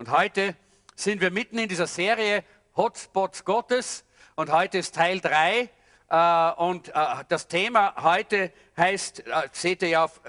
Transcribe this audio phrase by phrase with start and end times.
[0.00, 0.56] Und heute
[0.96, 2.42] sind wir mitten in dieser Serie
[2.74, 4.02] Hotspots Gottes.
[4.34, 5.68] Und heute ist Teil 3
[6.08, 6.92] äh, und äh,
[7.28, 10.22] das Thema heute heißt, äh, seht ihr ja auf,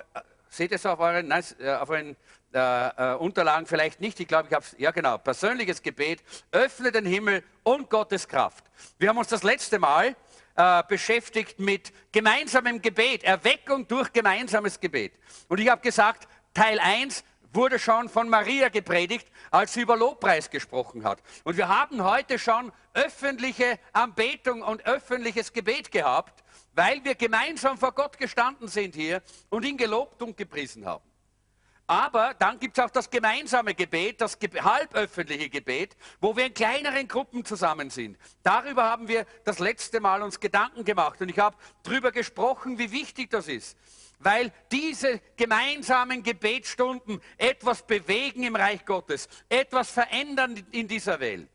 [0.49, 1.45] seht es auf euren, nein,
[1.79, 2.17] auf euren
[3.19, 7.41] Unterlagen vielleicht nicht, ich glaube, ich habe es, ja genau, persönliches Gebet, öffne den Himmel
[7.63, 8.65] und Gottes Kraft.
[8.99, 10.17] Wir haben uns das letzte Mal
[10.89, 15.13] beschäftigt mit gemeinsamem Gebet, Erweckung durch gemeinsames Gebet.
[15.47, 20.49] Und ich habe gesagt, Teil 1 wurde schon von Maria gepredigt, als sie über Lobpreis
[20.49, 21.21] gesprochen hat.
[21.43, 26.43] Und wir haben heute schon öffentliche Anbetung und öffentliches Gebet gehabt,
[26.73, 31.03] weil wir gemeinsam vor Gott gestanden sind hier und ihn gelobt und gepriesen haben.
[31.87, 37.05] Aber dann gibt es auch das gemeinsame Gebet, das halböffentliche Gebet, wo wir in kleineren
[37.05, 38.17] Gruppen zusammen sind.
[38.43, 42.93] Darüber haben wir das letzte Mal uns Gedanken gemacht und ich habe darüber gesprochen, wie
[42.93, 43.77] wichtig das ist
[44.23, 51.49] weil diese gemeinsamen Gebetsstunden etwas bewegen im Reich Gottes, etwas verändern in dieser Welt.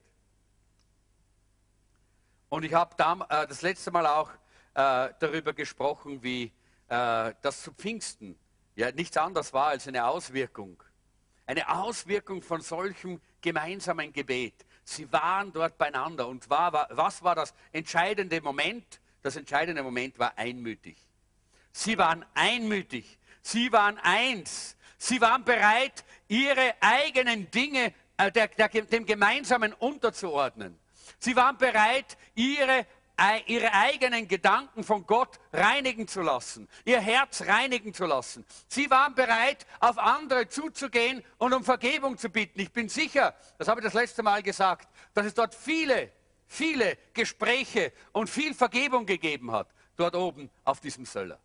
[2.48, 2.94] Und ich habe
[3.28, 4.30] äh, das letzte Mal auch
[4.74, 6.52] äh, darüber gesprochen, wie
[6.88, 8.38] äh, das zu Pfingsten
[8.76, 10.82] ja nichts anderes war als eine Auswirkung.
[11.46, 14.66] Eine Auswirkung von solchem gemeinsamen Gebet.
[14.84, 16.26] Sie waren dort beieinander.
[16.28, 19.00] Und war, war, was war das entscheidende Moment?
[19.22, 20.96] Das entscheidende Moment war einmütig.
[21.76, 23.18] Sie waren einmütig.
[23.42, 24.76] Sie waren eins.
[24.96, 30.78] Sie waren bereit, ihre eigenen Dinge äh, der, der, dem Gemeinsamen unterzuordnen.
[31.18, 32.86] Sie waren bereit, ihre,
[33.44, 38.46] ihre eigenen Gedanken von Gott reinigen zu lassen, ihr Herz reinigen zu lassen.
[38.68, 42.58] Sie waren bereit, auf andere zuzugehen und um Vergebung zu bitten.
[42.60, 46.10] Ich bin sicher, das habe ich das letzte Mal gesagt, dass es dort viele,
[46.46, 51.38] viele Gespräche und viel Vergebung gegeben hat, dort oben auf diesem Söller.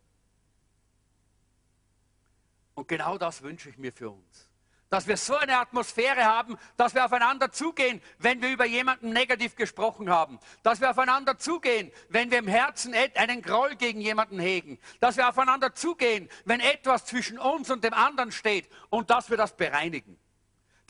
[2.74, 4.48] Und genau das wünsche ich mir für uns.
[4.88, 9.56] Dass wir so eine Atmosphäre haben, dass wir aufeinander zugehen, wenn wir über jemanden negativ
[9.56, 10.38] gesprochen haben.
[10.62, 14.78] Dass wir aufeinander zugehen, wenn wir im Herzen einen Groll gegen jemanden hegen.
[15.00, 19.38] Dass wir aufeinander zugehen, wenn etwas zwischen uns und dem anderen steht und dass wir
[19.38, 20.18] das bereinigen.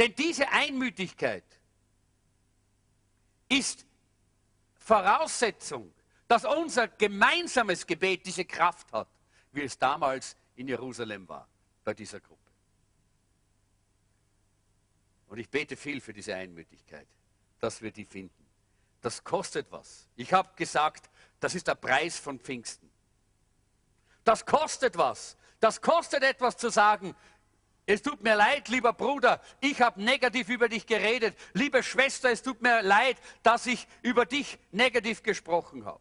[0.01, 1.45] Denn diese Einmütigkeit
[3.49, 3.87] ist
[4.79, 5.95] Voraussetzung,
[6.27, 9.07] dass unser gemeinsames Gebet diese Kraft hat,
[9.53, 11.47] wie es damals in Jerusalem war
[11.85, 12.41] bei dieser Gruppe.
[15.29, 17.07] Und ich bete viel für diese Einmütigkeit,
[17.59, 18.47] dass wir die finden.
[19.01, 20.09] Das kostet was.
[20.17, 21.11] Ich habe gesagt,
[21.41, 22.89] das ist der Preis von Pfingsten.
[24.25, 25.37] Das kostet was.
[25.59, 27.17] Das kostet etwas zu sagen,
[27.85, 31.37] es tut mir leid, lieber Bruder, ich habe negativ über dich geredet.
[31.53, 36.01] Liebe Schwester, es tut mir leid, dass ich über dich negativ gesprochen habe.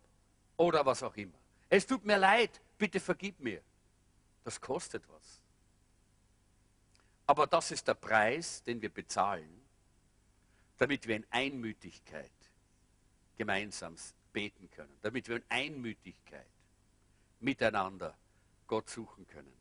[0.58, 1.38] Oder was auch immer.
[1.70, 3.62] Es tut mir leid, bitte vergib mir.
[4.44, 5.41] Das kostet was.
[7.32, 9.62] Aber das ist der Preis, den wir bezahlen,
[10.78, 12.30] damit wir in Einmütigkeit
[13.38, 13.96] gemeinsam
[14.34, 16.46] beten können, damit wir in Einmütigkeit
[17.40, 18.18] miteinander
[18.68, 19.54] Gott suchen können.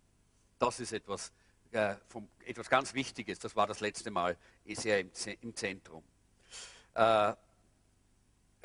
[0.58, 1.31] Das ist etwas,
[1.70, 3.38] äh, vom, etwas ganz Wichtiges.
[3.38, 6.02] Das war das letzte Mal sehr im, im Zentrum.
[6.94, 7.34] Äh,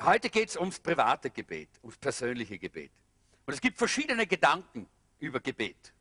[0.02, 2.90] heute geht es ums private Gebet, ums persönliche Gebet.
[3.46, 4.88] Und es gibt verschiedene Gedanken
[5.20, 5.92] über Gebet.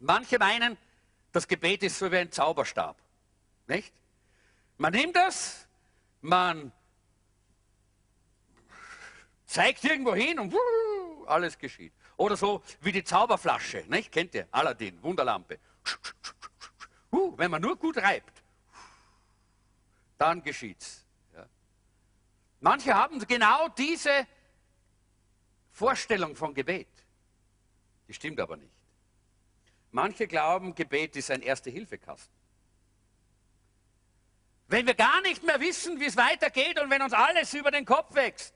[0.00, 0.76] Manche meinen,
[1.34, 2.96] das Gebet ist so wie ein Zauberstab.
[3.66, 3.92] Nicht?
[4.78, 5.66] Man nimmt das,
[6.20, 6.70] man
[9.44, 10.54] zeigt irgendwo hin und
[11.26, 11.92] alles geschieht.
[12.16, 14.12] Oder so wie die Zauberflasche, nicht?
[14.12, 14.46] Kennt ihr?
[14.52, 15.58] Aladdin, Wunderlampe.
[17.10, 18.42] wenn man nur gut reibt,
[20.16, 21.04] dann geschieht's.
[22.60, 24.26] Manche haben genau diese
[25.72, 26.88] Vorstellung von Gebet.
[28.06, 28.73] Die stimmt aber nicht.
[29.94, 32.34] Manche glauben, Gebet ist ein Erste-Hilfe-Kasten.
[34.66, 37.84] Wenn wir gar nicht mehr wissen, wie es weitergeht und wenn uns alles über den
[37.84, 38.54] Kopf wächst,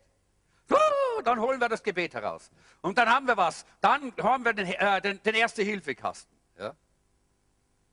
[1.24, 2.50] dann holen wir das Gebet heraus.
[2.80, 3.64] Und dann haben wir was.
[3.80, 6.74] Dann haben wir den, äh, den, den Erste-Hilfe-Kasten ja?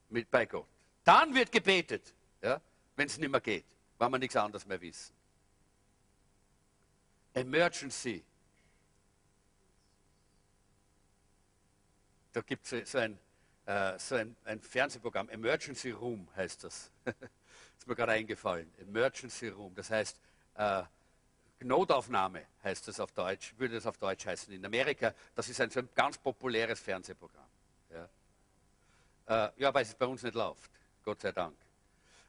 [0.09, 0.67] Mit, bei Gott.
[1.03, 2.59] Dann wird gebetet, ja?
[2.95, 3.65] wenn es nicht mehr geht,
[3.99, 5.13] weil wir nichts anderes mehr wissen.
[7.35, 8.25] Emergency.
[12.33, 13.19] Da gibt es so ein
[13.65, 16.91] äh, so ein, ein, Fernsehprogramm, Emergency Room heißt das.
[17.05, 18.71] ist mir gerade eingefallen.
[18.79, 20.19] Emergency Room, das heißt
[20.55, 20.83] äh,
[21.61, 24.53] Notaufnahme heißt das auf Deutsch, würde das auf Deutsch heißen.
[24.53, 27.47] In Amerika, das ist ein, so ein ganz populäres Fernsehprogramm.
[27.91, 30.69] Ja, äh, ja weil es bei uns nicht läuft,
[31.03, 31.55] Gott sei Dank.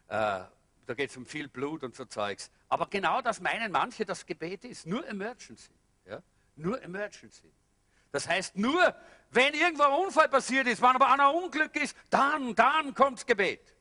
[0.08, 0.44] Äh,
[0.86, 2.50] da geht es um viel Blut und so Zeugs.
[2.68, 4.86] Aber genau das meinen manche, das Gebet ist.
[4.86, 5.72] Nur Emergency.
[6.06, 6.22] Ja?
[6.54, 7.50] Nur Emergency.
[8.12, 8.94] Das heißt, nur
[9.30, 13.74] wenn irgendwo ein Unfall passiert ist, wenn aber einer Unglück ist, dann, dann kommt Gebet.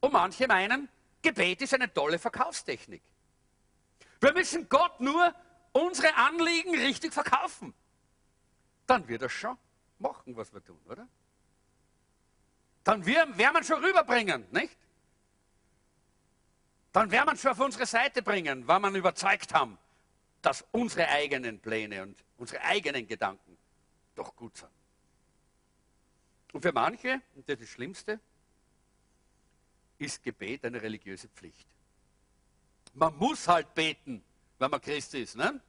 [0.00, 0.88] Und manche meinen,
[1.22, 3.02] Gebet ist eine tolle Verkaufstechnik.
[4.20, 5.34] Wir müssen Gott nur
[5.72, 7.74] unsere Anliegen richtig verkaufen.
[8.86, 9.56] Dann wird er schon
[9.98, 11.06] machen, was wir tun, oder?
[12.84, 14.76] Dann werden wir schon rüberbringen, nicht?
[16.92, 19.78] Dann werden wir schon auf unsere Seite bringen, weil wir überzeugt haben,
[20.42, 23.56] dass unsere eigenen Pläne und unsere eigenen Gedanken
[24.14, 24.70] doch gut sind.
[26.52, 28.18] Und für manche, und das ist das Schlimmste,
[29.98, 31.68] ist Gebet eine religiöse Pflicht.
[32.94, 34.24] Man muss halt beten,
[34.58, 35.36] wenn man Christ ist.
[35.36, 35.60] Ne?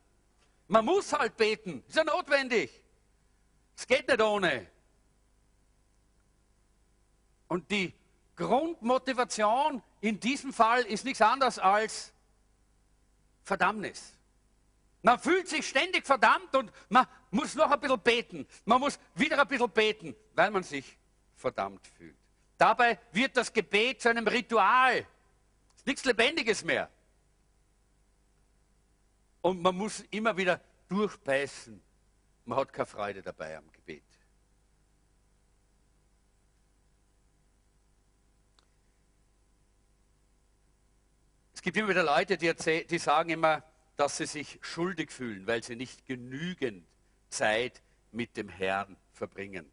[0.69, 2.81] Man muss halt beten, ist ja notwendig.
[3.75, 4.65] Es geht nicht ohne.
[7.49, 7.93] Und die
[8.37, 12.13] Grundmotivation in diesem Fall ist nichts anderes als
[13.43, 14.13] Verdammnis.
[15.03, 18.47] Man fühlt sich ständig verdammt und man muss noch ein bisschen beten.
[18.65, 20.97] Man muss wieder ein bisschen beten, weil man sich
[21.35, 22.15] verdammt fühlt.
[22.57, 24.97] Dabei wird das Gebet zu einem Ritual.
[25.73, 26.89] Es ist nichts Lebendiges mehr.
[29.41, 31.81] Und man muss immer wieder durchbeißen.
[32.45, 34.03] Man hat keine Freude dabei am Gebet.
[41.53, 43.63] Es gibt immer wieder Leute, die, die sagen immer,
[44.01, 46.87] dass sie sich schuldig fühlen, weil sie nicht genügend
[47.29, 49.71] Zeit mit dem Herrn verbringen.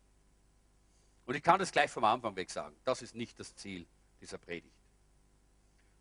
[1.25, 2.77] Und ich kann das gleich vom Anfang weg sagen.
[2.85, 3.87] Das ist nicht das Ziel
[4.21, 4.77] dieser Predigt.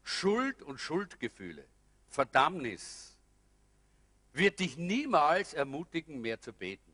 [0.04, 1.64] Schuld und Schuldgefühle,
[2.10, 3.16] Verdammnis,
[4.34, 6.92] wird dich niemals ermutigen, mehr zu beten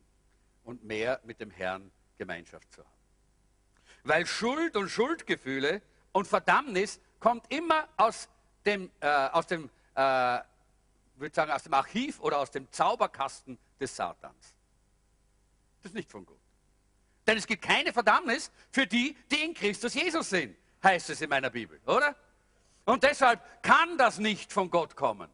[0.62, 2.90] und mehr mit dem Herrn Gemeinschaft zu haben.
[4.04, 5.82] Weil Schuld und Schuldgefühle
[6.12, 8.28] und Verdammnis kommt immer aus
[8.64, 10.38] dem, äh, aus dem, äh,
[11.16, 14.54] würde sagen, aus dem Archiv oder aus dem Zauberkasten des Satans.
[15.82, 16.40] Das ist nicht von Gott.
[17.26, 21.30] Denn es gibt keine Verdammnis für die, die in Christus Jesus sind, heißt es in
[21.30, 22.14] meiner Bibel, oder?
[22.84, 25.30] Und deshalb kann das nicht von Gott kommen,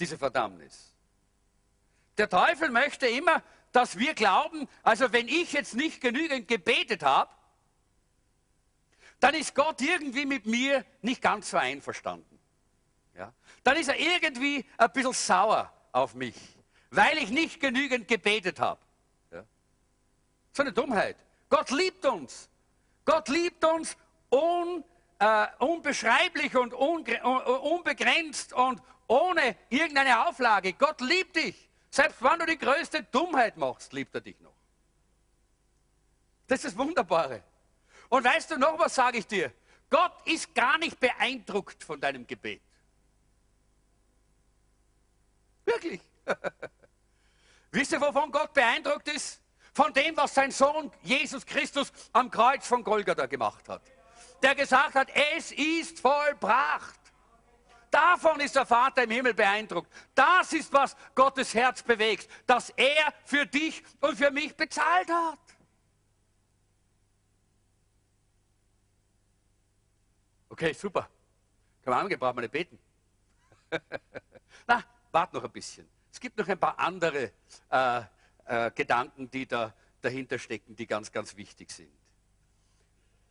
[0.00, 0.92] diese Verdammnis.
[2.18, 7.30] Der Teufel möchte immer, dass wir glauben, also wenn ich jetzt nicht genügend gebetet habe,
[9.20, 12.31] dann ist Gott irgendwie mit mir nicht ganz so einverstanden.
[13.16, 13.32] Ja?
[13.62, 16.36] Dann ist er irgendwie ein bisschen sauer auf mich,
[16.90, 18.80] weil ich nicht genügend gebetet habe.
[20.52, 21.16] So eine Dummheit.
[21.48, 22.48] Gott liebt uns.
[23.04, 23.96] Gott liebt uns
[24.30, 24.84] un,
[25.18, 30.74] äh, unbeschreiblich und un, unbegrenzt und ohne irgendeine Auflage.
[30.74, 31.68] Gott liebt dich.
[31.90, 34.54] Selbst wenn du die größte Dummheit machst, liebt er dich noch.
[36.46, 37.42] Das ist das Wunderbare.
[38.08, 39.52] Und weißt du noch, was sage ich dir?
[39.88, 42.62] Gott ist gar nicht beeindruckt von deinem Gebet.
[45.74, 46.00] Wirklich.
[47.70, 49.42] Wisst ihr, wovon Gott beeindruckt ist?
[49.72, 53.82] von dem, was sein Sohn Jesus Christus am Kreuz von Golgatha gemacht hat.
[54.42, 57.00] Der gesagt hat, es ist vollbracht.
[57.90, 59.90] Davon ist der Vater im Himmel beeindruckt.
[60.14, 65.38] Das ist, was Gottes Herz bewegt, dass er für dich und für mich bezahlt hat.
[70.48, 71.08] Okay, super.
[71.82, 72.78] Kann man angehen, braucht man nicht beten.
[75.12, 75.88] Na, wart noch ein bisschen.
[76.10, 77.32] Es gibt noch ein paar andere
[77.70, 78.02] äh,
[78.46, 81.90] äh, Gedanken, die da dahinter stecken, die ganz, ganz wichtig sind.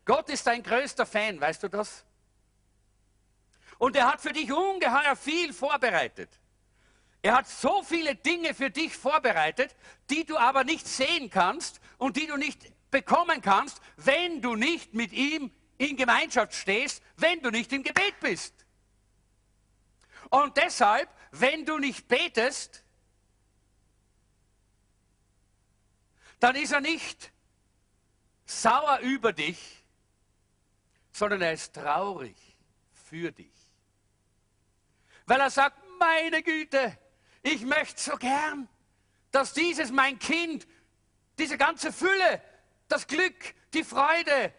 [0.06, 2.06] Gott ist dein größter Fan, weißt du das?
[3.78, 6.30] Und er hat für dich ungeheuer viel vorbereitet.
[7.22, 9.76] Er hat so viele Dinge für dich vorbereitet,
[10.10, 14.94] die du aber nicht sehen kannst und die du nicht bekommen kannst, wenn du nicht
[14.94, 18.54] mit ihm in Gemeinschaft stehst, wenn du nicht im Gebet bist.
[20.30, 22.84] Und deshalb, wenn du nicht betest,
[26.40, 27.32] dann ist er nicht
[28.46, 29.84] sauer über dich,
[31.12, 32.36] sondern er ist traurig
[32.94, 33.52] für dich.
[35.26, 36.98] Weil er sagt, meine Güte,
[37.44, 38.68] ich möchte so gern,
[39.32, 40.68] dass dieses mein Kind,
[41.38, 42.42] diese ganze Fülle,
[42.88, 44.54] das Glück, die Freude,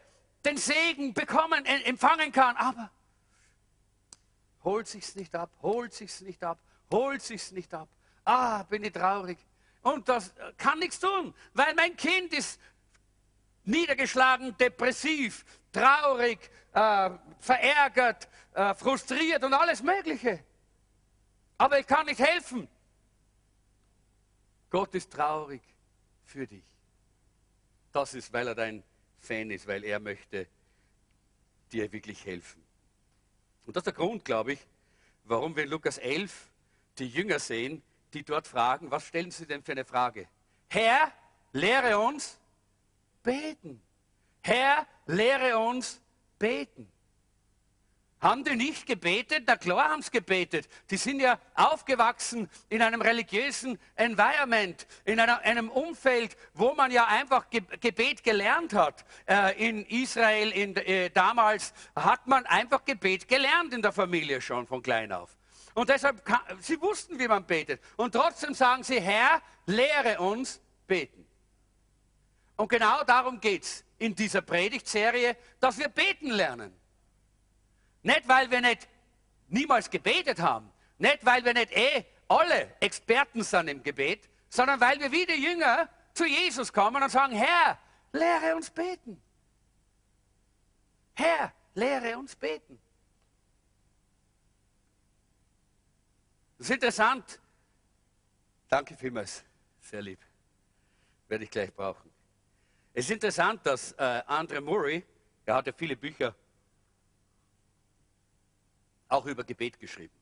[0.45, 2.91] den Segen bekommen, empfangen kann, aber
[4.65, 6.59] holt sich's nicht ab, holt sich's nicht ab,
[6.91, 7.89] holt sich's nicht ab.
[8.25, 9.39] Ah, bin ich traurig.
[9.83, 12.61] Und das kann nichts tun, weil mein Kind ist
[13.65, 16.39] niedergeschlagen, depressiv, traurig,
[16.73, 20.45] äh, verärgert, äh, frustriert und alles Mögliche.
[21.59, 22.69] Aber ich kann nicht helfen.
[24.71, 25.63] Gott ist traurig
[26.25, 26.65] für dich.
[27.93, 28.83] Das ist, weil er dein
[29.19, 30.49] Fan ist, weil er möchte
[31.71, 32.63] dir wirklich helfen.
[33.67, 34.61] Und das ist der Grund, glaube ich,
[35.25, 36.51] warum wir in Lukas 11
[36.99, 40.29] die Jünger sehen, die dort fragen, was stellen sie denn für eine Frage?
[40.69, 41.13] Herr,
[41.53, 42.39] lehre uns
[43.23, 43.81] beten.
[44.43, 46.01] Herr, lehre uns
[46.39, 46.92] beten.
[48.23, 49.43] Haben die nicht gebetet?
[49.49, 50.69] Na klar haben sie gebetet.
[50.91, 57.07] Die sind ja aufgewachsen in einem religiösen Environment, in einer, einem Umfeld, wo man ja
[57.07, 59.05] einfach Gebet gelernt hat.
[59.27, 64.69] Äh, in Israel in, äh, damals hat man einfach Gebet gelernt in der Familie schon
[64.69, 65.37] von klein auf.
[65.75, 66.23] Und deshalb,
[66.61, 67.81] sie wussten, wie man betet.
[67.97, 71.27] Und trotzdem sagen sie, Herr, lehre uns beten.
[72.55, 76.82] Und genau darum geht es in dieser Predigtserie, dass wir beten lernen.
[78.03, 78.89] Nicht, weil wir nicht
[79.49, 84.99] niemals gebetet haben, nicht, weil wir nicht eh alle Experten sind im Gebet, sondern weil
[85.01, 87.79] wir wie die Jünger zu Jesus kommen und sagen, Herr,
[88.13, 89.21] lehre uns beten.
[91.15, 92.79] Herr, lehre uns beten.
[96.59, 97.41] Das ist interessant.
[98.69, 99.45] Danke vielmals,
[99.81, 100.21] sehr lieb.
[101.29, 102.11] Werde ich gleich brauchen.
[102.95, 105.05] Es ist interessant, dass äh, Andre Murray,
[105.45, 106.35] er hat ja viele Bücher
[109.13, 110.15] auch über Gebet geschrieben.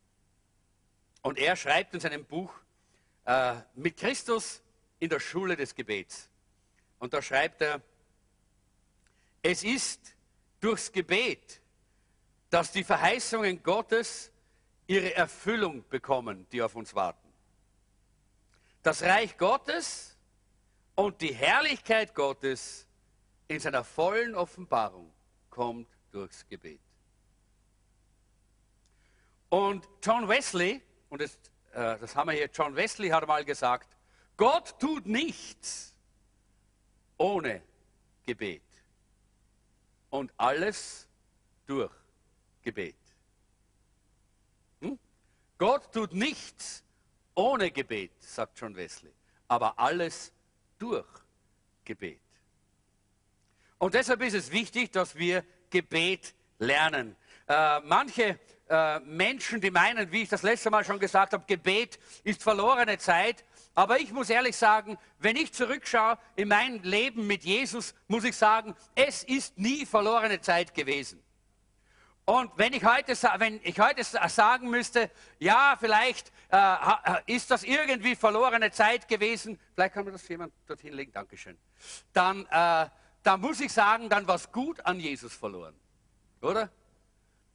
[1.23, 2.53] Und er schreibt in seinem Buch
[3.25, 4.63] äh, mit Christus
[4.99, 6.29] in der Schule des Gebets.
[6.99, 7.81] Und da schreibt er,
[9.43, 10.15] es ist
[10.61, 11.61] durchs Gebet,
[12.51, 14.31] dass die Verheißungen Gottes
[14.87, 17.29] ihre Erfüllung bekommen, die auf uns warten.
[18.83, 20.17] Das Reich Gottes
[20.95, 22.87] und die Herrlichkeit Gottes
[23.47, 25.13] in seiner vollen Offenbarung
[25.49, 26.81] kommt durchs Gebet.
[29.51, 31.35] Und John Wesley, und das,
[31.73, 33.97] äh, das haben wir hier, John Wesley hat mal gesagt,
[34.37, 35.95] Gott tut nichts
[37.19, 37.61] ohne
[38.25, 38.63] Gebet.
[40.09, 41.09] Und alles
[41.67, 41.93] durch
[42.63, 42.97] Gebet.
[44.81, 44.99] Hm?
[45.59, 46.83] Gott tut nichts
[47.35, 49.13] ohne Gebet, sagt John Wesley,
[49.49, 50.33] aber alles
[50.79, 51.07] durch
[51.85, 52.21] Gebet.
[53.79, 57.17] Und deshalb ist es wichtig, dass wir Gebet lernen.
[57.49, 58.39] Äh, manche
[58.71, 62.99] äh, Menschen, die meinen, wie ich das letzte Mal schon gesagt habe, Gebet ist verlorene
[62.99, 63.45] Zeit.
[63.75, 68.37] Aber ich muss ehrlich sagen, wenn ich zurückschaue in mein Leben mit Jesus, muss ich
[68.37, 71.21] sagen, es ist nie verlorene Zeit gewesen.
[72.25, 75.11] Und wenn ich heute, wenn ich heute sagen müsste,
[75.41, 76.77] ja, vielleicht äh,
[77.27, 81.59] ist das irgendwie verlorene Zeit gewesen, vielleicht kann mir das jemand dorthin legen, Dankeschön,
[82.13, 82.89] dann, äh,
[83.25, 85.75] dann muss ich sagen, dann war es gut an Jesus verloren.
[86.41, 86.71] Oder?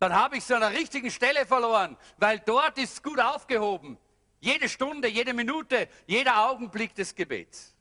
[0.09, 3.97] Dann habe ich es an der richtigen Stelle verloren, weil dort ist es gut aufgehoben.
[4.39, 7.73] Jede Stunde, jede Minute, jeder Augenblick des Gebets.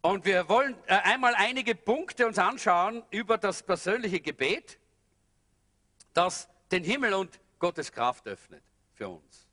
[0.00, 4.80] Und wir wollen äh, einmal einige Punkte uns anschauen über das persönliche Gebet,
[6.12, 9.46] das den Himmel und Gottes Kraft öffnet für uns.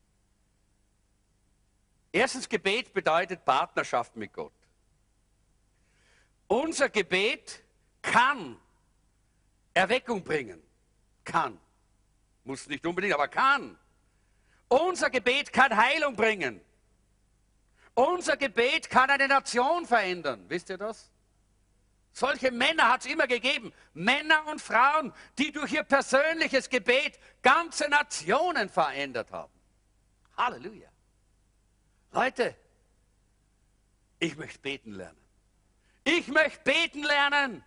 [2.11, 4.53] Erstens, Gebet bedeutet Partnerschaft mit Gott.
[6.47, 7.61] Unser Gebet
[8.01, 8.57] kann
[9.77, 10.61] Erweckung bringen.
[11.23, 11.59] Kann.
[12.43, 13.77] Muss nicht unbedingt, aber kann.
[14.67, 16.59] Unser Gebet kann Heilung bringen.
[17.93, 20.45] Unser Gebet kann eine Nation verändern.
[20.49, 21.11] Wisst ihr das?
[22.11, 23.71] Solche Männer hat es immer gegeben.
[23.93, 29.53] Männer und Frauen, die durch ihr persönliches Gebet ganze Nationen verändert haben.
[30.35, 30.89] Halleluja.
[32.11, 32.55] Leute,
[34.19, 35.21] ich möchte beten lernen.
[36.03, 37.63] Ich möchte beten lernen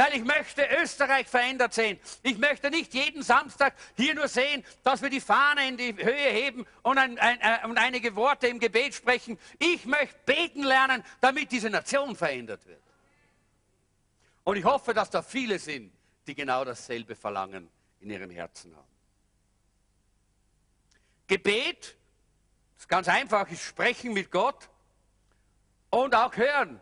[0.00, 2.00] weil ich möchte Österreich verändert sehen.
[2.22, 6.30] Ich möchte nicht jeden Samstag hier nur sehen, dass wir die Fahne in die Höhe
[6.30, 9.38] heben und, ein, ein, ein, und einige Worte im Gebet sprechen.
[9.58, 12.80] Ich möchte beten lernen, damit diese Nation verändert wird.
[14.44, 15.92] Und ich hoffe, dass da viele sind,
[16.26, 17.68] die genau dasselbe Verlangen
[18.00, 18.88] in ihrem Herzen haben.
[21.26, 21.94] Gebet
[22.78, 24.70] ist ganz einfach, ist Sprechen mit Gott
[25.90, 26.80] und auch hören.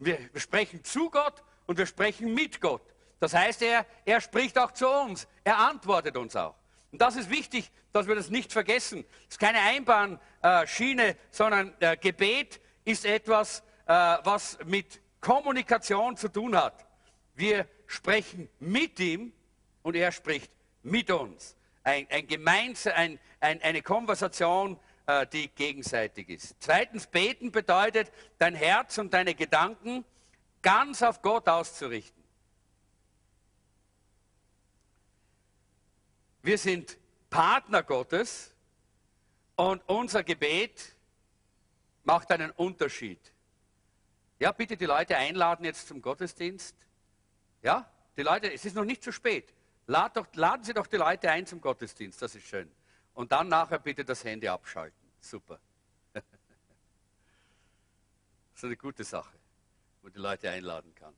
[0.00, 2.82] Wir sprechen zu Gott und wir sprechen mit Gott.
[3.20, 6.56] Das heißt, er, er spricht auch zu uns, er antwortet uns auch.
[6.90, 9.04] Und das ist wichtig, dass wir das nicht vergessen.
[9.28, 16.56] Es ist keine Einbahnschiene, sondern äh, Gebet ist etwas, äh, was mit Kommunikation zu tun
[16.56, 16.84] hat.
[17.36, 19.32] Wir sprechen mit ihm
[19.84, 20.50] und er spricht
[20.82, 21.54] mit uns.
[21.84, 26.56] Ein, ein Gemeinsam, ein, ein, eine Konversation, äh, die gegenseitig ist.
[26.58, 30.04] Zweitens, beten bedeutet, dein Herz und deine Gedanken
[30.62, 32.22] ganz auf Gott auszurichten.
[36.42, 36.96] Wir sind
[37.28, 38.54] Partner Gottes
[39.56, 40.96] und unser Gebet
[42.04, 43.20] macht einen Unterschied.
[44.38, 46.74] Ja, bitte die Leute einladen jetzt zum Gottesdienst.
[47.62, 49.52] Ja, die Leute, es ist noch nicht zu spät.
[49.86, 52.70] Lad doch, laden Sie doch die Leute ein zum Gottesdienst, das ist schön.
[53.12, 54.98] Und dann nachher bitte das Handy abschalten.
[55.20, 55.60] Super.
[56.14, 56.24] das
[58.54, 59.39] ist eine gute Sache
[60.02, 61.14] wo die Leute einladen kann.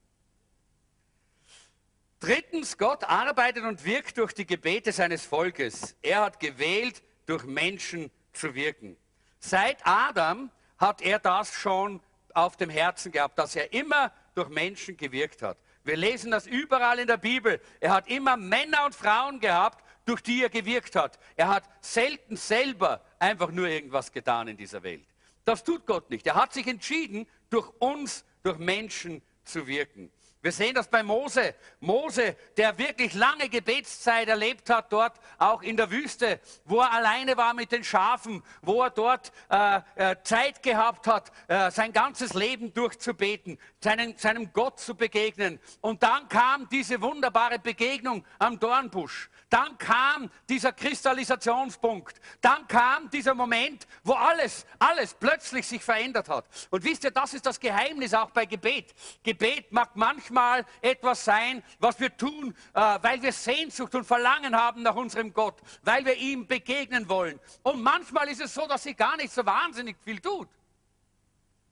[2.21, 5.97] Drittens, Gott arbeitet und wirkt durch die Gebete seines Volkes.
[6.03, 8.97] Er hat gewählt, durch Menschen zu wirken.
[9.39, 12.01] Seit Adam hat er das schon
[12.35, 15.59] auf dem Herzen gehabt, dass er immer durch Menschen gewirkt hat.
[15.85, 17.61] Wir lesen das überall in der Bibel.
[17.81, 21.19] Er hat immer Männer und Frauen gehabt, durch die er gewirkt hat.
[21.37, 25.07] Er hat selten selber einfach nur irgendwas getan in dieser Welt.
[25.45, 26.27] Das tut Gott nicht.
[26.27, 30.11] Er hat sich entschieden, durch uns, durch Menschen zu wirken.
[30.43, 31.55] Wir sehen das bei Mose.
[31.79, 37.37] Mose, der wirklich lange Gebetszeit erlebt hat, dort auch in der Wüste, wo er alleine
[37.37, 42.35] war mit den Schafen, wo er dort äh, äh, Zeit gehabt hat, äh, sein ganzes
[42.35, 45.61] Leben durchzubeten, seinen, seinem Gott zu begegnen.
[45.81, 49.31] Und dann kam diese wunderbare Begegnung am Dornbusch.
[49.49, 52.21] Dann kam dieser Kristallisationspunkt.
[52.41, 56.47] Dann kam dieser Moment, wo alles, alles plötzlich sich verändert hat.
[56.71, 58.93] Und wisst ihr, das ist das Geheimnis auch bei Gebet.
[59.23, 60.32] Gebet mag manchmal
[60.81, 65.61] etwas sein, was wir tun, äh, weil wir Sehnsucht und Verlangen haben nach unserem Gott,
[65.83, 67.39] weil wir ihm begegnen wollen.
[67.63, 70.49] Und manchmal ist es so, dass sie gar nicht so wahnsinnig viel tut.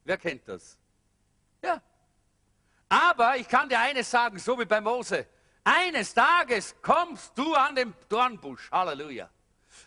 [0.05, 0.79] Wer kennt das?
[1.63, 1.81] Ja.
[2.89, 5.27] Aber ich kann dir eines sagen, so wie bei Mose.
[5.63, 8.71] Eines Tages kommst du an den Dornbusch.
[8.73, 9.29] Halleluja.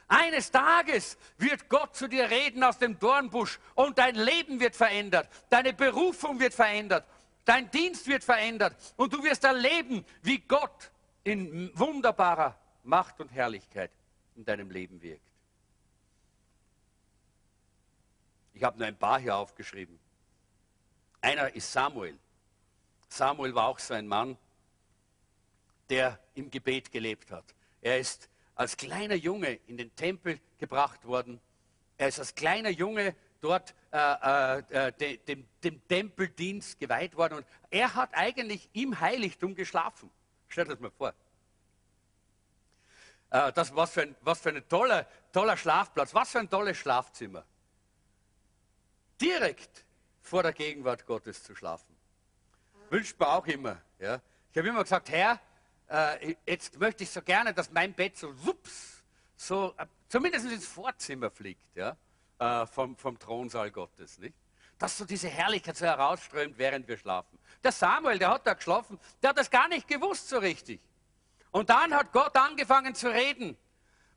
[0.08, 5.28] Eines Tages wird Gott zu dir reden aus dem Dornbusch und dein Leben wird verändert,
[5.50, 7.06] deine Berufung wird verändert,
[7.46, 10.92] dein Dienst wird verändert und du wirst erleben, wie Gott
[11.24, 13.92] in wunderbarer Macht und Herrlichkeit
[14.36, 15.22] in deinem Leben wirkt.
[18.54, 19.98] Ich habe nur ein paar hier aufgeschrieben.
[21.22, 22.18] Einer ist Samuel.
[23.10, 24.38] Samuel war auch so ein Mann,
[25.90, 27.46] der im Gebet gelebt hat.
[27.82, 31.40] Er ist als kleiner Junge in den Tempel gebracht worden.
[31.98, 37.36] Er ist als kleiner Junge dort äh, äh, de, dem, dem, Tempeldienst geweiht worden.
[37.38, 40.10] Und er hat eigentlich im Heiligtum geschlafen.
[40.48, 41.14] Stellt euch mal vor.
[43.30, 46.76] Äh, das, was für ein, was für ein toller, toller Schlafplatz, was für ein tolles
[46.76, 47.46] Schlafzimmer.
[49.22, 49.86] Direkt
[50.22, 51.96] vor der Gegenwart Gottes zu schlafen.
[52.90, 53.80] Wünscht man auch immer.
[54.00, 54.20] Ja.
[54.52, 55.40] Ich habe immer gesagt, Herr,
[55.88, 59.04] äh, jetzt möchte ich so gerne, dass mein Bett so, wups,
[59.36, 61.96] so äh, zumindest ins Vorzimmer fliegt, ja,
[62.44, 64.36] äh, vom, vom Thronsaal Gottes, nicht?
[64.78, 67.40] Dass so diese Herrlichkeit so herausströmt, während wir schlafen.
[67.64, 70.82] Der Samuel, der hat da geschlafen, der hat das gar nicht gewusst so richtig.
[71.52, 73.56] Und dann hat Gott angefangen zu reden.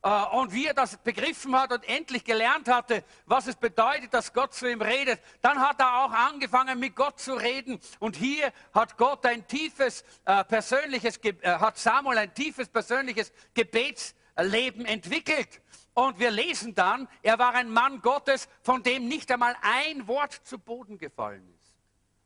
[0.03, 4.33] Äh, und wie er das begriffen hat und endlich gelernt hatte, was es bedeutet, dass
[4.33, 7.79] Gott zu ihm redet, dann hat er auch angefangen, mit Gott zu reden.
[8.01, 14.85] Und hier hat Gott ein tiefes äh, persönliches, äh, hat Samuel ein tiefes persönliches Gebetsleben
[14.85, 15.61] entwickelt.
[15.96, 20.35] Und wir lesen dann, er war ein Mann Gottes, von dem nicht einmal ein Wort
[20.44, 21.74] zu Boden gefallen ist,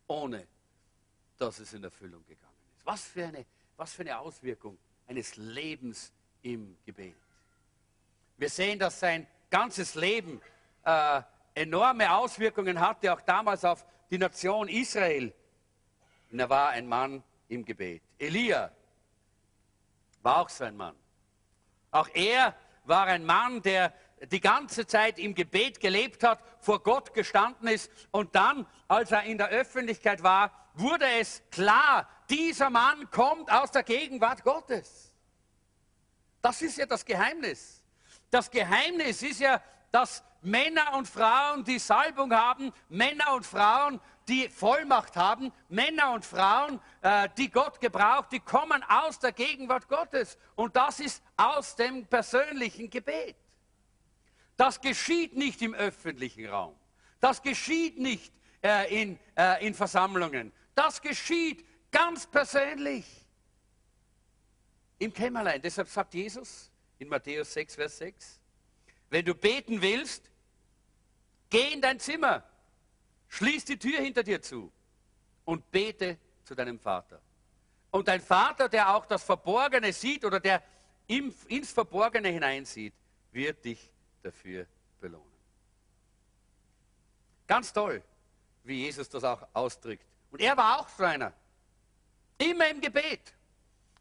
[0.09, 0.45] ohne
[1.39, 2.85] dass es in Erfüllung gegangen ist.
[2.85, 7.15] Was für eine, was für eine Auswirkung eines Lebens im Gebet.
[8.39, 10.43] Wir sehen, dass sein ganzes Leben
[10.83, 11.23] äh,
[11.55, 15.33] enorme Auswirkungen hatte, auch damals auf die Nation Israel.
[16.33, 18.03] Und er war ein Mann im Gebet.
[18.19, 18.73] Elia
[20.23, 20.97] war auch so ein Mann.
[21.93, 23.93] Auch er war ein Mann, der
[24.31, 29.23] die ganze Zeit im Gebet gelebt hat, vor Gott gestanden ist und dann, als er
[29.23, 35.15] in der Öffentlichkeit war, wurde es klar, dieser Mann kommt aus der Gegenwart Gottes.
[36.43, 37.83] Das ist ja das Geheimnis.
[38.31, 44.49] Das Geheimnis ist ja, dass Männer und Frauen, die Salbung haben, Männer und Frauen, die
[44.49, 50.39] Vollmacht haben, Männer und Frauen, äh, die Gott gebraucht, die kommen aus der Gegenwart Gottes.
[50.55, 53.35] Und das ist aus dem persönlichen Gebet.
[54.57, 56.77] Das geschieht nicht im öffentlichen Raum.
[57.19, 60.53] Das geschieht nicht äh, in, äh, in Versammlungen.
[60.77, 63.05] Das geschieht ganz persönlich
[64.99, 65.61] im Kämmerlein.
[65.61, 68.41] Deshalb sagt Jesus, in Matthäus 6, Vers 6.
[69.09, 70.31] Wenn du beten willst,
[71.49, 72.45] geh in dein Zimmer,
[73.31, 74.71] schließ die Tür hinter dir zu
[75.45, 77.21] und bete zu deinem Vater.
[77.91, 80.63] Und dein Vater, der auch das Verborgene sieht oder der
[81.07, 82.95] ins Verborgene hineinsieht,
[83.33, 83.91] wird dich
[84.23, 84.67] dafür
[85.01, 85.27] belohnen.
[87.47, 88.03] Ganz toll,
[88.63, 90.05] wie Jesus das auch ausdrückt.
[90.31, 91.33] Und er war auch so einer.
[92.39, 93.35] Immer im Gebet.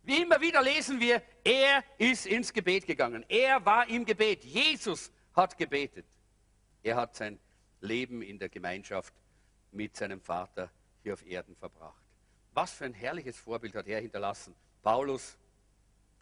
[0.03, 3.25] Wie immer wieder lesen wir, er ist ins Gebet gegangen.
[3.27, 4.43] Er war im Gebet.
[4.43, 6.05] Jesus hat gebetet.
[6.83, 7.39] Er hat sein
[7.81, 9.13] Leben in der Gemeinschaft
[9.71, 10.71] mit seinem Vater
[11.03, 12.01] hier auf Erden verbracht.
[12.53, 14.55] Was für ein herrliches Vorbild hat er hinterlassen.
[14.81, 15.37] Paulus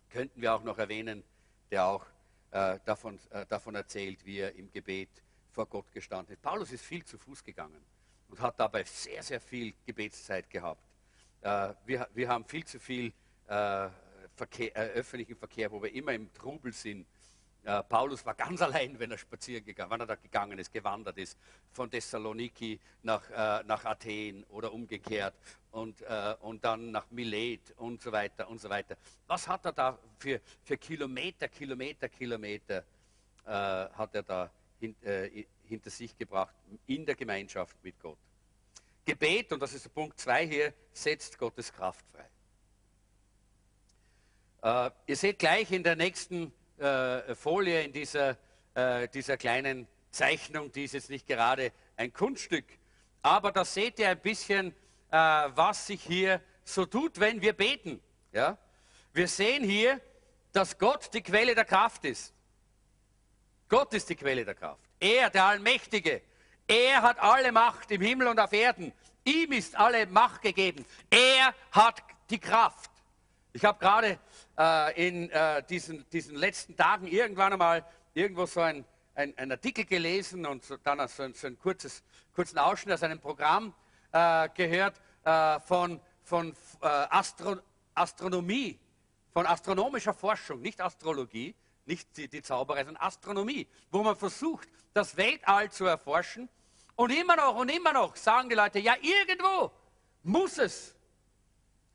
[0.09, 1.23] könnten wir auch noch erwähnen,
[1.71, 2.05] der auch
[2.51, 5.09] äh, davon, äh, davon erzählt, wie er im Gebet
[5.51, 6.41] vor Gott gestanden ist.
[6.41, 7.81] Paulus ist viel zu Fuß gegangen
[8.29, 10.81] und hat dabei sehr, sehr viel Gebetszeit gehabt.
[11.41, 13.13] Äh, wir, wir haben viel zu viel
[13.47, 13.89] äh,
[14.35, 17.07] Verkehr, äh, öffentlichen Verkehr, wo wir immer im Trubel sind.
[17.67, 21.17] Äh, Paulus war ganz allein, wenn er spazieren gegangen, wenn er da gegangen ist, gewandert
[21.17, 21.37] ist,
[21.73, 25.33] von Thessaloniki nach, äh, nach Athen oder umgekehrt
[25.71, 28.95] und, äh, und dann nach Milet und so weiter und so weiter.
[29.27, 32.85] Was hat er da für, für Kilometer, Kilometer, Kilometer
[33.45, 34.49] äh, hat er da
[34.79, 38.17] hin, äh, hinter sich gebracht in der Gemeinschaft mit Gott?
[39.03, 42.29] Gebet, und das ist der Punkt 2 hier, setzt Gottes Kraft frei.
[44.87, 48.37] Äh, ihr seht gleich in der nächsten äh, Folie, in dieser,
[48.73, 52.65] äh, dieser kleinen Zeichnung, die ist jetzt nicht gerade ein Kunststück,
[53.21, 54.73] aber da seht ihr ein bisschen,
[55.11, 58.01] äh, was sich hier so tut, wenn wir beten.
[58.31, 58.57] Ja?
[59.13, 59.99] Wir sehen hier,
[60.51, 62.33] dass Gott die Quelle der Kraft ist.
[63.69, 64.81] Gott ist die Quelle der Kraft.
[64.99, 66.21] Er, der Allmächtige,
[66.67, 68.93] er hat alle Macht im Himmel und auf Erden.
[69.23, 70.85] Ihm ist alle Macht gegeben.
[71.09, 72.91] Er hat die Kraft.
[73.53, 74.19] Ich habe gerade
[74.57, 79.85] äh, in äh, diesen, diesen letzten Tagen irgendwann einmal irgendwo so ein, ein, ein Artikel
[79.85, 83.73] gelesen und so, dann so ein, so ein kurzen Ausschnitt aus einem Programm
[84.11, 87.57] äh, gehört äh, von, von äh, Astro
[87.93, 88.79] Astronomie,
[89.33, 95.17] von astronomischer Forschung, nicht Astrologie, nicht die, die Zauberei, sondern Astronomie, wo man versucht, das
[95.17, 96.47] Weltall zu erforschen.
[96.95, 99.71] Und immer noch und immer noch sagen die Leute, ja, irgendwo
[100.23, 100.95] muss es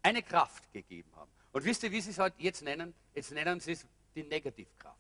[0.03, 1.12] eine Kraft gegeben.
[1.53, 2.95] Und wisst ihr, wie sie es heute jetzt nennen?
[3.15, 4.99] Jetzt nennen sie es die Negativkraft.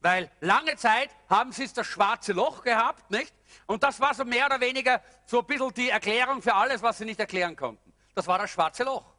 [0.00, 3.32] Weil lange Zeit haben sie es das schwarze Loch gehabt, nicht?
[3.66, 6.98] Und das war so mehr oder weniger so ein bisschen die Erklärung für alles, was
[6.98, 7.92] sie nicht erklären konnten.
[8.14, 9.14] Das war das schwarze Loch.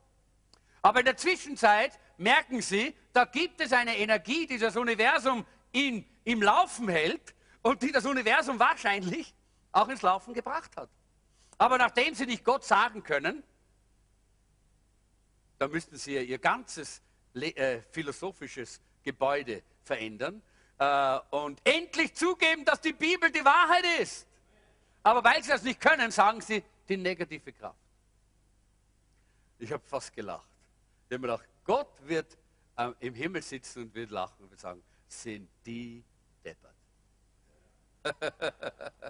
[0.82, 6.06] Aber in der Zwischenzeit merken sie, da gibt es eine Energie, die das Universum in,
[6.24, 9.34] im Laufen hält und die das Universum wahrscheinlich
[9.72, 10.90] auch ins Laufen gebracht hat.
[11.58, 13.44] Aber nachdem sie nicht Gott sagen können,
[15.66, 17.02] da müssten sie ja ihr ganzes
[17.34, 20.40] äh, philosophisches Gebäude verändern
[20.78, 24.28] äh, und endlich zugeben, dass die Bibel die Wahrheit ist.
[25.02, 27.80] Aber weil sie das nicht können, sagen sie die negative Kraft.
[29.58, 30.48] Ich habe fast gelacht.
[31.10, 32.38] Ich habe mir gedacht, Gott wird
[32.78, 36.04] äh, im Himmel sitzen und wird lachen und wird sagen, sind die
[36.44, 36.76] deppert.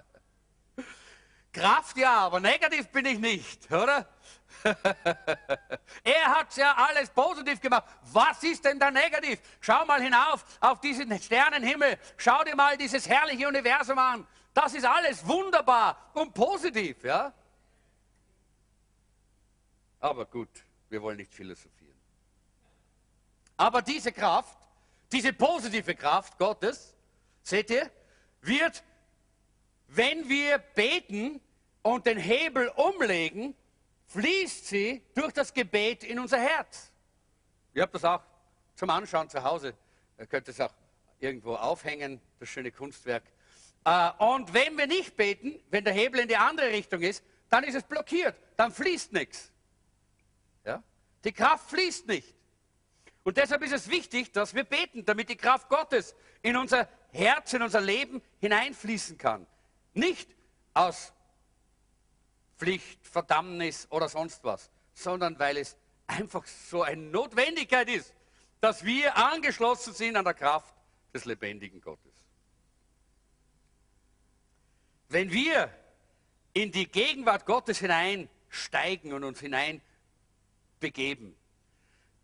[1.56, 4.06] Kraft ja, aber negativ bin ich nicht, oder?
[6.04, 7.84] er hat ja alles positiv gemacht.
[8.12, 9.40] Was ist denn da negativ?
[9.60, 11.98] Schau mal hinauf auf diesen Sternenhimmel.
[12.18, 14.26] Schau dir mal dieses herrliche Universum an.
[14.52, 17.32] Das ist alles wunderbar und positiv, ja?
[20.00, 20.50] Aber gut,
[20.90, 21.96] wir wollen nicht philosophieren.
[23.56, 24.58] Aber diese Kraft,
[25.10, 26.94] diese positive Kraft Gottes,
[27.42, 27.90] seht ihr,
[28.42, 28.82] wird,
[29.88, 31.40] wenn wir beten,
[31.86, 33.54] und den Hebel umlegen,
[34.06, 36.90] fließt sie durch das Gebet in unser Herz.
[37.74, 38.22] Ihr habt das auch
[38.74, 39.72] zum Anschauen zu Hause.
[40.18, 40.72] Ihr könnt es auch
[41.20, 43.22] irgendwo aufhängen, das schöne Kunstwerk.
[43.84, 47.62] Äh, und wenn wir nicht beten, wenn der Hebel in die andere Richtung ist, dann
[47.62, 49.52] ist es blockiert, dann fließt nichts.
[50.64, 50.82] Ja?
[51.22, 52.34] Die Kraft fließt nicht.
[53.22, 57.52] Und deshalb ist es wichtig, dass wir beten, damit die Kraft Gottes in unser Herz,
[57.52, 59.46] in unser Leben hineinfließen kann.
[59.94, 60.28] Nicht
[60.74, 61.12] aus
[62.56, 68.14] Pflicht, Verdammnis oder sonst was, sondern weil es einfach so eine Notwendigkeit ist,
[68.60, 70.74] dass wir angeschlossen sind an der Kraft
[71.12, 72.12] des lebendigen Gottes.
[75.08, 75.70] Wenn wir
[76.52, 81.36] in die Gegenwart Gottes hineinsteigen und uns hineinbegeben,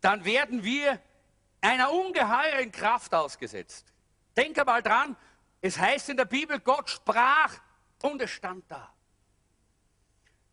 [0.01, 1.01] dann werden wir
[1.61, 3.93] einer ungeheuren Kraft ausgesetzt.
[4.35, 5.15] Denk einmal dran,
[5.61, 7.57] es heißt in der Bibel, Gott sprach
[8.01, 8.92] und es stand da.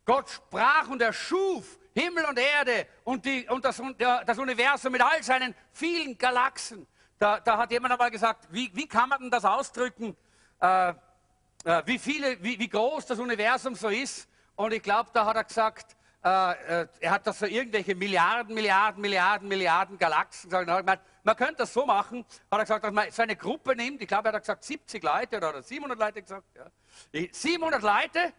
[0.05, 5.03] Gott sprach und er schuf Himmel und Erde und, die, und das, das, Universum mit
[5.03, 6.87] all seinen vielen Galaxen.
[7.19, 10.17] Da, da hat jemand einmal gesagt, wie, wie, kann man denn das ausdrücken,
[10.61, 14.29] äh, äh, wie, viele, wie, wie, groß das Universum so ist?
[14.57, 18.55] Und ich glaube, da hat er gesagt, äh, äh, er hat das so irgendwelche Milliarden,
[18.55, 21.01] Milliarden, Milliarden, Milliarden Galaxen gesagt.
[21.23, 24.09] Man, könnte das so machen, hat er gesagt, dass man so eine Gruppe nimmt, ich
[24.09, 26.45] glaube, er hat gesagt 70 Leute oder 700 Leute gesagt.
[26.55, 27.27] Ja.
[27.33, 28.33] 700 Leute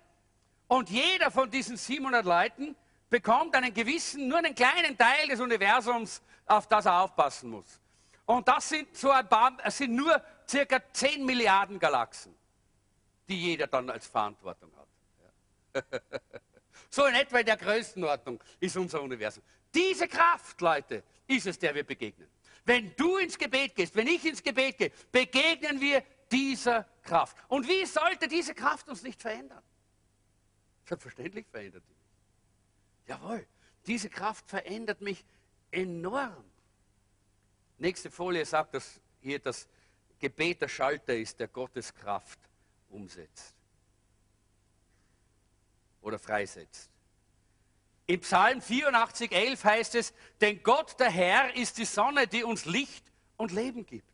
[0.72, 2.78] und jeder von diesen 700 Leuten
[3.10, 7.82] bekommt einen gewissen, nur einen kleinen Teil des Universums, auf das er aufpassen muss.
[8.26, 12.34] Und das sind, so ein paar, es sind nur circa 10 Milliarden Galaxen,
[13.28, 15.86] die jeder dann als Verantwortung hat.
[16.90, 19.44] So in etwa in der Größenordnung ist unser Universum.
[19.74, 22.30] Diese Kraft, Leute, ist es, der wir begegnen.
[22.66, 27.38] Wenn du ins Gebet gehst, wenn ich ins Gebet gehe, begegnen wir dieser Kraft.
[27.50, 29.62] Und wie sollte diese Kraft uns nicht verändern?
[30.86, 33.08] Selbstverständlich verändert die mich.
[33.08, 33.48] Jawohl,
[33.86, 35.24] diese Kraft verändert mich
[35.72, 36.44] enorm.
[37.78, 39.68] Nächste Folie sagt, dass hier das
[40.20, 42.40] Gebet der Schalter ist, der Gottes Kraft
[42.90, 43.56] umsetzt
[46.02, 46.90] oder freisetzt.
[48.08, 52.66] Im Psalm 84, 11 heißt es, denn Gott der Herr ist die Sonne, die uns
[52.66, 53.06] Licht
[53.38, 54.08] und Leben gibt.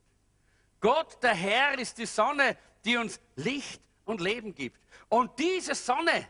[0.80, 4.80] Gott der Herr ist die Sonne, die uns Licht und Leben gibt.
[5.10, 6.28] Und diese Sonne,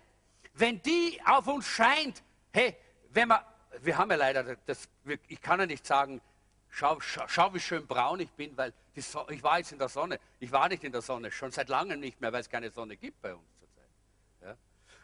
[0.60, 2.76] wenn die auf uns scheint, hey,
[3.10, 3.42] wenn man,
[3.82, 4.90] wir haben ja leider, das,
[5.28, 6.22] ich kann ja nicht sagen,
[6.70, 9.90] Schau, schau, schau, wie schön braun ich bin, weil so ich war jetzt in der
[9.90, 10.20] Sonne.
[10.40, 12.98] Ich war nicht in der Sonne, schon seit langem nicht mehr, weil es keine Sonne
[12.98, 13.90] gibt bei uns zurzeit.
[14.42, 14.56] Ja?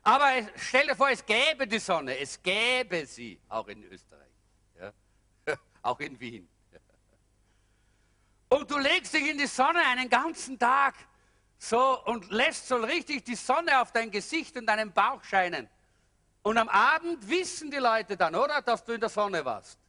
[0.04, 4.32] Aber stell dir vor, es gäbe die Sonne, es gäbe sie auch in Österreich,
[4.80, 4.94] ja?
[5.82, 6.48] auch in Wien.
[8.50, 10.94] Und du legst dich in die Sonne einen ganzen Tag
[11.64, 15.70] so und lässt so richtig die Sonne auf dein Gesicht und deinen Bauch scheinen.
[16.42, 19.80] Und am Abend wissen die Leute dann, oder, dass du in der Sonne warst.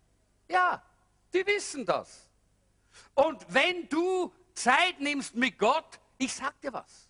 [0.48, 0.80] Ja,
[1.32, 2.30] die wissen das.
[3.14, 7.08] Und wenn du Zeit nimmst mit Gott, ich sag dir was,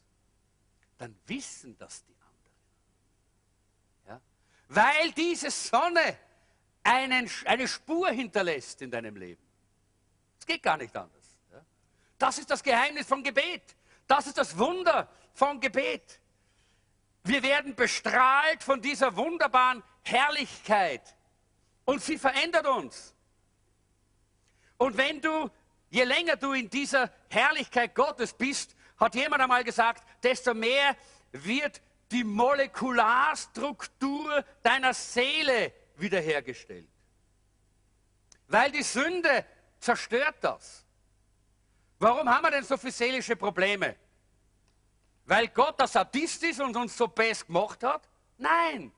[0.97, 2.55] dann wissen das die anderen.
[4.09, 4.21] Ja?
[4.69, 6.17] Weil diese Sonne
[6.83, 9.43] einen, eine Spur hinterlässt in deinem Leben.
[10.39, 11.37] Es geht gar nicht anders.
[11.53, 11.61] Ja?
[12.19, 13.77] Das ist das Geheimnis von Gebet.
[14.07, 16.21] Das ist das Wunder von Gebet.
[17.25, 21.17] Wir werden bestrahlt von dieser wunderbaren Herrlichkeit.
[21.85, 23.15] Und sie verändert uns.
[24.77, 25.51] Und wenn du,
[25.91, 30.97] je länger du in dieser Herrlichkeit Gottes bist, hat jemand einmal gesagt, desto mehr
[31.33, 36.89] wird die Molekularstruktur deiner Seele wiederhergestellt.
[38.49, 39.47] Weil die Sünde
[39.81, 40.84] zerstört das.
[41.99, 43.97] Warum haben wir denn so viele seelische Probleme?
[45.27, 48.09] Weil Gott der Sadist ist und uns so best gemacht hat?
[48.37, 48.93] Nein,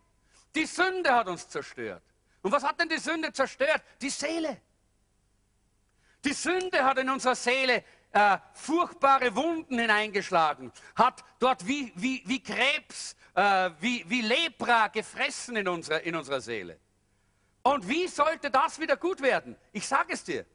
[0.55, 2.03] die Sünde hat uns zerstört.
[2.43, 3.83] Und was hat denn die Sünde zerstört?
[4.01, 4.61] Die Seele.
[6.25, 12.43] Die Sünde hat in unserer Seele äh, furchtbare Wunden hineingeschlagen, hat dort wie, wie, wie
[12.43, 16.81] Krebs, äh, wie, wie Lepra gefressen in unserer, in unserer Seele.
[17.63, 19.57] Und wie sollte das wieder gut werden?
[19.73, 20.47] Ich sage es dir.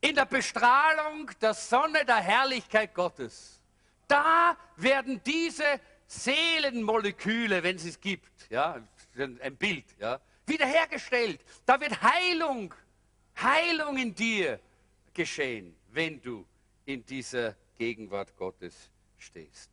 [0.00, 3.60] In der Bestrahlung der Sonne der Herrlichkeit Gottes,
[4.06, 8.80] da werden diese Seelenmoleküle, wenn es es gibt, ja,
[9.16, 11.40] ein Bild, ja, wiederhergestellt.
[11.64, 12.72] Da wird Heilung
[13.40, 14.60] Heilung in dir
[15.12, 16.46] geschehen, wenn du
[16.86, 19.70] in dieser Gegenwart Gottes stehst.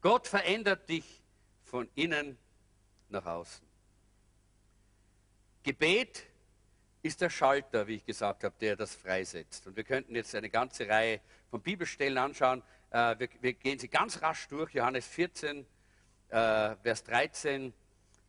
[0.00, 1.22] Gott verändert dich
[1.62, 2.36] von innen
[3.08, 3.64] nach außen.
[5.62, 6.24] Gebet
[7.04, 9.66] ist der Schalter, wie ich gesagt habe, der das freisetzt.
[9.66, 12.62] Und wir könnten jetzt eine ganze Reihe von Bibelstellen anschauen.
[12.90, 14.72] Äh, wir, wir gehen sie ganz rasch durch.
[14.72, 15.66] Johannes 14,
[16.30, 17.74] äh, Vers 13,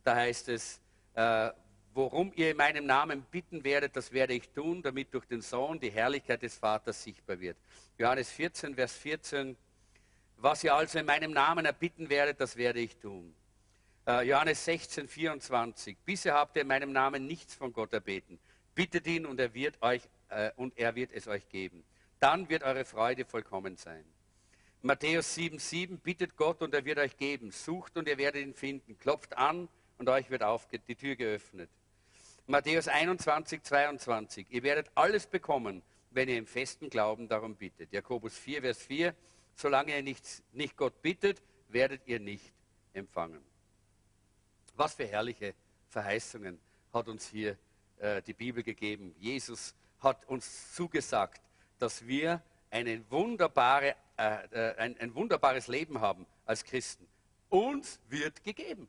[0.04, 0.82] da heißt es,
[1.14, 1.50] äh,
[1.94, 5.80] worum ihr in meinem Namen bitten werdet, das werde ich tun, damit durch den Sohn
[5.80, 7.56] die Herrlichkeit des Vaters sichtbar wird.
[7.96, 9.56] Johannes 14, Vers 14.
[10.36, 13.34] Was ihr also in meinem Namen erbitten werdet, das werde ich tun.
[14.06, 15.96] Äh, Johannes 16, 24.
[16.04, 18.38] Bisher habt ihr in meinem Namen nichts von Gott erbeten.
[18.76, 21.82] Bittet ihn und er wird euch äh, und er wird es euch geben.
[22.20, 24.04] Dann wird eure Freude vollkommen sein.
[24.82, 25.98] Matthäus 7, 7.
[25.98, 27.50] Bittet Gott und er wird euch geben.
[27.50, 28.98] Sucht und ihr werdet ihn finden.
[28.98, 30.42] Klopft an und euch wird
[30.88, 31.70] die Tür geöffnet.
[32.46, 34.46] Matthäus 21, 22.
[34.50, 37.92] Ihr werdet alles bekommen, wenn ihr im festen Glauben darum bittet.
[37.92, 39.14] Jakobus 4, Vers 4.
[39.54, 42.52] Solange ihr nicht, nicht Gott bittet, werdet ihr nicht
[42.92, 43.42] empfangen.
[44.74, 45.54] Was für herrliche
[45.88, 46.60] Verheißungen
[46.92, 47.56] hat uns hier
[47.98, 49.14] äh, die Bibel gegeben.
[49.18, 51.40] Jesus hat uns zugesagt,
[51.78, 52.42] dass wir
[53.08, 57.06] wunderbare, äh, äh ein, ein wunderbares Leben haben als Christen.
[57.48, 58.88] Uns wird gegeben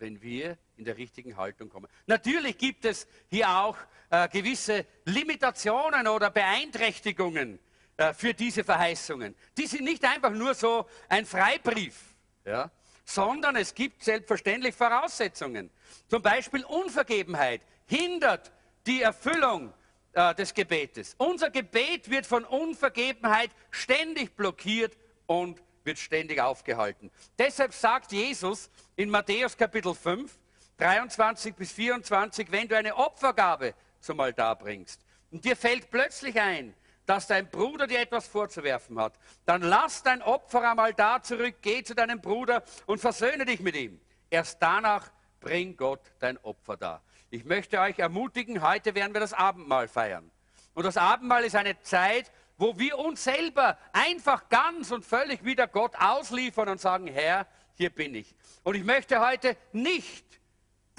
[0.00, 1.88] wenn wir in der richtigen Haltung kommen.
[2.06, 3.76] Natürlich gibt es hier auch
[4.10, 7.58] äh, gewisse Limitationen oder Beeinträchtigungen
[7.96, 9.34] äh, für diese Verheißungen.
[9.56, 12.70] Die sind nicht einfach nur so ein Freibrief, ja,
[13.08, 15.70] sondern es gibt selbstverständlich Voraussetzungen.
[16.08, 18.52] Zum Beispiel Unvergebenheit hindert
[18.86, 19.72] die Erfüllung
[20.12, 21.14] äh, des Gebetes.
[21.16, 24.94] Unser Gebet wird von Unvergebenheit ständig blockiert
[25.24, 27.10] und wird ständig aufgehalten.
[27.38, 30.38] Deshalb sagt Jesus in Matthäus Kapitel 5,
[30.76, 36.74] 23 bis 24, wenn du eine Opfergabe zum Altar bringst und dir fällt plötzlich ein,
[37.08, 41.82] dass dein Bruder dir etwas vorzuwerfen hat, dann lass dein Opfer am Altar zurück, geh
[41.82, 44.00] zu deinem Bruder und versöhne dich mit ihm.
[44.30, 47.02] Erst danach bring Gott dein Opfer dar.
[47.30, 50.30] Ich möchte euch ermutigen, heute werden wir das Abendmahl feiern.
[50.74, 55.66] Und das Abendmahl ist eine Zeit, wo wir uns selber einfach ganz und völlig wieder
[55.66, 58.34] Gott ausliefern und sagen, Herr, hier bin ich.
[58.64, 60.28] Und ich möchte heute nicht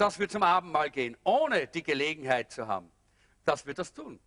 [0.00, 2.90] dass wir zum Abendmahl gehen, ohne die Gelegenheit zu haben,
[3.44, 4.18] dass wir das tun.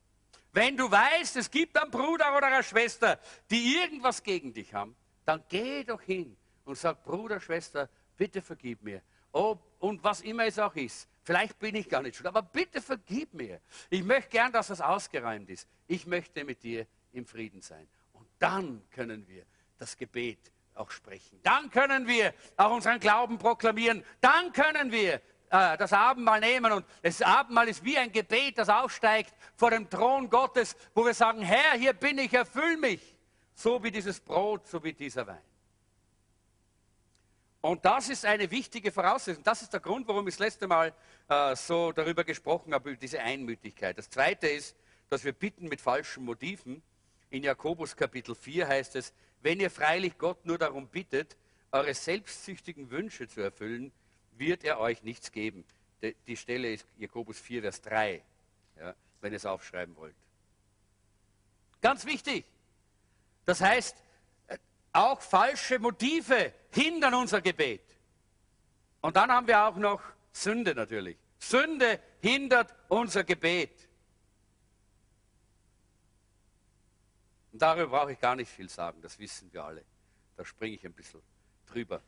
[0.53, 4.95] Wenn du weißt, es gibt einen Bruder oder eine Schwester, die irgendwas gegen dich haben,
[5.25, 9.01] dann geh doch hin und sag, Bruder, Schwester, bitte vergib mir.
[9.31, 11.09] Oh, und was immer es auch ist.
[11.23, 13.61] Vielleicht bin ich gar nicht schuld, aber bitte vergib mir.
[13.89, 15.67] Ich möchte gern, dass das ausgeräumt ist.
[15.87, 17.87] Ich möchte mit dir im Frieden sein.
[18.13, 19.45] Und dann können wir
[19.79, 21.39] das Gebet auch sprechen.
[21.41, 24.03] Dann können wir auch unseren Glauben proklamieren.
[24.21, 25.19] Dann können wir
[25.53, 26.71] äh, das Abendmahl nehmen.
[26.71, 31.13] Und das Abendmahl ist wie ein Gebet, das aufsteigt vor dem Thron Gottes, wo wir
[31.13, 33.15] sagen, Herr, hier bin ich, erfüll mich.
[33.53, 35.41] So wie dieses Brot, so wie dieser Wein.
[37.61, 39.43] Und das ist eine wichtige Voraussetzung.
[39.43, 40.91] Das ist der Grund, warum ich das letzte Mal
[41.29, 43.95] äh, so darüber gesprochen habe, über diese Einmütigkeit.
[43.97, 44.75] Das Zweite ist,
[45.09, 46.81] dass wir bitten mit falschen Motiven.
[47.29, 49.13] In Jakobus Kapitel 4 heißt es,
[49.43, 51.37] wenn ihr freilich Gott nur darum bittet,
[51.71, 53.91] eure selbstsüchtigen Wünsche zu erfüllen,
[54.37, 55.65] wird er euch nichts geben.
[56.27, 58.21] Die Stelle ist Jakobus 4, Vers 3,
[58.77, 60.15] ja, wenn ihr es aufschreiben wollt.
[61.81, 62.45] Ganz wichtig.
[63.45, 63.95] Das heißt,
[64.91, 67.81] auch falsche Motive hindern unser Gebet.
[69.01, 71.17] Und dann haben wir auch noch Sünde natürlich.
[71.39, 73.89] Sünde hindert unser Gebet.
[77.51, 79.83] Und darüber brauche ich gar nicht viel sagen, das wissen wir alle.
[80.37, 81.21] Da springe ich ein bisschen
[81.67, 82.01] drüber.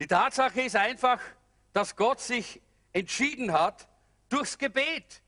[0.00, 1.20] Die Tatsache ist einfach,
[1.74, 2.60] dass Gott sich
[2.92, 3.86] entschieden hat,
[4.30, 5.22] durchs Gebet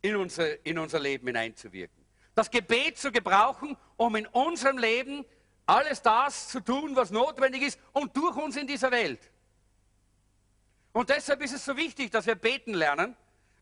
[0.00, 2.04] in unser, in unser Leben hineinzuwirken.
[2.34, 5.24] Das Gebet zu gebrauchen, um in unserem Leben
[5.66, 9.30] alles das zu tun, was notwendig ist und durch uns in dieser Welt.
[10.92, 13.16] Und deshalb ist es so wichtig, dass wir beten lernen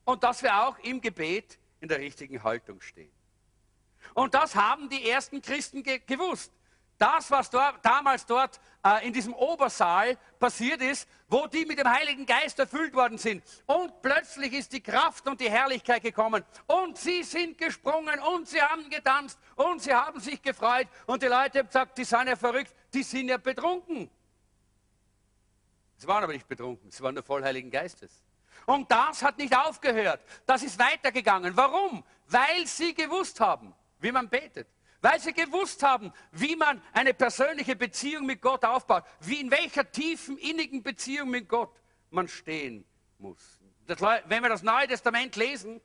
[0.04, 3.10] und dass wir auch im Gebet in der richtigen Haltung stehen.
[4.14, 6.52] Und das haben die ersten Christen ge gewusst.
[7.02, 11.90] Das, was dort, damals dort äh, in diesem Obersaal passiert ist, wo die mit dem
[11.90, 13.42] Heiligen Geist erfüllt worden sind.
[13.66, 16.44] Und plötzlich ist die Kraft und die Herrlichkeit gekommen.
[16.68, 20.86] Und sie sind gesprungen und sie haben getanzt und sie haben sich gefreut.
[21.06, 24.08] Und die Leute haben gesagt, die sind ja verrückt, die sind ja betrunken.
[25.96, 28.22] Sie waren aber nicht betrunken, sie waren nur voll Heiligen Geistes.
[28.64, 30.20] Und das hat nicht aufgehört.
[30.46, 31.56] Das ist weitergegangen.
[31.56, 32.04] Warum?
[32.28, 34.68] Weil sie gewusst haben, wie man betet
[35.02, 39.90] weil sie gewusst haben, wie man eine persönliche Beziehung mit Gott aufbaut, wie in welcher
[39.90, 41.72] tiefen, innigen Beziehung mit Gott
[42.10, 42.84] man stehen
[43.18, 43.60] muss.
[43.86, 45.80] Das, wenn wir das Neue Testament lesen,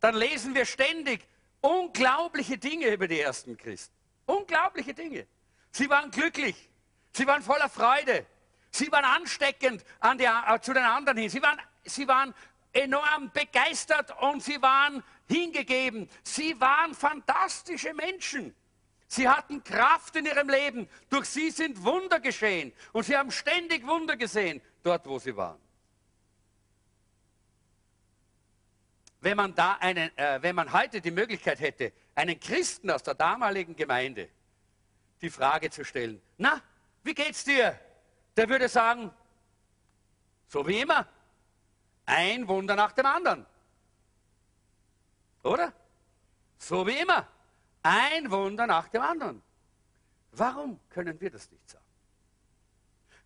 [0.00, 1.26] dann lesen wir ständig
[1.62, 3.94] unglaubliche Dinge über die ersten Christen.
[4.26, 5.26] Unglaubliche Dinge.
[5.70, 6.70] Sie waren glücklich,
[7.12, 8.26] sie waren voller Freude,
[8.70, 12.34] sie waren ansteckend an die, äh, zu den anderen hin, sie waren, sie waren
[12.74, 16.08] enorm begeistert und sie waren hingegeben.
[16.22, 18.54] Sie waren fantastische Menschen.
[19.06, 20.88] Sie hatten Kraft in ihrem Leben.
[21.08, 22.72] Durch sie sind Wunder geschehen.
[22.92, 25.60] Und sie haben ständig Wunder gesehen, dort wo sie waren.
[29.20, 33.14] Wenn man, da einen, äh, wenn man heute die Möglichkeit hätte, einen Christen aus der
[33.14, 34.28] damaligen Gemeinde
[35.22, 36.60] die Frage zu stellen, na,
[37.02, 37.78] wie geht's dir?
[38.36, 39.10] Der würde sagen,
[40.48, 41.06] so wie immer,
[42.04, 43.46] ein Wunder nach dem anderen.
[45.44, 45.72] Oder?
[46.58, 47.28] So wie immer.
[47.82, 49.42] Ein Wunder nach dem anderen.
[50.32, 51.84] Warum können wir das nicht sagen?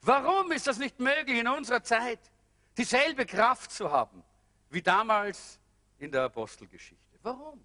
[0.03, 2.21] Warum ist das nicht möglich in unserer Zeit,
[2.77, 4.23] dieselbe Kraft zu haben
[4.71, 5.59] wie damals
[5.99, 7.19] in der Apostelgeschichte?
[7.23, 7.65] Warum?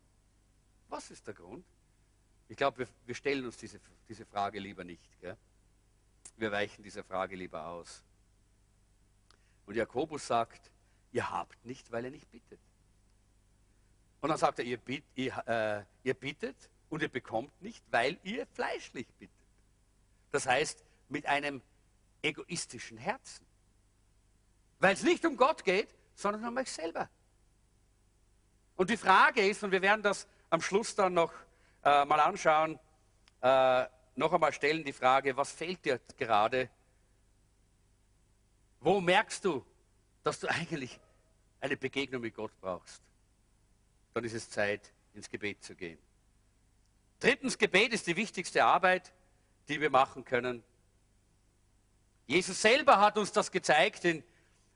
[0.87, 1.65] Was ist der Grund?
[2.47, 5.19] Ich glaube, wir, wir, stellen uns diese, diese Frage lieber nicht.
[5.19, 5.37] Gell?
[6.37, 8.03] Wir weichen dieser Frage lieber aus.
[9.65, 10.71] Und Jakobus sagt,
[11.11, 12.59] ihr habt nicht, weil ihr nicht bittet.
[14.23, 16.55] Und dann sagt er, ihr, bitt, ihr, äh, ihr bittet
[16.89, 19.35] und ihr bekommt nicht, weil ihr fleischlich bittet.
[20.31, 21.61] Das heißt, mit einem
[22.21, 23.45] egoistischen Herzen.
[24.79, 27.09] Weil es nicht um Gott geht, sondern um euch selber.
[28.77, 31.33] Und die Frage ist, und wir werden das am Schluss dann noch
[31.83, 32.79] äh, mal anschauen,
[33.41, 36.69] äh, noch einmal stellen die Frage, was fehlt dir gerade?
[38.79, 39.65] Wo merkst du,
[40.23, 40.97] dass du eigentlich
[41.59, 43.03] eine Begegnung mit Gott brauchst?
[44.13, 45.99] Dann ist es Zeit, ins Gebet zu gehen.
[47.19, 49.13] Drittens, Gebet ist die wichtigste Arbeit,
[49.69, 50.63] die wir machen können.
[52.25, 54.23] Jesus selber hat uns das gezeigt in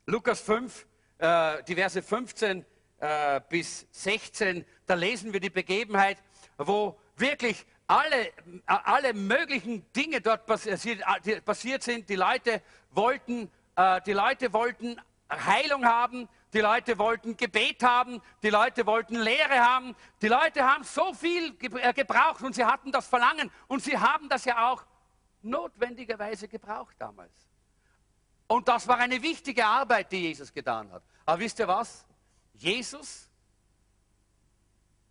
[0.06, 0.86] Lukas 5,
[1.18, 2.66] äh, die Verse 15
[3.00, 4.66] äh, bis 16.
[4.86, 6.18] Da lesen wir die Begebenheit,
[6.58, 8.32] wo wirklich alle,
[8.66, 12.10] alle möglichen Dinge dort passiert, äh, sind.
[12.10, 12.62] Die Leute
[12.92, 16.28] wollten, äh, die Leute wollten Heilung haben,
[16.58, 21.55] die Leute wollten Gebet haben, die Leute wollten Lehre haben, die Leute haben so viel
[21.62, 24.84] äh, gebraucht und sie hatten das Verlangen und sie haben das ja auch
[25.43, 27.32] notwendigerweise gebraucht damals.
[28.47, 31.03] Und das war eine wichtige Arbeit, die Jesus getan hat.
[31.28, 32.03] Aber wisst ihr was?
[32.55, 33.30] Jesus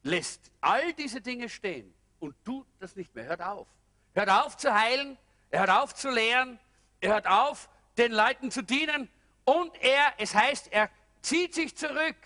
[0.03, 3.27] lässt all diese Dinge stehen und tut das nicht mehr.
[3.27, 3.69] Hört auf.
[4.15, 5.17] Hört auf zu heilen,
[5.51, 6.59] er hört auf zu lehren,
[6.99, 7.69] er hört auf,
[7.99, 9.09] den Leuten zu dienen
[9.45, 10.91] und er, es heißt, er
[11.27, 12.17] zieht sich zurück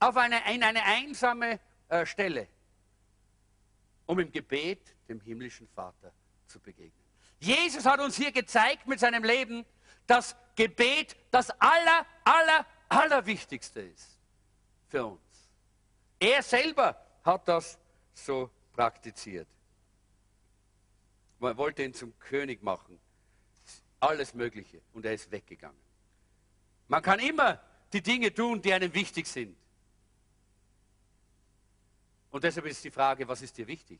[0.00, 1.58] auf eine, in eine einsame
[1.88, 2.46] äh, Stelle,
[4.06, 6.12] um im Gebet dem himmlischen Vater
[6.46, 6.92] zu begegnen.
[7.38, 9.64] Jesus hat uns hier gezeigt mit seinem Leben,
[10.06, 14.18] dass Gebet das aller, aller, allerwichtigste ist
[14.88, 15.50] für uns.
[16.18, 17.78] Er selber hat das
[18.12, 19.48] so praktiziert.
[21.38, 23.00] Man wollte ihn zum König machen.
[24.00, 24.82] Alles Mögliche.
[24.92, 25.80] Und er ist weggegangen.
[26.88, 29.56] Man kann immer die Dinge tun, die einem wichtig sind.
[32.30, 33.98] Und deshalb ist die Frage, was ist dir wichtig?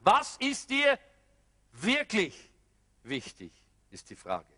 [0.00, 0.98] Was ist dir
[1.72, 2.50] wirklich
[3.02, 3.52] wichtig,
[3.90, 4.52] ist die Frage.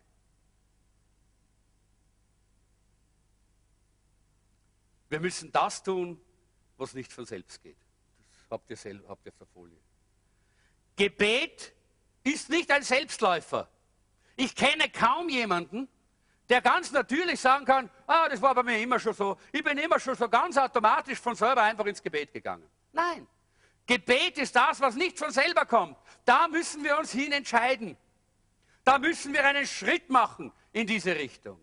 [5.09, 6.19] Wir müssen das tun,
[6.77, 7.77] was nicht von selbst geht.
[8.31, 9.77] Das habt ihr, selber, habt ihr auf der Folie.
[10.95, 11.73] Gebet
[12.23, 13.69] ist nicht ein Selbstläufer.
[14.35, 15.87] Ich kenne kaum jemanden,
[16.49, 19.37] der ganz natürlich sagen kann, ah, das war bei mir immer schon so.
[19.51, 22.67] Ich bin immer schon so ganz automatisch von selber einfach ins Gebet gegangen.
[22.91, 23.27] Nein.
[23.85, 25.97] Gebet ist das, was nicht von selber kommt.
[26.25, 27.97] Da müssen wir uns hin entscheiden.
[28.83, 31.59] Da müssen wir einen Schritt machen in diese Richtung.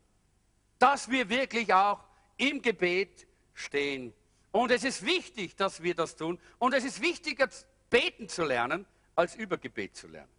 [0.79, 2.01] Dass wir wirklich auch
[2.37, 4.13] im Gebet stehen.
[4.53, 6.39] Und es ist wichtig, dass wir das tun.
[6.59, 7.49] Und es ist wichtiger,
[7.91, 10.31] beten zu lernen, als über Gebet zu lernen.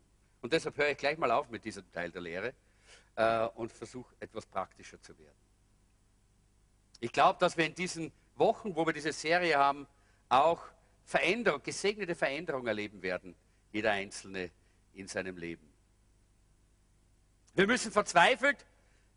[0.42, 2.54] Und deshalb höre ich gleich mal auf mit diesem Teil der Lehre
[3.18, 5.36] äh, und versuche etwas praktischer zu werden.
[7.00, 9.88] Ich glaube, dass wir in diesen Wochen, wo wir diese Serie haben,
[10.30, 10.64] auch
[11.04, 13.36] Veränderung, gesegnete Veränderung erleben werden,
[13.72, 14.52] jeder Einzelne
[14.94, 15.68] in seinem Leben.
[17.54, 18.66] Wir müssen verzweifelt,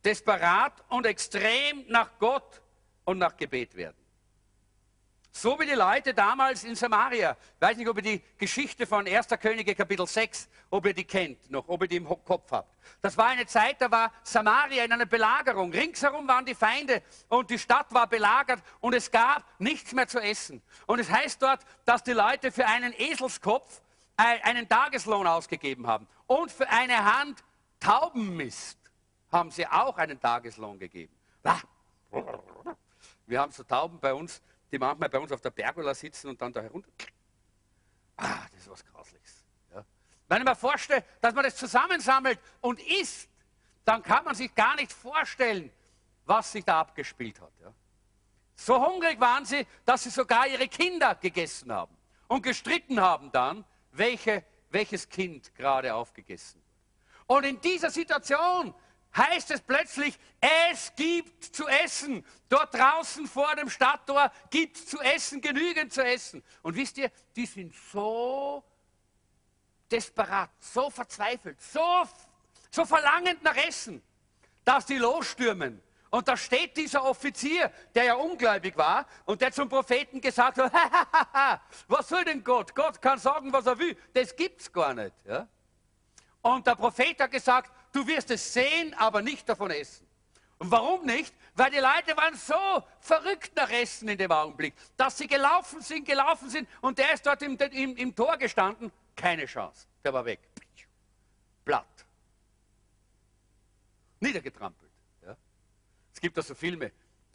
[0.04, 2.62] desperat und extrem nach Gott
[3.04, 3.99] und nach Gebet werden.
[5.32, 7.36] So wie die Leute damals in Samaria.
[7.54, 9.28] Ich weiß nicht, ob ihr die Geschichte von 1.
[9.40, 12.68] Könige Kapitel 6, ob ihr die kennt noch, ob ihr die im Kopf habt.
[13.00, 15.70] Das war eine Zeit, da war Samaria in einer Belagerung.
[15.72, 20.18] Ringsherum waren die Feinde und die Stadt war belagert und es gab nichts mehr zu
[20.18, 20.60] essen.
[20.86, 23.80] Und es heißt dort, dass die Leute für einen Eselskopf
[24.16, 26.06] einen Tageslohn ausgegeben haben.
[26.26, 27.42] Und für eine Hand
[27.78, 28.78] Taubenmist
[29.32, 31.14] haben sie auch einen Tageslohn gegeben.
[33.26, 36.40] Wir haben so Tauben bei uns die manchmal bei uns auf der Pergola sitzen und
[36.40, 36.90] dann da herunter.
[38.16, 39.44] Ah, das ist was Grausliches.
[39.74, 39.84] Ja.
[40.28, 43.28] Wenn ich mir vorstelle, dass man das zusammensammelt und isst,
[43.84, 45.72] dann kann man sich gar nicht vorstellen,
[46.26, 47.52] was sich da abgespielt hat.
[47.60, 47.72] Ja.
[48.54, 51.96] So hungrig waren sie, dass sie sogar ihre Kinder gegessen haben
[52.28, 56.70] und gestritten haben dann, welche, welches Kind gerade aufgegessen wird.
[57.26, 58.74] Und in dieser Situation
[59.16, 60.18] heißt es plötzlich,
[60.72, 62.24] es gibt zu essen.
[62.48, 66.42] Dort draußen vor dem Stadttor gibt es zu essen, genügend zu essen.
[66.62, 68.64] Und wisst ihr, die sind so
[69.90, 72.04] desperat, so verzweifelt, so,
[72.70, 74.02] so verlangend nach Essen,
[74.64, 75.82] dass die losstürmen.
[76.10, 80.72] Und da steht dieser Offizier, der ja ungläubig war und der zum Propheten gesagt hat,
[81.88, 82.74] was soll denn Gott?
[82.74, 83.96] Gott kann sagen, was er will.
[84.12, 85.14] Das gibt's gar nicht.
[85.24, 85.46] Ja?
[86.42, 90.06] Und der Prophet hat gesagt, du wirst es sehen, aber nicht davon essen.
[90.58, 91.34] Und warum nicht?
[91.54, 96.06] Weil die Leute waren so verrückt nach Essen in dem Augenblick, dass sie gelaufen sind,
[96.06, 98.92] gelaufen sind und der ist dort im, im, im Tor gestanden.
[99.16, 99.86] Keine Chance.
[100.04, 100.40] Der war weg.
[101.64, 101.86] Blatt.
[104.20, 104.90] Niedergetrampelt.
[105.24, 105.36] Ja?
[106.12, 106.92] Es gibt da so Filme,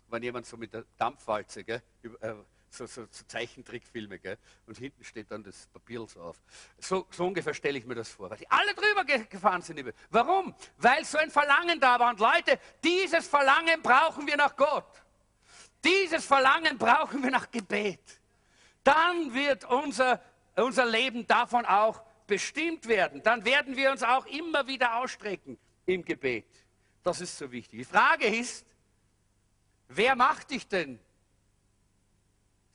[0.07, 2.35] wenn jemand so mit der Dampfwalze gell, über, äh,
[2.75, 4.37] so, so, so Zeichentrickfilme, gell?
[4.67, 6.37] Und hinten steht dann das Papier so auf.
[6.79, 9.83] So, so ungefähr stelle ich mir das vor, weil die alle drüber gefahren sind.
[10.09, 10.53] Warum?
[10.77, 12.11] Weil so ein Verlangen da war.
[12.11, 14.85] Und Leute, dieses Verlangen brauchen wir nach Gott.
[15.83, 18.01] Dieses Verlangen brauchen wir nach Gebet.
[18.83, 20.21] Dann wird unser,
[20.55, 23.21] unser Leben davon auch bestimmt werden.
[23.23, 26.45] Dann werden wir uns auch immer wieder ausstrecken im Gebet.
[27.03, 27.79] Das ist so wichtig.
[27.79, 28.65] Die Frage ist,
[29.87, 30.99] wer macht dich denn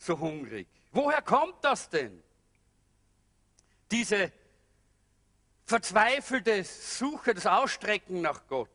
[0.01, 0.67] so hungrig?
[0.91, 2.23] Woher kommt das denn?
[3.91, 4.33] Diese
[5.65, 8.71] verzweifelte Suche, das Ausstrecken nach Gott.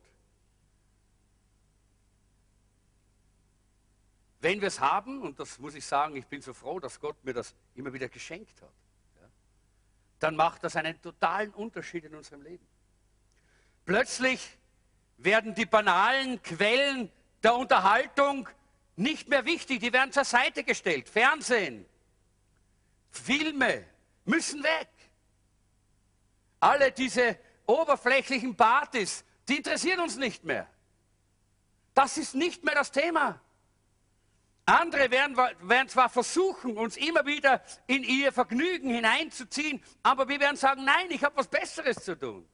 [4.40, 7.22] Wenn wir es haben, und das muss ich sagen, ich bin so froh, dass Gott
[7.24, 8.72] mir das immer wieder geschenkt hat,
[9.20, 9.28] ja,
[10.20, 12.66] dann macht das einen totalen Unterschied in unserem Leben.
[13.86, 14.58] Plötzlich
[15.18, 17.12] werden die banalen Quellen
[17.42, 18.48] der Unterhaltung
[18.96, 21.10] nicht mehr wichtig, die werden zur Seite gestellt.
[21.10, 21.86] Fernsehen,
[23.10, 23.86] Filme
[24.26, 24.90] müssen weg.
[26.60, 30.68] Alle diese oberflächlichen Partys die interessieren uns nicht mehr.
[31.94, 33.40] Das ist nicht mehr das Thema.
[34.66, 40.58] Andere werden, werden, zwar versuchen, uns immer wieder in ihr Vergnügen hineinzuziehen, aber wir werden
[40.58, 42.48] sagen, nein, ich habe was Besseres zu tun.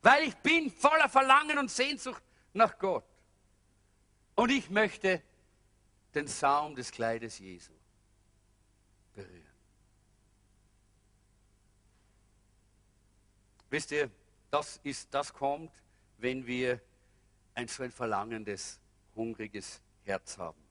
[0.00, 3.04] Weil ich bin voller Verlangen und Sehnsucht nach Gott.
[4.38, 5.20] Und ich möchte
[6.14, 7.72] den Saum des Kleides Jesu
[9.12, 9.42] berühren.
[13.68, 14.08] Wisst ihr,
[14.48, 15.72] das, ist, das kommt,
[16.18, 16.80] wenn wir
[17.56, 18.78] ein so ein verlangendes,
[19.16, 20.62] hungriges Herz haben.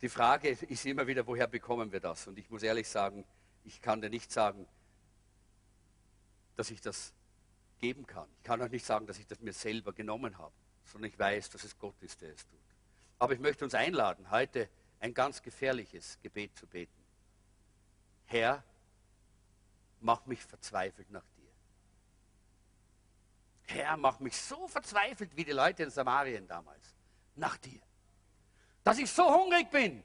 [0.00, 2.28] Die Frage ist immer wieder, woher bekommen wir das?
[2.28, 3.24] Und ich muss ehrlich sagen,
[3.64, 4.64] ich kann dir nicht sagen,
[6.54, 7.12] dass ich das
[7.80, 8.28] geben kann.
[8.36, 10.54] Ich kann auch nicht sagen, dass ich das mir selber genommen habe,
[10.92, 12.58] sondern ich weiß, dass es Gott ist, der es tut.
[13.18, 14.68] Aber ich möchte uns einladen, heute
[15.00, 17.02] ein ganz gefährliches Gebet zu beten.
[18.26, 18.62] Herr,
[20.00, 21.50] mach mich verzweifelt nach dir.
[23.64, 26.94] Herr, mach mich so verzweifelt wie die Leute in Samarien damals,
[27.36, 27.80] nach dir.
[28.84, 30.04] Dass ich so hungrig bin,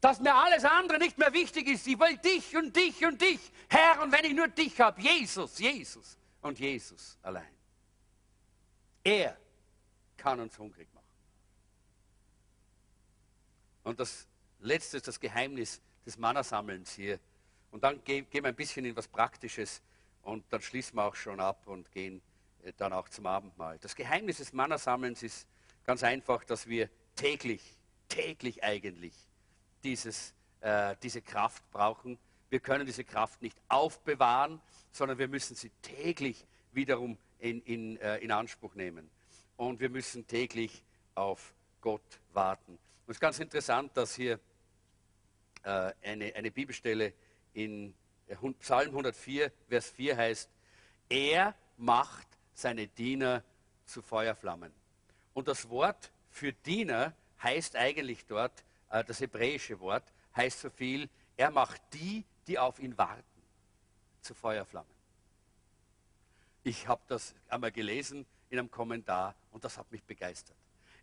[0.00, 1.86] dass mir alles andere nicht mehr wichtig ist.
[1.86, 3.40] Ich will dich und dich und dich.
[3.68, 7.52] Herr, und wenn ich nur dich habe, Jesus, Jesus und Jesus allein.
[9.02, 9.36] Er
[10.18, 11.06] kann uns hungrig machen.
[13.84, 14.26] Und das
[14.60, 17.18] letzte ist das Geheimnis des Mannersammelns hier.
[17.70, 19.80] Und dann gehen wir ein bisschen in was Praktisches
[20.22, 22.20] und dann schließen wir auch schon ab und gehen
[22.64, 23.78] äh, dann auch zum Abendmahl.
[23.78, 25.46] Das Geheimnis des Mannersammelns ist
[25.84, 27.62] ganz einfach, dass wir täglich,
[28.08, 29.14] täglich eigentlich
[29.84, 32.18] dieses, äh, diese Kraft brauchen.
[32.50, 34.60] Wir können diese Kraft nicht aufbewahren,
[34.92, 39.08] sondern wir müssen sie täglich wiederum in, in, äh, in Anspruch nehmen.
[39.58, 40.84] Und wir müssen täglich
[41.16, 42.72] auf Gott warten.
[42.72, 44.38] Und es ist ganz interessant, dass hier
[45.64, 47.12] äh, eine, eine Bibelstelle
[47.54, 47.92] in
[48.28, 50.48] äh, Psalm 104, Vers 4 heißt,
[51.08, 53.42] er macht seine Diener
[53.84, 54.72] zu Feuerflammen.
[55.34, 60.04] Und das Wort für Diener heißt eigentlich dort, äh, das hebräische Wort
[60.36, 63.24] heißt so viel, er macht die, die auf ihn warten,
[64.20, 64.90] zu Feuerflammen.
[66.62, 70.54] Ich habe das einmal gelesen in einem Kommentar und das hat mich begeistert.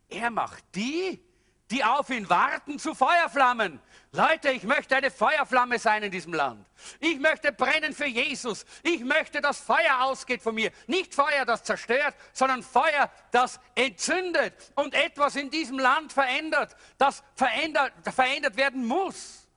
[0.07, 1.21] Er macht die,
[1.69, 3.81] die auf ihn warten, zu Feuerflammen.
[4.13, 6.65] Leute, ich möchte eine Feuerflamme sein in diesem Land.
[7.01, 8.65] Ich möchte brennen für Jesus.
[8.81, 10.71] Ich möchte, dass Feuer ausgeht von mir.
[10.87, 17.23] Nicht Feuer, das zerstört, sondern Feuer, das entzündet und etwas in diesem Land verändert, das
[17.35, 19.49] verändert, verändert werden muss.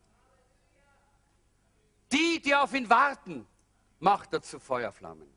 [2.10, 3.46] Die, die auf ihn warten,
[4.00, 5.32] macht er zu Feuerflammen,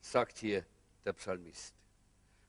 [0.00, 0.64] sagt hier
[1.04, 1.73] der Psalmist.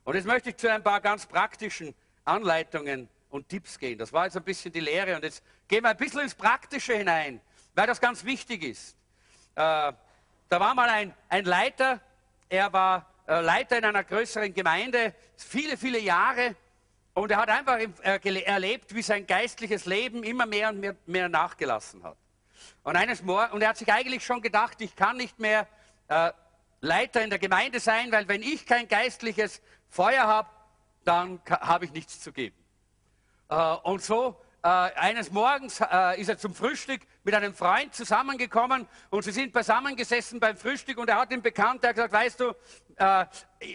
[0.05, 1.93] Und jetzt möchte ich zu ein paar ganz praktischen
[2.23, 3.97] Anleitungen und Tipps gehen.
[3.97, 6.93] Das war jetzt ein bisschen die Lehre und jetzt gehen wir ein bisschen ins Praktische
[6.93, 7.41] hinein,
[7.73, 8.95] weil das ganz wichtig ist.
[9.55, 9.91] Äh,
[10.47, 11.99] da war mal ein, ein Leiter,
[12.49, 16.55] er war äh, Leiter in einer größeren Gemeinde, viele, viele Jahre
[17.15, 21.29] und er hat einfach äh, erlebt, wie sein geistliches Leben immer mehr und mehr, mehr
[21.29, 22.17] nachgelassen hat.
[22.83, 25.67] Und, eines Mor und er hat sich eigentlich schon gedacht, ich kann nicht mehr
[26.09, 26.31] äh,
[26.81, 30.49] Leiter in der Gemeinde sein, weil wenn ich kein geistliches Feuer habe,
[31.03, 32.55] dann habe ich nichts zu geben.
[33.49, 38.87] Äh, und so äh, eines Morgens äh, ist er zum Frühstück mit einem Freund zusammengekommen
[39.11, 42.39] und sie sind beisammengesessen beim Frühstück und er hat ihm bekannt, er hat gesagt, weißt
[42.39, 42.53] du,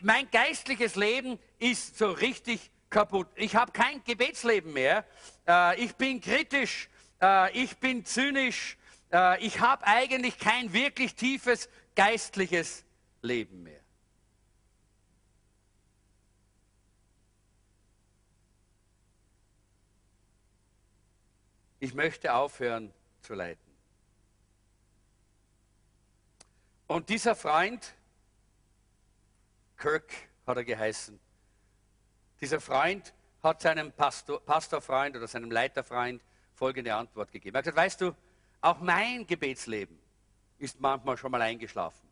[0.03, 3.27] mein geistliches Leben ist so richtig kaputt.
[3.35, 5.05] Ich habe kein Gebetsleben mehr.
[5.77, 6.89] ich bin kritisch.
[7.53, 8.79] ich bin zynisch.
[9.41, 12.85] ich habe eigentlich kein wirklich tiefes geistliches
[13.21, 13.80] Leben mehr.
[21.81, 23.59] Ich möchte aufhören zu leiden.
[26.87, 27.95] Und dieser Freund,
[29.77, 30.13] Kirk
[30.47, 31.19] hat er geheißen,
[32.41, 33.13] dieser Freund
[33.43, 36.23] hat seinem Pastor, Pastorfreund oder seinem Leiterfreund
[36.55, 37.55] folgende Antwort gegeben.
[37.55, 38.15] Er hat gesagt, weißt du,
[38.61, 39.99] auch mein Gebetsleben
[40.59, 42.09] ist manchmal schon mal eingeschlafen.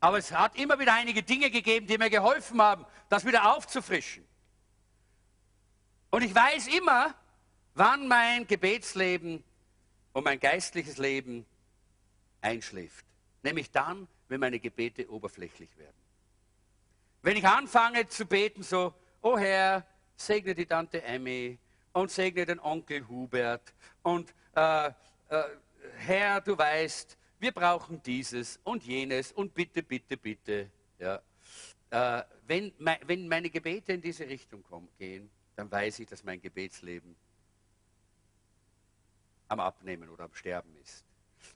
[0.00, 4.26] Aber es hat immer wieder einige Dinge gegeben, die mir geholfen haben, das wieder aufzufrischen.
[6.10, 7.14] Und ich weiß immer,
[7.78, 9.44] wann mein Gebetsleben
[10.12, 11.46] und mein geistliches Leben
[12.40, 13.04] einschläft.
[13.42, 15.96] Nämlich dann, wenn meine Gebete oberflächlich werden.
[17.22, 21.58] Wenn ich anfange zu beten, so, oh Herr, segne die Tante Emmy
[21.92, 23.72] und segne den Onkel Hubert
[24.02, 24.92] und äh, äh,
[25.98, 30.70] Herr, du weißt, wir brauchen dieses und jenes und bitte, bitte, bitte.
[30.98, 31.22] Ja.
[31.90, 32.72] Äh, wenn,
[33.06, 37.16] wenn meine Gebete in diese Richtung kommen, gehen, dann weiß ich, dass mein Gebetsleben
[39.48, 41.04] am Abnehmen oder am Sterben ist.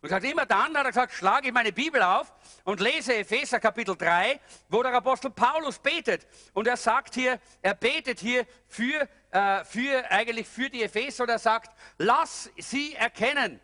[0.01, 2.33] Und sagt, immer dann hat er gesagt, schlage ich meine Bibel auf
[2.65, 6.27] und lese Epheser Kapitel 3, wo der Apostel Paulus betet.
[6.55, 11.31] Und er sagt hier, er betet hier für, äh, für eigentlich für die Epheser und
[11.31, 13.61] er sagt, lass sie erkennen,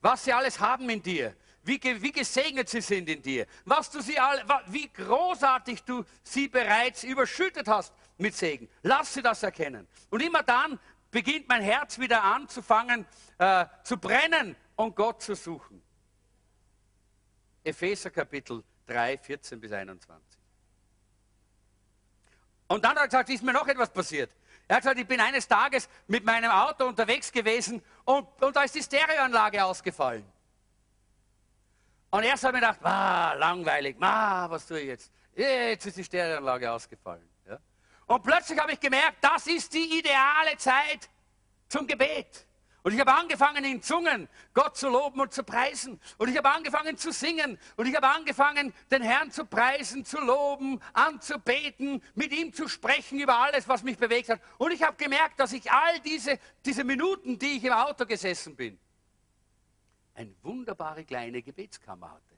[0.00, 1.34] was sie alles haben in dir.
[1.62, 3.46] Wie, wie gesegnet sie sind in dir.
[3.64, 8.68] Was du sie alle, wie großartig du sie bereits überschüttet hast mit Segen.
[8.82, 9.86] Lass sie das erkennen.
[10.08, 10.78] Und immer dann
[11.10, 13.06] beginnt mein Herz wieder anzufangen
[13.38, 15.82] äh, zu brennen und Gott zu suchen.
[17.64, 20.40] Epheser Kapitel 3, 14 bis 21.
[22.68, 24.30] Und dann hat er gesagt, ist mir noch etwas passiert.
[24.68, 28.62] Er hat gesagt, ich bin eines Tages mit meinem Auto unterwegs gewesen und, und da
[28.62, 30.24] ist die Stereoanlage ausgefallen.
[32.10, 35.12] Und erst habe ich gedacht, ah, langweilig, ah, was tue ich jetzt?
[35.34, 37.28] Jetzt ist die Stereoanlage ausgefallen.
[38.10, 41.08] Und plötzlich habe ich gemerkt, das ist die ideale Zeit
[41.68, 42.44] zum Gebet.
[42.82, 46.00] Und ich habe angefangen in Zungen Gott zu loben und zu preisen.
[46.18, 47.56] Und ich habe angefangen zu singen.
[47.76, 53.20] Und ich habe angefangen, den Herrn zu preisen, zu loben, anzubeten, mit ihm zu sprechen
[53.20, 54.40] über alles, was mich bewegt hat.
[54.58, 58.56] Und ich habe gemerkt, dass ich all diese, diese Minuten, die ich im Auto gesessen
[58.56, 58.76] bin,
[60.14, 62.36] eine wunderbare kleine Gebetskammer hatte.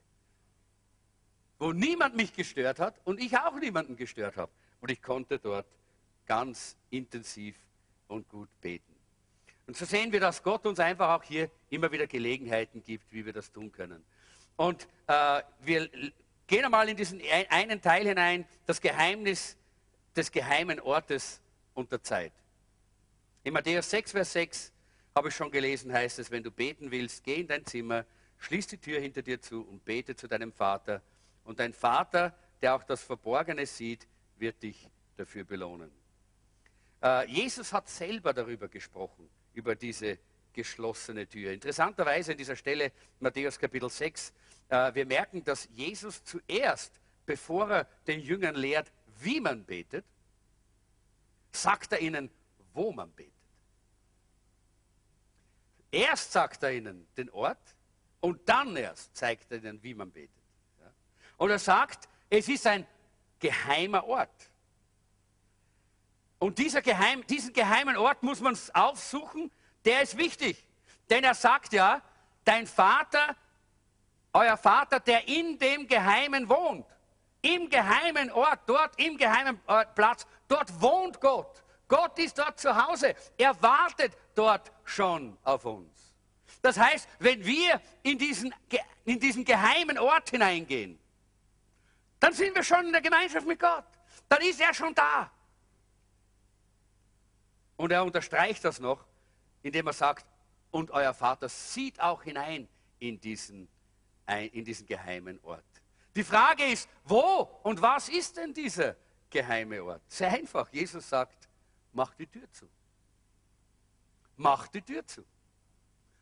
[1.57, 4.51] Wo niemand mich gestört hat und ich auch niemanden gestört habe.
[4.83, 5.65] Und ich konnte dort
[6.25, 7.55] ganz intensiv
[8.09, 8.93] und gut beten.
[9.65, 13.25] Und so sehen wir, dass Gott uns einfach auch hier immer wieder Gelegenheiten gibt, wie
[13.25, 14.03] wir das tun können.
[14.57, 15.89] Und äh, wir
[16.47, 19.55] gehen einmal in diesen einen Teil hinein, das Geheimnis
[20.17, 21.39] des geheimen Ortes
[21.75, 22.33] und der Zeit.
[23.45, 24.73] In Matthäus 6, Vers 6
[25.15, 28.03] habe ich schon gelesen, heißt es, wenn du beten willst, geh in dein Zimmer,
[28.39, 31.01] schließ die Tür hinter dir zu und bete zu deinem Vater.
[31.45, 34.07] Und dein Vater, der auch das Verborgene sieht,
[34.37, 35.91] wird dich dafür belohnen.
[37.01, 40.17] Äh, Jesus hat selber darüber gesprochen über diese
[40.53, 41.51] geschlossene Tür.
[41.51, 44.33] Interessanterweise an dieser Stelle, Matthäus Kapitel 6,
[44.69, 50.05] äh, wir merken, dass Jesus zuerst, bevor er den Jüngern lehrt, wie man betet,
[51.51, 52.29] sagt er ihnen,
[52.73, 53.33] wo man betet.
[55.91, 57.75] Erst sagt er ihnen den Ort
[58.19, 60.31] und dann erst zeigt er ihnen, wie man betet.
[61.37, 62.87] Und er sagt, es ist ein
[63.43, 64.49] geheimer Ort.
[66.39, 69.51] Und geheim, diesen geheimen Ort muss man aufsuchen,
[69.85, 70.65] der ist wichtig.
[71.09, 72.01] Denn er sagt ja,
[72.45, 73.35] dein Vater,
[74.31, 76.85] euer Vater, der in dem Geheimen wohnt,
[77.41, 79.59] im geheimen Ort, dort im geheimen
[79.95, 81.63] Platz, dort wohnt Gott.
[81.87, 83.13] Gott ist dort zu Hause.
[83.37, 86.13] Er wartet dort schon auf uns.
[86.61, 88.53] Das heißt, wenn wir in diesen,
[89.03, 90.97] in diesen geheimen Ort hineingehen,
[92.23, 93.83] dann sind wir schon in der Gemeinschaft mit Gott.
[94.29, 95.29] Dann ist er schon da.
[97.75, 99.05] Und er unterstreicht das noch,
[99.61, 100.25] indem er sagt,
[100.71, 102.69] und euer Vater sieht auch hinein
[102.99, 103.67] in diesen,
[104.53, 105.65] in diesen geheimen Ort.
[106.15, 108.95] Die Frage ist, wo und was ist denn dieser
[109.29, 110.03] geheime Ort?
[110.07, 110.71] Sehr einfach.
[110.71, 111.49] Jesus sagt,
[111.91, 112.69] mach die Tür zu.
[114.37, 115.25] Mach die Tür zu.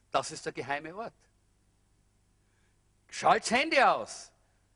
[0.10, 1.14] Das ist der geheime Ort.
[3.08, 4.32] Schalt das Handy aus.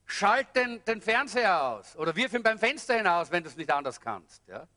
[0.05, 1.95] Schalt den, den Fernseher aus.
[1.95, 4.47] Oder wirf ihn beim Fenster hinaus, wenn du es nicht anders kannst.
[4.47, 4.67] Ja?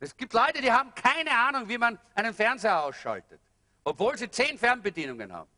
[0.00, 3.40] Es gibt Leute, die haben keine Ahnung, wie man einen Fernseher ausschaltet,
[3.84, 5.50] obwohl sie zehn Fernbedienungen haben.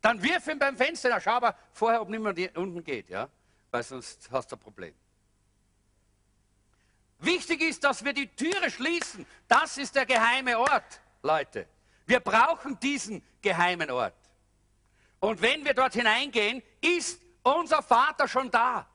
[0.00, 3.28] Dann wirf ihn beim Fenster, na, schau aber vorher, ob niemand unten geht, ja?
[3.70, 4.94] weil sonst hast du ein Problem.
[7.20, 9.26] Wichtig ist, dass wir die Türe schließen.
[9.48, 11.66] Das ist der geheime Ort, Leute.
[12.06, 14.14] Wir brauchen diesen geheimen Ort.
[15.20, 18.86] Und wenn wir dort hineingehen, ist unser Vater schon da.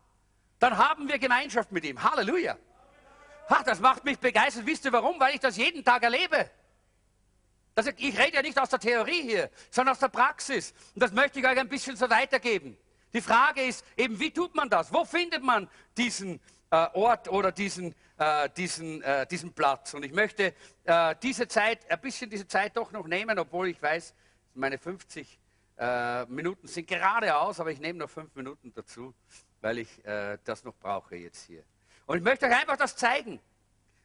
[0.59, 2.01] Dann haben wir Gemeinschaft mit ihm.
[2.01, 2.57] Halleluja.
[3.49, 4.65] Ach, das macht mich begeistert.
[4.65, 5.19] Wisst ihr warum?
[5.19, 6.49] Weil ich das jeden Tag erlebe.
[7.75, 10.73] Das, ich rede ja nicht aus der Theorie hier, sondern aus der Praxis.
[10.93, 12.77] Und das möchte ich euch ein bisschen so weitergeben.
[13.13, 14.93] Die Frage ist eben, wie tut man das?
[14.93, 16.39] Wo findet man diesen
[16.71, 19.93] äh, Ort oder diesen, äh, diesen, äh, diesen Platz?
[19.93, 20.53] Und ich möchte
[20.83, 24.13] äh, diese Zeit, ein bisschen diese Zeit doch noch nehmen, obwohl ich weiß,
[24.55, 25.39] meine 50
[25.77, 29.13] äh, Minuten sind gerade aus, aber ich nehme noch fünf Minuten dazu,
[29.61, 31.63] weil ich äh, das noch brauche jetzt hier.
[32.05, 33.39] Und ich möchte euch einfach das zeigen.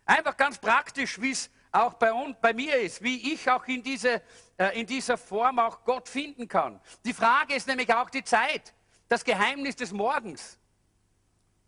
[0.05, 3.83] Einfach ganz praktisch, wie es auch bei, uns, bei mir ist, wie ich auch in,
[3.83, 4.23] diese,
[4.57, 6.81] äh, in dieser Form auch Gott finden kann.
[7.05, 8.73] Die Frage ist nämlich auch die Zeit,
[9.09, 10.59] das Geheimnis des Morgens.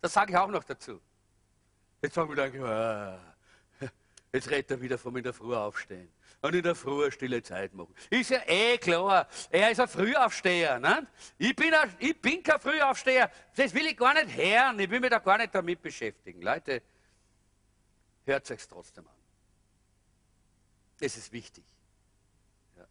[0.01, 1.01] Das sage ich auch noch dazu.
[2.01, 3.19] Jetzt sagen wir ah,
[4.33, 6.11] jetzt redet er wieder vom in der Früh aufstehen
[6.43, 7.95] und in der Früh eine stille Zeit machen.
[8.09, 10.79] Ist ja eh klar, er ist ein Frühaufsteher.
[10.79, 11.07] Ne?
[11.39, 15.01] Ich, bin ein, ich bin kein Frühaufsteher, das will ich gar nicht hören, ich will
[15.01, 16.41] mich da gar nicht damit beschäftigen.
[16.41, 16.83] Leute,
[18.25, 19.15] hört es trotzdem an.
[20.99, 21.65] Das ist wichtig.
[22.77, 22.87] Ja.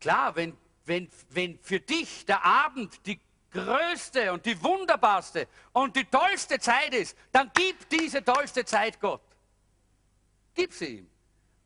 [0.00, 3.20] Klar, wenn, wenn, wenn für dich der Abend die
[3.52, 9.22] größte und die wunderbarste und die tollste Zeit ist, dann gib diese tollste Zeit Gott.
[10.56, 11.10] Gib sie ihm.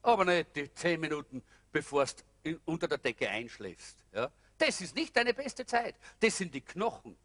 [0.03, 2.05] Aber nicht die zehn Minuten, bevor
[2.43, 4.05] du unter der Decke einschläfst.
[4.13, 4.31] Ja?
[4.59, 5.95] Das ist nicht deine beste Zeit.
[6.19, 7.17] Das sind die Knochen.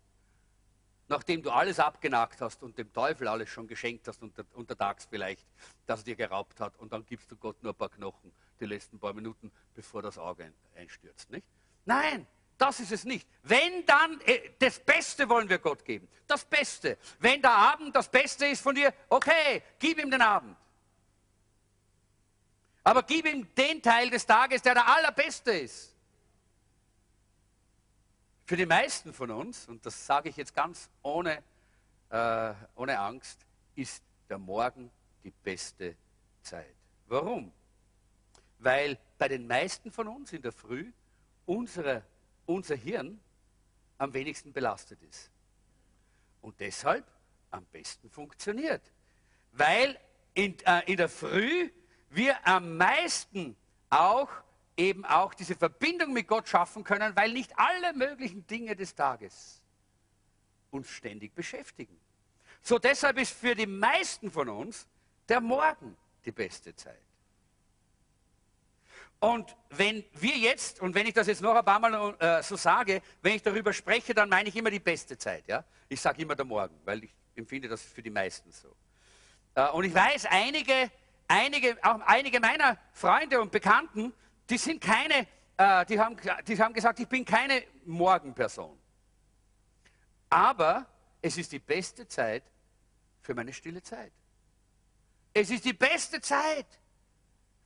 [1.08, 5.46] Nachdem du alles abgenagt hast und dem Teufel alles schon geschenkt hast, unter, untertags vielleicht,
[5.86, 8.66] dass er dir geraubt hat, und dann gibst du Gott nur ein paar Knochen, die
[8.66, 11.30] letzten paar Minuten, bevor das Auge einstürzt.
[11.30, 11.46] Nicht?
[11.86, 12.26] Nein,
[12.58, 13.28] das ist es nicht.
[13.44, 16.08] Wenn dann, äh, das Beste wollen wir Gott geben.
[16.26, 16.98] Das Beste.
[17.20, 20.58] Wenn der Abend das Beste ist von dir, okay, gib ihm den Abend.
[22.86, 25.92] Aber gib ihm den Teil des Tages, der der allerbeste ist.
[28.46, 31.42] Für die meisten von uns, und das sage ich jetzt ganz ohne,
[32.12, 33.40] äh, ohne Angst,
[33.74, 34.92] ist der Morgen
[35.24, 35.96] die beste
[36.44, 36.76] Zeit.
[37.08, 37.52] Warum?
[38.60, 40.92] Weil bei den meisten von uns in der Früh
[41.48, 42.04] unsere,
[42.46, 43.20] unser Hirn
[43.98, 45.32] am wenigsten belastet ist.
[46.44, 47.04] Und deshalb
[47.50, 48.84] am besten funktioniert.
[49.54, 50.00] Weil
[50.36, 51.72] in, äh, in der Früh
[52.16, 53.56] wir am meisten
[53.90, 54.30] auch
[54.78, 59.62] eben auch diese Verbindung mit Gott schaffen können, weil nicht alle möglichen Dinge des Tages
[60.72, 61.98] uns ständig beschäftigen.
[62.62, 64.88] So deshalb ist für die meisten von uns
[65.30, 65.96] der Morgen
[66.26, 67.00] die beste Zeit.
[69.20, 72.56] Und wenn wir jetzt, und wenn ich das jetzt noch ein paar Mal äh, so
[72.56, 75.48] sage, wenn ich darüber spreche, dann meine ich immer die beste Zeit.
[75.48, 75.64] Ja?
[75.88, 78.76] Ich sage immer der Morgen, weil ich empfinde das für die meisten so.
[79.56, 80.92] Äh, und ich weiß, einige,
[81.28, 84.14] einige, auch einige meiner Freunde und Bekannten,
[84.50, 86.18] die sind keine, äh, die, haben,
[86.48, 88.78] die haben gesagt, ich bin keine Morgenperson.
[90.30, 90.86] Aber
[91.22, 92.44] es ist die beste Zeit
[93.22, 94.12] für meine stille Zeit.
[95.34, 96.68] Es ist die beste Zeit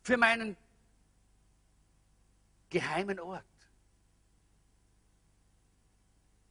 [0.02, 0.58] für meinen
[2.70, 3.44] geheimen Ort.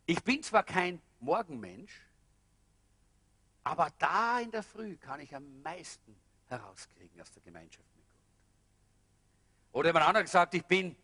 [0.07, 1.93] Ich bin zwar kein Morgenmensch,
[3.65, 6.19] aber da in der Früh kann ich am meisten
[6.49, 8.23] herauskriegen aus der Gemeinschaft mit Gott.
[9.73, 10.97] Oder jemand anderes gesagt, ich bin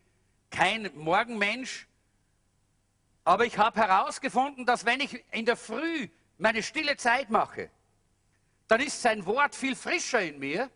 [0.50, 1.86] kein Morgenmensch,
[3.24, 7.70] aber ich habe herausgefunden, dass wenn ich in der Früh meine stille Zeit mache,
[8.68, 10.70] dann ist sein Wort viel frischer in mir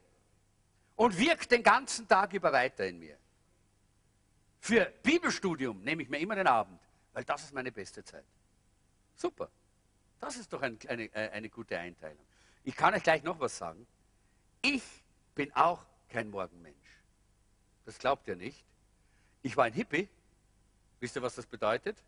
[0.97, 3.17] und wirkt den ganzen Tag über weiter in mir.
[4.61, 6.81] Für Bibelstudium nehme ich mir immer den Abend,
[7.13, 8.25] weil das ist meine beste Zeit.
[9.15, 9.51] Super.
[10.21, 12.25] Das ist doch ein, eine, äh, eine gute Einteilung.
[12.65, 13.87] Ich kann euch gleich noch was sagen.
[14.63, 14.83] Ich
[15.35, 16.77] bin auch kein Morgenmensch.
[17.85, 18.65] Das glaubt ihr nicht.
[19.43, 20.09] Ich war ein Hippie.
[21.01, 22.03] Wisst ihr, was das bedeutet?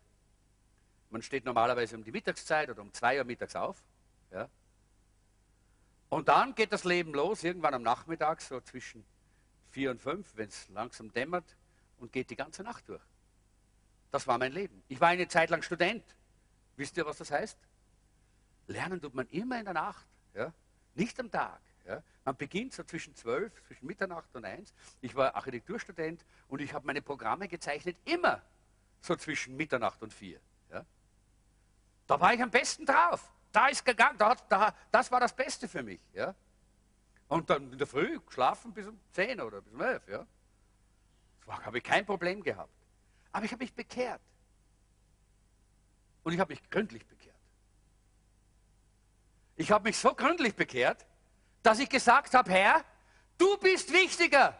[1.09, 3.81] Man steht normalerweise um die Mittagszeit oder um zwei Uhr mittags auf.
[4.31, 4.49] Ja?
[6.09, 9.05] Und dann geht das Leben los, irgendwann am Nachmittag, so zwischen
[9.69, 11.55] vier und fünf, wenn es langsam dämmert,
[11.99, 13.01] und geht die ganze Nacht durch.
[14.11, 14.83] Das war mein Leben.
[14.87, 16.03] Ich war eine Zeit lang Student.
[16.75, 17.57] Wisst ihr, was das heißt?
[18.67, 20.53] Lernen tut man immer in der Nacht, ja?
[20.95, 21.61] nicht am Tag.
[21.91, 22.03] Ja?
[22.23, 24.73] Man beginnt so zwischen zwölf, zwischen Mitternacht und eins.
[25.01, 28.41] Ich war Architekturstudent und ich habe meine Programme gezeichnet immer
[29.01, 30.39] so zwischen Mitternacht und vier.
[30.71, 30.85] Ja?
[32.07, 33.29] Da war ich am besten drauf.
[33.51, 35.99] Da ist gegangen, da, da, das war das Beste für mich.
[36.13, 36.33] Ja?
[37.27, 40.07] Und dann in der Früh geschlafen bis um zehn oder bis um elf.
[40.07, 40.25] Ja?
[41.45, 42.73] Da habe ich kein Problem gehabt.
[43.33, 44.21] Aber ich habe mich bekehrt.
[46.23, 47.35] Und ich habe mich gründlich bekehrt.
[49.57, 51.05] Ich habe mich so gründlich bekehrt,
[51.63, 52.83] dass ich gesagt habe, Herr,
[53.37, 54.57] du bist wichtiger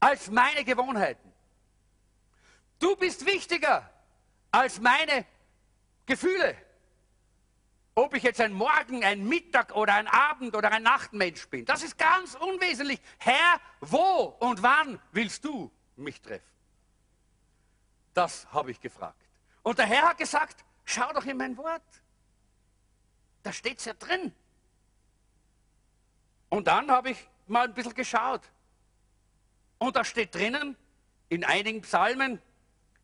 [0.00, 1.32] als meine Gewohnheiten.
[2.78, 3.88] Du bist wichtiger
[4.50, 5.26] als meine
[6.06, 6.56] Gefühle.
[7.94, 11.82] Ob ich jetzt ein Morgen, ein Mittag oder ein Abend oder ein Nachtmensch bin, das
[11.84, 13.00] ist ganz unwesentlich.
[13.18, 16.44] Herr, wo und wann willst du mich treffen?
[18.12, 19.24] Das habe ich gefragt.
[19.62, 21.82] Und der Herr hat gesagt, schau doch in mein Wort.
[23.42, 24.34] Da steht es ja drin.
[26.54, 28.42] Und dann habe ich mal ein bisschen geschaut.
[29.78, 30.76] Und da steht drinnen,
[31.28, 32.40] in einigen Psalmen,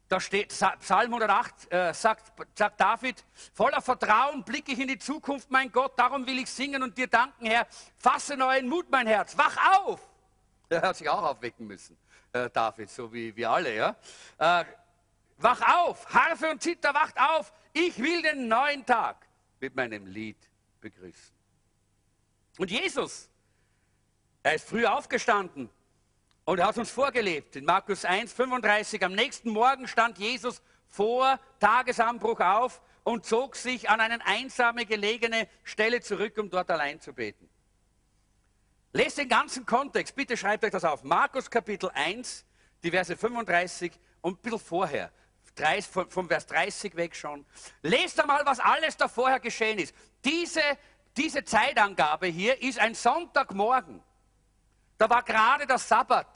[0.07, 5.51] da steht Psalm 108, äh, sagt, sagt David, voller Vertrauen blicke ich in die Zukunft,
[5.51, 7.66] mein Gott, darum will ich singen und dir danken, Herr.
[7.96, 10.09] Fasse neuen Mut, mein Herz, wach auf.
[10.68, 11.98] Er hat sich auch aufwecken müssen,
[12.32, 13.74] äh, David, so wie wir alle.
[13.74, 13.96] Ja?
[14.38, 14.64] Äh,
[15.38, 19.26] wach auf, Harfe und Zither, wacht auf, ich will den neuen Tag
[19.59, 20.38] mit meinem Lied
[20.80, 21.34] begrüßen.
[22.59, 23.30] Und Jesus,
[24.43, 25.70] er ist früh aufgestanden
[26.45, 27.57] und er hat uns vorgelebt.
[27.57, 33.88] In Markus 1, 35, am nächsten Morgen stand Jesus vor Tagesanbruch auf und zog sich
[33.88, 37.49] an eine einsame gelegene Stelle zurück, um dort allein zu beten.
[38.93, 41.05] Lest den ganzen Kontext, bitte schreibt euch das auf.
[41.05, 42.45] Markus Kapitel 1,
[42.82, 45.12] die Verse 35 und ein bisschen vorher.
[45.55, 47.45] 30, vom, vom Vers 30 weg schon.
[47.82, 49.95] Lest einmal, was alles da vorher geschehen ist.
[50.24, 50.62] Diese,
[51.16, 54.03] diese Zeitangabe hier ist ein Sonntagmorgen.
[55.01, 56.26] Da war gerade der Sabbat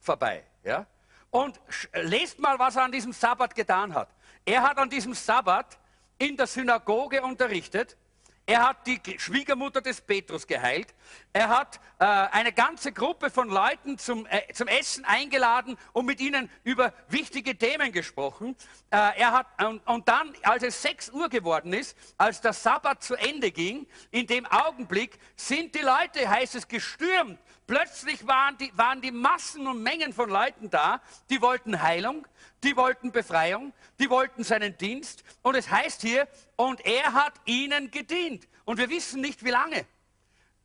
[0.00, 0.42] vorbei.
[0.64, 0.86] Ja?
[1.30, 1.60] Und
[1.92, 4.08] lest mal, was er an diesem Sabbat getan hat.
[4.44, 5.78] Er hat an diesem Sabbat
[6.18, 7.96] in der Synagoge unterrichtet
[8.44, 10.94] er hat die Schwiegermutter des Petrus geheilt.
[11.34, 16.20] Er hat äh, eine ganze Gruppe von Leuten zum, äh, zum Essen eingeladen und mit
[16.20, 18.54] ihnen über wichtige Themen gesprochen.
[18.90, 23.02] Äh, er hat, und, und dann, als es 6 Uhr geworden ist, als der Sabbat
[23.02, 27.38] zu Ende ging, in dem Augenblick sind die Leute, heißt es, gestürmt.
[27.66, 32.26] Plötzlich waren die, waren die Massen und Mengen von Leuten da, die wollten Heilung,
[32.62, 35.24] die wollten Befreiung, die wollten seinen Dienst.
[35.40, 38.46] Und es heißt hier, und er hat ihnen gedient.
[38.66, 39.86] Und wir wissen nicht, wie lange.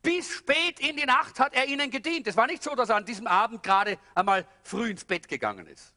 [0.02, 2.28] Bis spät in die Nacht hat er ihnen gedient.
[2.28, 5.68] Es war nicht so, dass er an diesem Abend gerade einmal früh ins Bett gegangen
[5.68, 5.94] ist.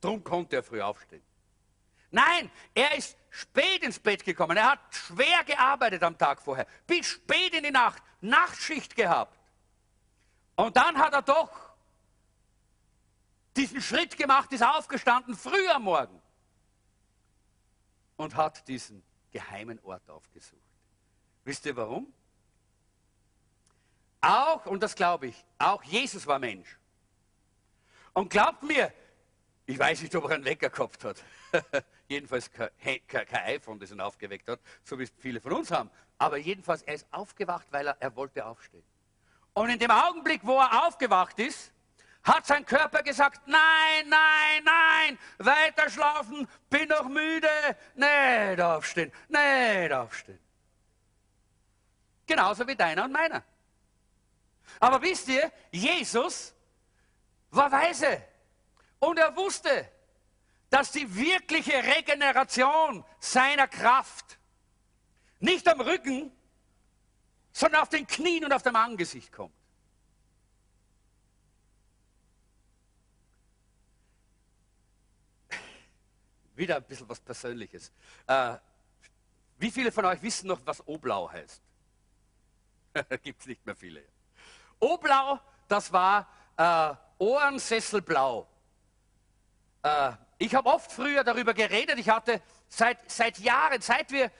[0.00, 1.22] Darum konnte er früh aufstehen.
[2.10, 4.56] Nein, er ist spät ins Bett gekommen.
[4.56, 6.66] Er hat schwer gearbeitet am Tag vorher.
[6.86, 8.02] Bis spät in die Nacht.
[8.20, 9.38] Nachtschicht gehabt.
[10.56, 11.50] Und dann hat er doch
[13.56, 16.20] diesen Schritt gemacht, ist aufgestanden, früh am Morgen
[18.16, 20.60] und hat diesen geheimen Ort aufgesucht.
[21.44, 22.12] Wisst ihr warum?
[24.22, 26.78] Auch, und das glaube ich, auch Jesus war Mensch.
[28.14, 28.92] Und glaubt mir,
[29.66, 31.22] ich weiß nicht, ob er einen Wecker gehabt hat.
[32.08, 35.70] jedenfalls kein, kein, kein, iPhone, das ihn aufgeweckt hat, so wie es viele von uns
[35.70, 35.90] haben.
[36.18, 38.84] Aber jedenfalls, er ist aufgewacht, weil er, er wollte aufstehen.
[39.54, 41.72] Und in dem Augenblick, wo er aufgewacht ist,
[42.22, 47.48] hat sein Körper gesagt, nein, nein, nein, weiter schlafen, bin noch müde,
[47.96, 50.38] nicht aufstehen, nicht aufstehen.
[52.26, 53.42] Genauso wie deiner und meiner.
[54.80, 56.54] Aber wisst ihr, Jesus
[57.50, 58.22] war weise
[58.98, 59.90] und er wusste,
[60.70, 64.38] dass die wirkliche Regeneration seiner Kraft
[65.38, 66.32] nicht am Rücken,
[67.52, 69.54] sondern auf den Knien und auf dem Angesicht kommt.
[76.62, 77.92] wieder ein bisschen was Persönliches.
[78.26, 78.56] Äh,
[79.58, 81.62] wie viele von euch wissen noch, was Oblau heißt?
[83.22, 84.04] Gibt es nicht mehr viele.
[84.82, 86.26] Oblau, das war
[86.56, 88.48] äh, Ohrensesselblau.
[89.84, 92.00] Äh, ich habe oft früher darüber geredet.
[92.00, 94.30] Ich hatte seit, seit Jahren, seit wir äh,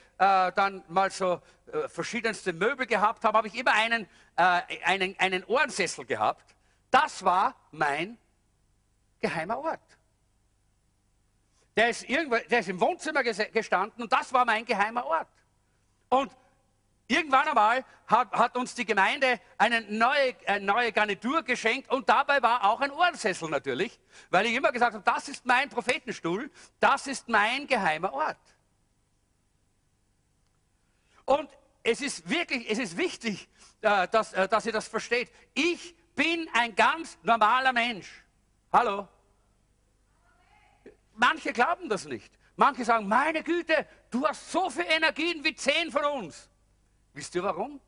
[0.53, 1.41] dann mal so
[1.73, 6.57] äh, verschiedenste Möbel gehabt haben, habe ich immer einen, äh, einen, einen Ohrensessel gehabt.
[6.91, 8.19] Das war mein
[9.21, 9.81] geheimer Ort.
[11.77, 15.29] Der ist, irgendwo, der ist im Wohnzimmer gestanden und das war mein geheimer Ort.
[16.09, 16.33] Und
[17.13, 22.43] irgendwann einmal hat, hat uns die Gemeinde eine neue, eine neue Garnitur geschenkt und dabei
[22.43, 23.99] war auch ein Ohrensessel natürlich,
[24.31, 26.51] weil ich immer gesagt habe, das ist mein Prophetenstuhl,
[26.81, 28.39] das ist mein geheimer Ort.
[31.25, 31.51] Und
[31.83, 33.49] es ist wirklich, es ist wichtig,
[33.81, 35.31] äh, dass, äh, dass ihr das versteht.
[35.55, 38.25] Ich bin ein ganz normaler Mensch.
[38.73, 39.09] Hallo?
[41.15, 42.33] Manche glauben das nicht.
[42.57, 46.49] Manche sagen, meine Güte, du hast so viel Energien wie zehn von uns.
[47.13, 47.81] Wisst ihr warum?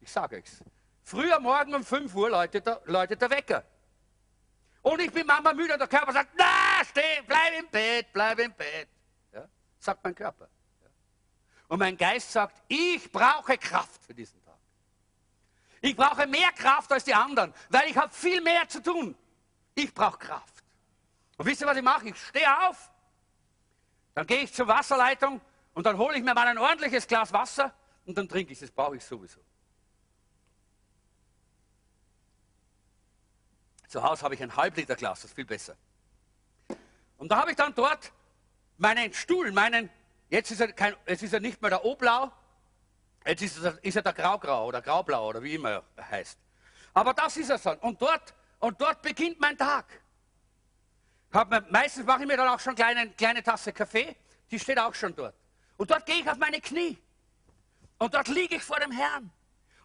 [0.00, 0.62] Ich sage es.
[1.02, 3.64] Früher Morgen um 5 Uhr läutet der, läutet der Wecker.
[4.82, 8.38] Und ich bin Mama müde und der Körper sagt, na, steh, bleib im Bett, bleib
[8.38, 8.88] im Bett.
[9.32, 9.46] Ja?
[9.78, 10.48] Sagt mein Körper.
[10.82, 10.88] Ja?
[11.68, 14.56] Und mein Geist sagt, ich brauche Kraft für diesen Tag.
[15.80, 19.16] Ich brauche mehr Kraft als die anderen, weil ich habe viel mehr zu tun.
[19.74, 20.62] Ich brauche Kraft.
[21.36, 22.08] Und wisst ihr, was ich mache?
[22.08, 22.90] Ich stehe auf,
[24.14, 25.40] dann gehe ich zur Wasserleitung
[25.74, 27.72] und dann hole ich mir mal ein ordentliches Glas Wasser
[28.06, 28.68] und dann trinke ich es.
[28.68, 29.40] Das brauche ich sowieso.
[33.88, 35.76] Zu Hause habe ich ein Halbliter Glas, das ist viel besser.
[37.18, 38.10] Und da habe ich dann dort
[38.78, 39.90] meinen Stuhl, meinen,
[40.30, 42.32] jetzt ist er, kein, jetzt ist er nicht mehr der Oblau,
[43.26, 46.38] jetzt ist er, ist er der Graugrau oder Graublau oder wie immer er heißt.
[46.94, 47.78] Aber das ist er dann.
[47.78, 49.84] Und dort, und dort beginnt mein Tag.
[51.32, 54.16] Mir, meistens mache ich mir dann auch schon eine kleine Tasse Kaffee,
[54.50, 55.34] die steht auch schon dort.
[55.76, 56.98] Und dort gehe ich auf meine Knie.
[58.02, 59.30] Und dort liege ich vor dem Herrn.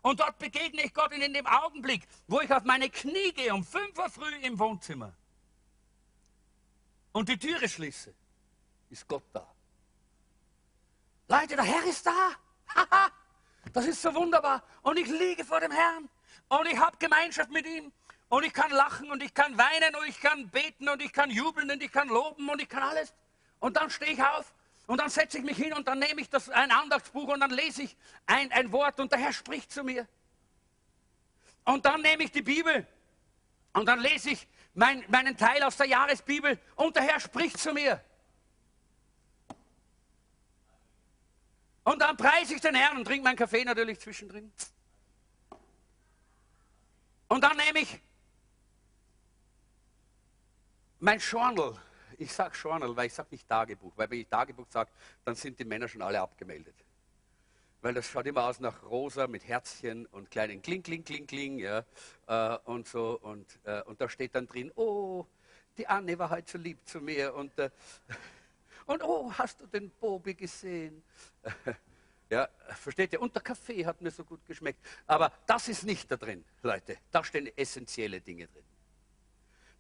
[0.01, 3.63] Und dort begegne ich Gott in dem Augenblick, wo ich auf meine Knie gehe, um
[3.63, 5.13] 5 Uhr früh im Wohnzimmer.
[7.11, 8.11] Und die Türe schließe,
[8.89, 9.47] ist Gott da.
[11.27, 12.31] Leute, der Herr ist da.
[13.71, 14.63] das ist so wunderbar.
[14.81, 16.09] Und ich liege vor dem Herrn.
[16.47, 17.93] Und ich habe Gemeinschaft mit ihm.
[18.29, 21.29] Und ich kann lachen und ich kann weinen und ich kann beten und ich kann
[21.29, 23.13] jubeln und ich kann loben und ich kann alles.
[23.59, 24.55] Und dann stehe ich auf
[24.87, 27.51] und dann setze ich mich hin und dann nehme ich das, ein Andachtsbuch und dann
[27.51, 30.07] lese ich ein, ein Wort und der Herr spricht zu mir.
[31.65, 32.87] Und dann nehme ich die Bibel
[33.73, 37.73] und dann lese ich mein, meinen Teil aus der Jahresbibel und der Herr spricht zu
[37.73, 38.01] mir.
[41.83, 44.51] Und dann preise ich den Herrn und trinke meinen Kaffee natürlich zwischendrin.
[47.27, 47.99] Und dann nehme ich
[50.99, 51.77] mein Journal.
[52.17, 54.89] Ich sage Journal, weil ich sage nicht Tagebuch, weil wenn ich Tagebuch sage,
[55.23, 56.75] dann sind die Männer schon alle abgemeldet.
[57.81, 61.59] Weil das schaut immer aus nach rosa mit Herzchen und kleinen Kling, Kling, Kling, Kling,
[61.59, 61.85] ja,
[62.25, 63.19] äh, und so.
[63.21, 65.27] Und, äh, und da steht dann drin, oh,
[65.77, 67.69] die Anne war heute so lieb zu mir und, äh,
[68.87, 71.03] und oh, hast du den Bobi gesehen?
[72.29, 72.49] Ja,
[72.81, 73.21] versteht ihr?
[73.21, 74.85] Und der Kaffee hat mir so gut geschmeckt.
[75.05, 76.97] Aber das ist nicht da drin, Leute.
[77.09, 78.65] Da stehen essentielle Dinge drin.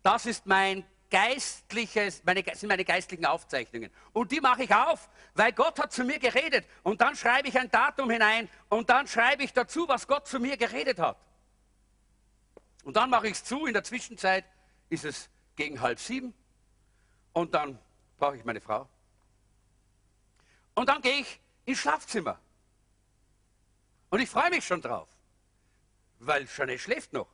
[0.01, 3.91] Das ist mein geistliches, meine, sind meine geistlichen Aufzeichnungen.
[4.13, 6.65] Und die mache ich auf, weil Gott hat zu mir geredet.
[6.83, 10.39] Und dann schreibe ich ein Datum hinein und dann schreibe ich dazu, was Gott zu
[10.39, 11.17] mir geredet hat.
[12.83, 13.65] Und dann mache ich es zu.
[13.65, 14.45] In der Zwischenzeit
[14.89, 16.33] ist es gegen halb sieben.
[17.33, 17.79] Und dann
[18.17, 18.87] brauche ich meine Frau.
[20.73, 22.39] Und dann gehe ich ins Schlafzimmer.
[24.09, 25.09] Und ich freue mich schon drauf,
[26.19, 27.27] weil Jeanette schläft noch.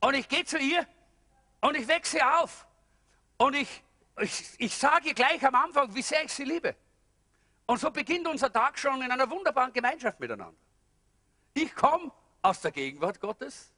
[0.00, 0.86] Und ich gehe zu ihr
[1.62, 2.66] und ich wecke sie auf.
[3.38, 3.82] Und ich,
[4.20, 6.76] ich, ich sage gleich am Anfang, wie sehr ich sie liebe.
[7.66, 10.58] Und so beginnt unser Tag schon in einer wunderbaren Gemeinschaft miteinander.
[11.54, 13.72] Ich komme aus der Gegenwart Gottes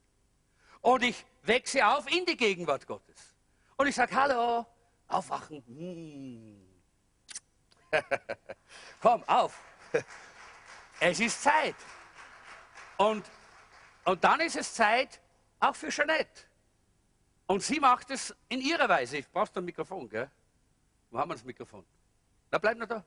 [0.80, 3.34] und ich wecke sie auf in die Gegenwart Gottes.
[3.76, 4.66] Und ich sage, hallo,
[5.08, 5.62] aufwachen.
[5.66, 6.64] Hm.
[9.00, 9.60] Komm, auf.
[11.00, 11.76] Es ist Zeit.
[12.96, 13.24] Und,
[14.04, 15.20] und dann ist es Zeit
[15.60, 16.44] auch für Jeanette.
[17.46, 19.18] Und sie macht es in ihrer Weise.
[19.18, 20.30] Ich brauchst ein Mikrofon, gell?
[21.10, 21.84] Wo haben wir das Mikrofon?
[22.50, 23.04] Na, bleib noch da.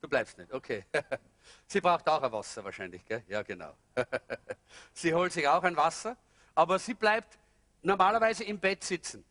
[0.00, 0.84] Du bleibst nicht, okay.
[1.66, 3.24] Sie braucht auch ein Wasser wahrscheinlich, gell?
[3.28, 3.74] Ja, genau.
[4.92, 6.16] Sie holt sich auch ein Wasser,
[6.54, 7.38] aber sie bleibt
[7.82, 9.24] normalerweise im Bett sitzen.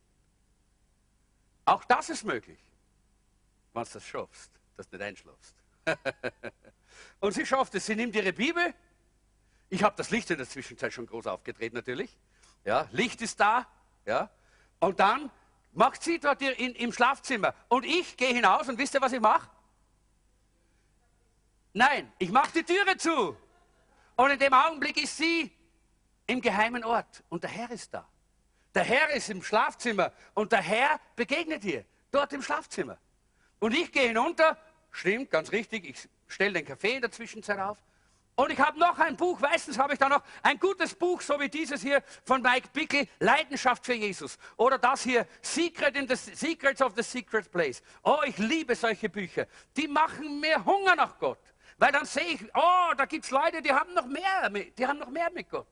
[1.65, 2.59] Auch das ist möglich
[3.77, 5.55] wenn du das schaffst, dass du nicht einschlafst.
[7.19, 7.85] und sie schafft es.
[7.85, 8.73] Sie nimmt ihre Bibel.
[9.69, 12.17] Ich habe das Licht in der Zwischenzeit schon groß aufgedreht natürlich.
[12.65, 13.67] Ja, Licht ist da.
[14.07, 14.29] Ja.
[14.79, 15.29] Und dann
[15.73, 17.53] macht sie dort in, im Schlafzimmer.
[17.67, 19.47] Und ich gehe hinaus und wisst ihr, was ich mache?
[21.73, 23.37] Nein, ich mache die Türe zu.
[24.15, 25.51] Und in dem Augenblick ist sie
[26.25, 27.23] im geheimen Ort.
[27.29, 28.07] Und der Herr ist da.
[28.73, 30.11] Der Herr ist im Schlafzimmer.
[30.33, 31.85] Und der Herr begegnet ihr.
[32.09, 32.97] Dort im Schlafzimmer.
[33.59, 34.57] Und ich gehe hinunter,
[34.91, 37.77] stimmt, ganz richtig, ich stelle den Kaffee in der Zwischenzeit auf.
[38.37, 41.39] Und ich habe noch ein Buch, meistens habe ich da noch ein gutes Buch, so
[41.39, 44.37] wie dieses hier von Mike Bickle, Leidenschaft für Jesus.
[44.57, 47.81] Oder das hier, Secret in the, Secrets of the Secret Place.
[48.03, 49.47] Oh, ich liebe solche Bücher.
[49.75, 51.39] Die machen mir Hunger nach Gott.
[51.79, 54.99] Weil dann sehe ich, oh, da gibt es Leute, die haben noch mehr, die haben
[54.99, 55.67] noch mehr mit Gott.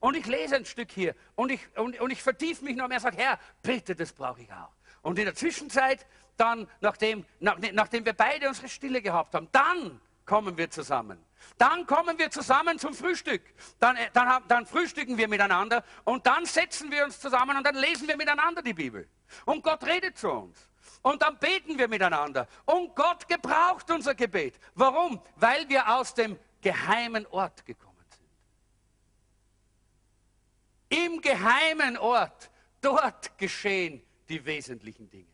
[0.00, 2.98] Und ich lese ein Stück hier und ich, und, und ich vertiefe mich noch mehr,
[2.98, 4.72] sage, Herr, bitte, das brauche ich auch.
[5.02, 6.04] Und in der Zwischenzeit
[6.36, 10.00] dann, nachdem, nach, nachdem wir beide unsere Stille gehabt haben, dann
[10.30, 11.18] kommen wir zusammen.
[11.58, 13.42] Dann kommen wir zusammen zum Frühstück.
[13.80, 17.74] Dann, äh, dann, dann, frühstücken wir miteinander und dann setzen wir uns zusammen und dann
[17.74, 19.08] lesen wir miteinander die Bibel.
[19.44, 20.68] Und Gott redet zu uns.
[21.02, 22.46] Und dann beten wir miteinander.
[22.64, 24.60] Und Gott gebraucht unser Gebet.
[24.76, 25.20] Warum?
[25.34, 28.06] Weil wir aus dem geheimen Ort gekommen
[30.88, 31.06] sind.
[31.06, 35.26] Im geheimen Ort, dort geschehen die wesentlichen Dinge.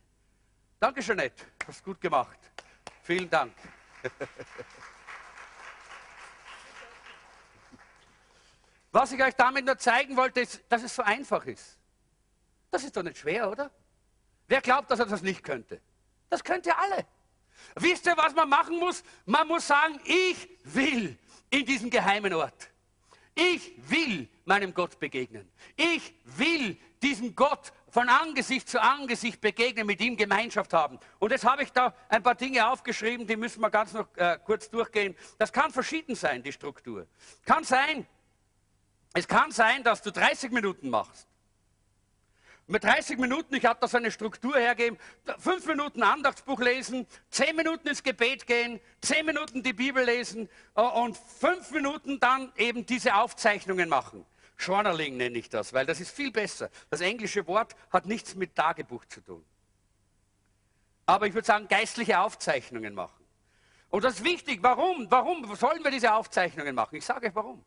[0.80, 1.44] Danke, Jeanette.
[1.66, 2.38] Hast gut gemacht.
[3.02, 3.52] Vielen Dank.
[8.92, 11.78] Was ich euch damit nur zeigen wollte, ist, dass es so einfach ist.
[12.70, 13.70] Das ist doch nicht schwer, oder?
[14.48, 15.80] Wer glaubt, dass er das nicht könnte?
[16.30, 17.06] Das könnt ihr alle.
[17.76, 19.02] Wisst ihr, was man machen muss?
[19.24, 21.18] Man muss sagen, ich will
[21.50, 22.70] in diesen geheimen Ort.
[23.34, 25.50] Ich will meinem Gott begegnen.
[25.76, 30.98] Ich will diesem Gott von Angesicht zu Angesicht begegnen, mit ihm Gemeinschaft haben.
[31.18, 34.38] Und jetzt habe ich da ein paar Dinge aufgeschrieben, die müssen wir ganz noch äh,
[34.44, 35.16] kurz durchgehen.
[35.38, 37.06] Das kann verschieden sein, die Struktur.
[37.44, 38.06] Kann sein,
[39.16, 41.26] es kann sein, dass du 30 Minuten machst.
[42.66, 44.98] Mit 30 Minuten, ich habe da so eine Struktur hergegeben,
[45.38, 50.82] fünf Minuten Andachtsbuch lesen, zehn Minuten ins Gebet gehen, zehn Minuten die Bibel lesen äh,
[50.82, 54.26] und fünf Minuten dann eben diese Aufzeichnungen machen.
[54.58, 56.68] Journaling nenne ich das, weil das ist viel besser.
[56.90, 59.44] Das englische Wort hat nichts mit Tagebuch zu tun.
[61.06, 63.24] Aber ich würde sagen, geistliche Aufzeichnungen machen.
[63.88, 64.58] Und das ist wichtig.
[64.62, 65.10] Warum?
[65.10, 66.96] Warum sollen wir diese Aufzeichnungen machen?
[66.96, 67.64] Ich sage euch warum.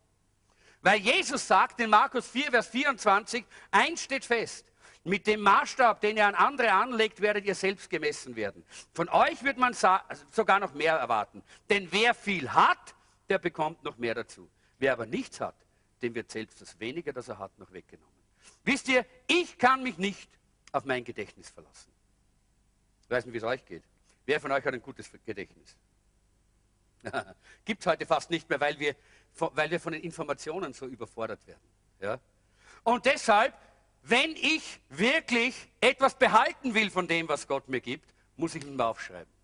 [0.82, 4.66] Weil Jesus sagt in Markus 4, Vers 24, eins steht fest.
[5.04, 8.64] Mit dem Maßstab, den ihr an andere anlegt, werdet ihr selbst gemessen werden.
[8.92, 11.42] Von euch wird man sogar noch mehr erwarten.
[11.70, 12.94] Denn wer viel hat,
[13.28, 14.50] der bekommt noch mehr dazu.
[14.78, 15.54] Wer aber nichts hat,
[16.02, 18.10] dem wird selbst das Wenige, das er hat, noch weggenommen.
[18.64, 20.30] Wisst ihr, ich kann mich nicht
[20.72, 21.90] auf mein Gedächtnis verlassen.
[23.02, 23.82] Ich weiß nicht, wie es euch geht.
[24.26, 25.76] Wer von euch hat ein gutes Gedächtnis?
[27.64, 28.94] Gibt es heute fast nicht mehr, weil wir,
[29.38, 31.62] weil wir von den Informationen so überfordert werden.
[32.00, 32.18] Ja?
[32.82, 33.54] Und deshalb,
[34.02, 38.76] wenn ich wirklich etwas behalten will von dem, was Gott mir gibt, muss ich ihn
[38.76, 39.39] mal aufschreiben.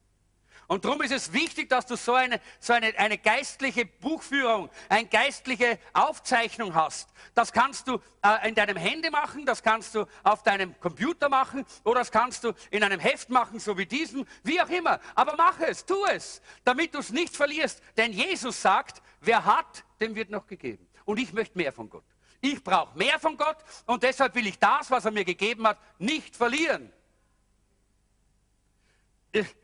[0.69, 5.07] Und darum ist es wichtig, dass du so eine, so eine, eine geistliche Buchführung, eine
[5.07, 7.09] geistliche Aufzeichnung hast.
[7.35, 11.65] Das kannst du äh, in deinem Handy machen, das kannst du auf deinem Computer machen
[11.85, 14.99] oder das kannst du in einem Heft machen, so wie diesem, wie auch immer.
[15.15, 17.81] Aber mach es, tu es, damit du es nicht verlierst.
[17.97, 20.89] Denn Jesus sagt, wer hat, dem wird noch gegeben.
[21.05, 22.05] Und ich möchte mehr von Gott.
[22.41, 23.57] Ich brauche mehr von Gott
[23.87, 26.93] und deshalb will ich das, was er mir gegeben hat, nicht verlieren.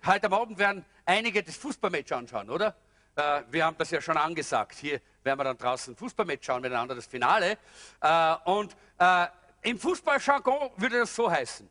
[0.04, 2.76] Heute Abend werden einige das Fußballmatch anschauen, oder?
[3.14, 4.76] Äh, wir haben das ja schon angesagt.
[4.76, 7.58] Hier werden wir dann draußen Fußballmatch schauen miteinander, das Finale.
[8.00, 9.26] Äh, und äh,
[9.62, 11.68] im Fußballjargon würde das so heißen.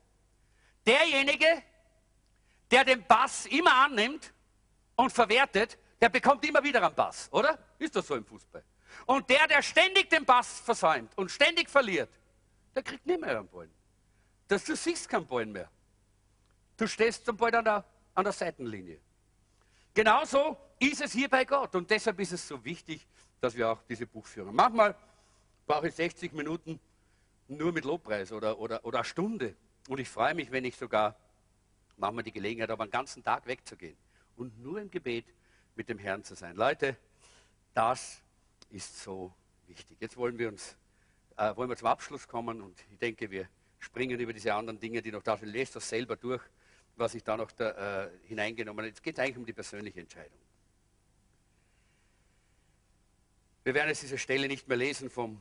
[0.85, 1.63] Derjenige,
[2.69, 4.33] der den Pass immer annimmt
[4.95, 7.57] und verwertet, der bekommt immer wieder einen Pass, oder?
[7.77, 8.63] Ist das so im Fußball?
[9.05, 12.09] Und der, der ständig den Pass versäumt und ständig verliert,
[12.75, 13.69] der kriegt nicht mehr einen Ball.
[14.47, 15.69] Das, du siehst keinen Ball mehr.
[16.77, 18.99] Du stehst zum Ball an der, an der Seitenlinie.
[19.93, 23.05] Genauso ist es hier bei Gott und deshalb ist es so wichtig,
[23.39, 24.55] dass wir auch diese Buchführung.
[24.55, 24.95] Manchmal
[25.65, 26.79] brauche ich 60 Minuten
[27.47, 29.55] nur mit Lobpreis oder, oder, oder eine Stunde.
[29.87, 31.15] Und ich freue mich, wenn ich sogar
[31.97, 33.97] manchmal die Gelegenheit habe, einen ganzen Tag wegzugehen
[34.37, 35.25] und nur im Gebet
[35.75, 36.55] mit dem Herrn zu sein.
[36.55, 36.95] Leute,
[37.73, 38.21] das
[38.69, 39.33] ist so
[39.67, 39.97] wichtig.
[39.99, 40.77] Jetzt wollen wir uns
[41.41, 43.47] äh, wollen wir zum Abschluss kommen und ich denke, wir
[43.79, 45.49] springen über diese anderen Dinge, die noch da sind.
[45.49, 46.41] Lest das selber durch
[46.95, 48.89] was ich da noch da, äh, hineingenommen habe.
[48.89, 50.37] Jetzt geht es eigentlich um die persönliche Entscheidung.
[53.63, 55.39] Wir werden jetzt diese Stelle nicht mehr lesen, vom,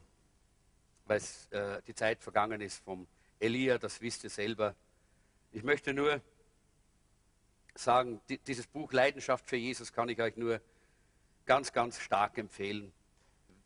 [1.06, 3.06] weil äh, die Zeit vergangen ist, vom
[3.38, 4.74] Elia, das wisst ihr selber.
[5.52, 6.20] Ich möchte nur
[7.74, 10.60] sagen, die, dieses Buch Leidenschaft für Jesus kann ich euch nur
[11.46, 12.92] ganz, ganz stark empfehlen.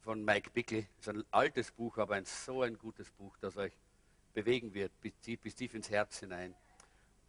[0.02, 0.86] Von Mike Bickel.
[0.98, 3.72] Es ist ein altes Buch, aber ein so ein gutes Buch, das euch
[4.34, 6.54] bewegen wird, bis tief, bis tief ins Herz hinein.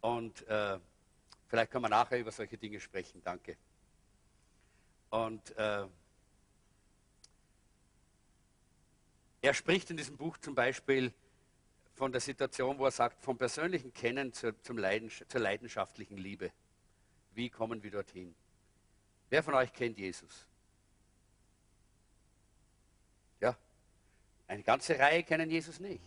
[0.06, 0.78] Und äh,
[1.48, 3.20] vielleicht können wir nachher über solche Dinge sprechen.
[3.24, 3.56] Danke.
[5.10, 5.84] Und äh,
[9.42, 11.12] er spricht in diesem Buch zum Beispiel
[11.94, 16.52] von der Situation, wo er sagt, vom persönlichen Kennen zur, zum Leidens zur leidenschaftlichen Liebe.
[17.34, 18.32] Wie kommen wir dorthin?
[19.28, 20.46] Wer von euch kennt Jesus?
[23.40, 23.56] Ja,
[24.46, 26.04] eine ganze Reihe kennen Jesus nicht.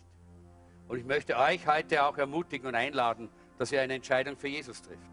[0.88, 3.30] Und ich möchte euch heute auch ermutigen und einladen,
[3.60, 5.12] dass ihr eine Entscheidung für Jesus trifft.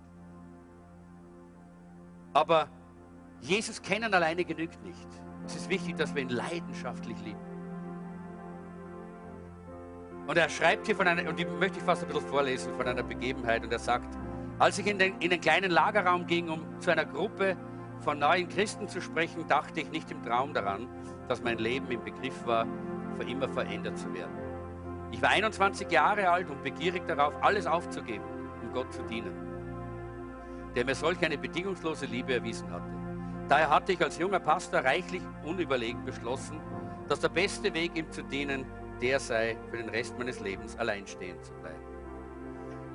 [2.32, 2.68] Aber
[3.40, 5.09] Jesus kennen alleine genügt nicht.
[5.44, 7.40] Es ist wichtig, dass wir ihn leidenschaftlich lieben.
[10.29, 12.87] Und er schreibt hier von einer, und die möchte ich fast ein bisschen vorlesen, von
[12.87, 13.64] einer Begebenheit.
[13.64, 14.16] Und er sagt,
[14.58, 17.57] als ich in den, in den kleinen Lagerraum ging, um zu einer Gruppe
[18.00, 20.88] von neuen Christen zu sprechen, dachte ich nicht im Traum daran,
[21.29, 22.66] dass mein Leben im Begriff war,
[23.16, 24.37] für immer verändert zu werden.
[25.11, 28.36] Ich war 21 Jahre alt und begierig darauf, alles aufzugeben
[28.72, 29.34] Gott zu dienen,
[30.75, 32.91] der mir solch eine bedingungslose Liebe erwiesen hatte.
[33.49, 36.61] Daher hatte ich als junger Pastor reichlich unüberlegt beschlossen,
[37.09, 38.67] dass der beste Weg, ihm zu dienen,
[39.01, 41.84] der sei, für den Rest meines Lebens allein stehen zu bleiben.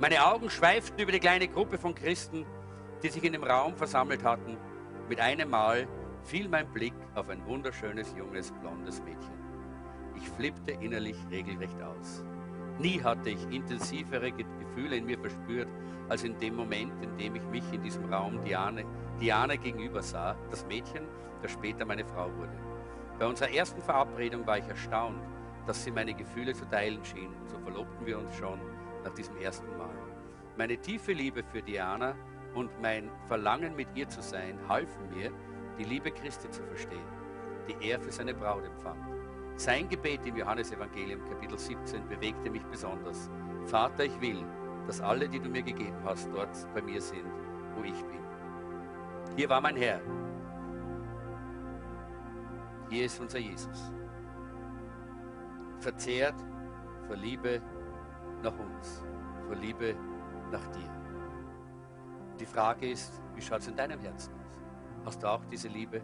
[0.00, 2.44] Meine Augen schweiften über die kleine Gruppe von Christen,
[3.02, 4.56] die sich in dem Raum versammelt hatten.
[5.08, 5.86] Mit einem Mal
[6.24, 9.42] fiel mein Blick auf ein wunderschönes, junges, blondes Mädchen.
[10.16, 12.24] Ich flippte innerlich regelrecht aus.
[12.78, 15.68] Nie hatte ich intensivere Gefühle in mir verspürt,
[16.08, 18.84] als in dem Moment, in dem ich mich in diesem Raum Diane,
[19.20, 21.04] Diane gegenüber sah, das Mädchen,
[21.42, 22.52] das später meine Frau wurde.
[23.18, 25.20] Bei unserer ersten Verabredung war ich erstaunt,
[25.66, 27.32] dass sie meine Gefühle zu teilen schien.
[27.46, 28.58] So verlobten wir uns schon
[29.04, 29.94] nach diesem ersten Mal.
[30.56, 32.14] Meine tiefe Liebe für Diana
[32.54, 35.30] und mein Verlangen, mit ihr zu sein, halfen mir,
[35.78, 37.06] die Liebe Christi zu verstehen,
[37.68, 39.11] die er für seine Braut empfand.
[39.56, 43.30] Sein Gebet im Johannesevangelium Kapitel 17 bewegte mich besonders.
[43.66, 44.44] Vater, ich will,
[44.86, 47.30] dass alle, die du mir gegeben hast, dort bei mir sind,
[47.76, 48.20] wo ich bin.
[49.36, 50.00] Hier war mein Herr.
[52.88, 53.92] Hier ist unser Jesus.
[55.78, 56.34] Verzehrt
[57.06, 57.62] vor Liebe
[58.42, 59.04] nach uns,
[59.46, 59.94] vor Liebe
[60.50, 60.90] nach dir.
[62.38, 64.42] Die Frage ist, wie schaut es in deinem Herzen aus?
[65.04, 66.02] Hast du auch diese Liebe?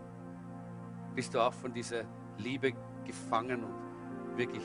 [1.15, 2.05] Bist du auch von dieser
[2.39, 2.73] Liebe
[3.09, 4.63] gefangen und wirklich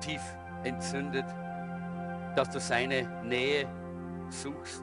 [0.00, 0.20] tief
[0.64, 1.24] entzündet,
[2.36, 3.66] dass du seine Nähe
[4.28, 4.82] suchst.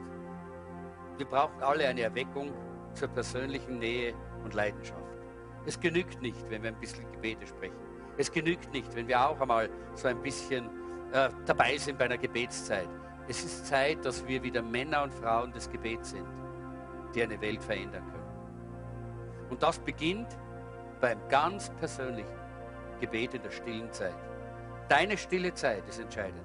[1.16, 2.52] Wir brauchen alle eine Erweckung
[2.94, 5.00] zur persönlichen Nähe und Leidenschaft.
[5.64, 7.76] Es genügt nicht, wenn wir ein bisschen Gebete sprechen.
[8.18, 10.66] Es genügt nicht, wenn wir auch einmal so ein bisschen
[11.12, 12.88] äh, dabei sind bei einer Gebetszeit.
[13.28, 16.26] Es ist Zeit, dass wir wieder Männer und Frauen des Gebets sind,
[17.14, 19.50] die eine Welt verändern können.
[19.50, 20.28] Und das beginnt
[21.00, 22.38] beim ganz persönlichen
[23.00, 24.14] Gebet in der stillen Zeit.
[24.88, 26.42] Deine stille Zeit ist entscheidend.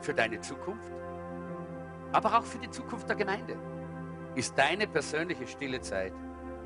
[0.00, 0.92] Für deine Zukunft,
[2.12, 3.56] aber auch für die Zukunft der Gemeinde
[4.34, 6.12] ist deine persönliche stille Zeit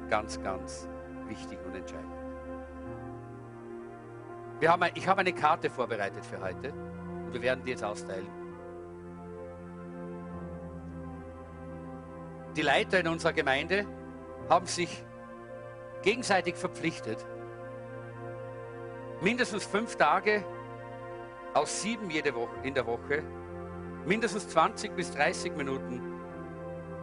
[0.08, 0.88] ganz, ganz
[1.28, 2.12] wichtig und entscheidend.
[4.58, 8.26] Wir haben, ich habe eine Karte vorbereitet für heute und wir werden die jetzt austeilen.
[12.56, 13.86] Die Leiter in unserer Gemeinde
[14.48, 15.04] haben sich
[16.02, 17.24] gegenseitig verpflichtet,
[19.20, 20.44] mindestens fünf Tage
[21.54, 23.22] aus sieben jede Woche, in der Woche,
[24.06, 26.00] mindestens 20 bis 30 Minuten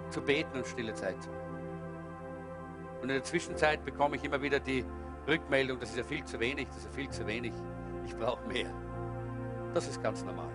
[0.10, 1.18] zu beten und stille Zeit.
[3.02, 4.86] Und in der Zwischenzeit bekomme ich immer wieder die
[5.28, 7.54] Rückmeldung, das ist ja viel zu wenig, das ist ja viel zu wenig,
[8.06, 8.74] ich brauche mehr.
[9.74, 10.50] Das ist ganz normal.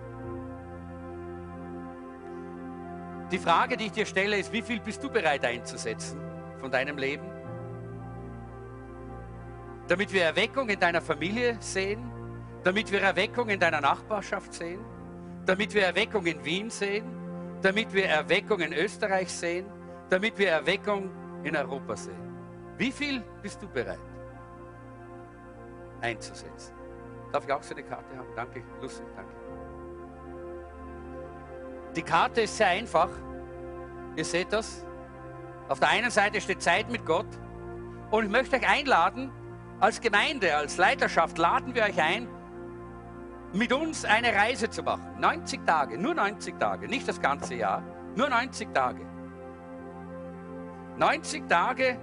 [3.31, 6.19] Die Frage, die ich dir stelle, ist, wie viel bist du bereit einzusetzen
[6.59, 7.32] von deinem Leben?
[9.87, 12.11] Damit wir Erweckung in deiner Familie sehen,
[12.63, 14.79] damit wir Erweckung in deiner Nachbarschaft sehen,
[15.45, 17.05] damit wir Erweckung in Wien sehen,
[17.61, 19.65] damit wir Erweckung in Österreich sehen,
[20.09, 21.09] damit wir Erweckung
[21.43, 22.23] in Europa sehen.
[22.77, 23.99] Wie viel bist du bereit
[26.01, 26.73] einzusetzen?
[27.31, 28.27] Darf ich auch so eine Karte haben?
[28.35, 29.31] Danke, Lucy, danke.
[31.95, 33.09] Die Karte ist sehr einfach.
[34.15, 34.85] Ihr seht das.
[35.69, 37.27] Auf der einen Seite steht Zeit mit Gott.
[38.11, 39.31] Und ich möchte euch einladen,
[39.83, 42.29] als Gemeinde, als Leiterschaft, laden wir euch ein,
[43.51, 45.19] mit uns eine Reise zu machen.
[45.19, 47.83] 90 Tage, nur 90 Tage, nicht das ganze Jahr,
[48.15, 49.05] nur 90 Tage.
[50.95, 51.99] 90 Tage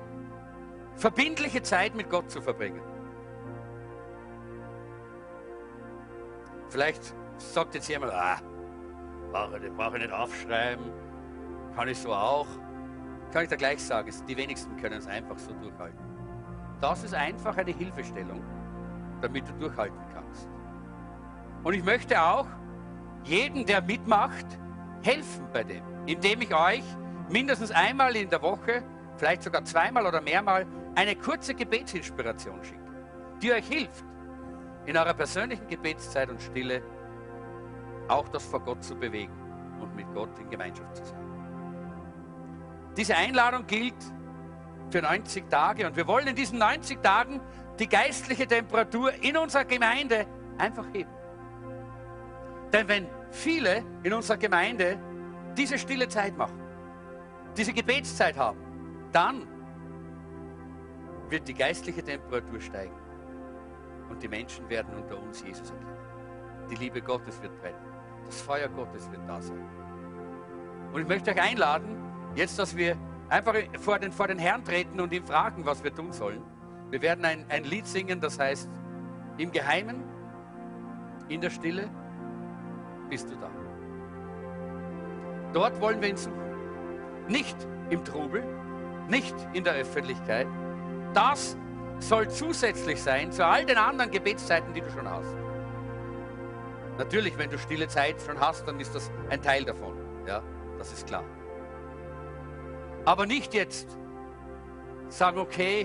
[0.95, 2.83] verbindliche Zeit mit Gott zu verbringen.
[6.69, 8.41] Vielleicht sagt jetzt jemand, ah,
[9.33, 10.85] brauche ich, brauch ich nicht aufschreiben,
[11.75, 12.47] kann ich so auch.
[13.33, 16.10] Kann ich da gleich sagen, die wenigsten können es einfach so durchhalten.
[16.81, 18.43] Das ist einfach eine Hilfestellung,
[19.21, 20.49] damit du durchhalten kannst.
[21.63, 22.47] Und ich möchte auch
[23.25, 24.47] jedem, der mitmacht,
[25.03, 26.85] helfen bei dem, indem ich euch
[27.29, 28.83] mindestens einmal in der Woche,
[29.17, 32.81] vielleicht sogar zweimal oder mehrmal, eine kurze Gebetsinspiration schicke,
[33.43, 34.05] die euch hilft,
[34.87, 36.83] in eurer persönlichen Gebetszeit und Stille
[38.09, 39.33] auch das vor Gott zu bewegen
[39.81, 41.21] und mit Gott in Gemeinschaft zu sein.
[42.97, 43.95] Diese Einladung gilt
[44.91, 47.41] für 90 Tage und wir wollen in diesen 90 Tagen
[47.79, 50.27] die geistliche Temperatur in unserer Gemeinde
[50.59, 51.11] einfach heben.
[52.73, 54.99] Denn wenn viele in unserer Gemeinde
[55.57, 56.61] diese stille Zeit machen,
[57.57, 58.59] diese Gebetszeit haben,
[59.13, 59.47] dann
[61.29, 62.95] wird die geistliche Temperatur steigen
[64.09, 65.97] und die Menschen werden unter uns Jesus erkennen.
[66.71, 67.79] Die Liebe Gottes wird brennen.
[68.27, 69.65] Das Feuer Gottes wird da sein.
[70.93, 71.97] Und ich möchte euch einladen,
[72.35, 72.97] jetzt, dass wir
[73.31, 76.43] einfach vor den, vor den Herrn treten und ihn fragen, was wir tun sollen.
[76.91, 78.69] Wir werden ein, ein Lied singen, das heißt,
[79.39, 80.03] im Geheimen,
[81.29, 81.89] in der Stille,
[83.09, 83.51] bist du da.
[85.53, 86.39] Dort wollen wir ihn suchen.
[87.29, 87.57] Nicht
[87.91, 88.45] im Trubel,
[89.09, 90.47] nicht in der Öffentlichkeit.
[91.15, 91.57] Das
[91.99, 95.37] soll zusätzlich sein zu all den anderen Gebetszeiten, die du schon hast.
[96.99, 99.95] Natürlich, wenn du stille Zeit schon hast, dann ist das ein Teil davon.
[100.27, 100.43] Ja,
[100.79, 101.25] das ist klar.
[103.11, 103.99] Aber nicht jetzt
[105.09, 105.85] sagen, okay,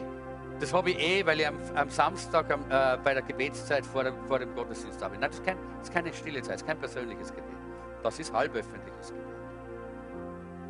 [0.59, 4.03] das habe ich eh, weil ich am, am Samstag am, äh, bei der Gebetszeit vor
[4.03, 5.17] dem, vor dem Gottesdienst habe.
[5.17, 7.57] Nein, das ist, kein, das ist keine stille Zeit, das ist kein persönliches Gebet.
[8.03, 9.25] Das ist halböffentliches Gebet.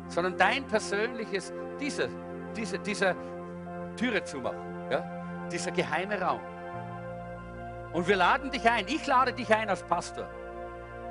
[0.08, 2.08] Sondern dein persönliches, dieser,
[2.56, 3.14] dieser, dieser
[3.98, 5.48] Türe zumachen, ja?
[5.52, 6.40] dieser geheime Raum.
[7.92, 10.26] Und wir laden dich ein, ich lade dich ein als Pastor,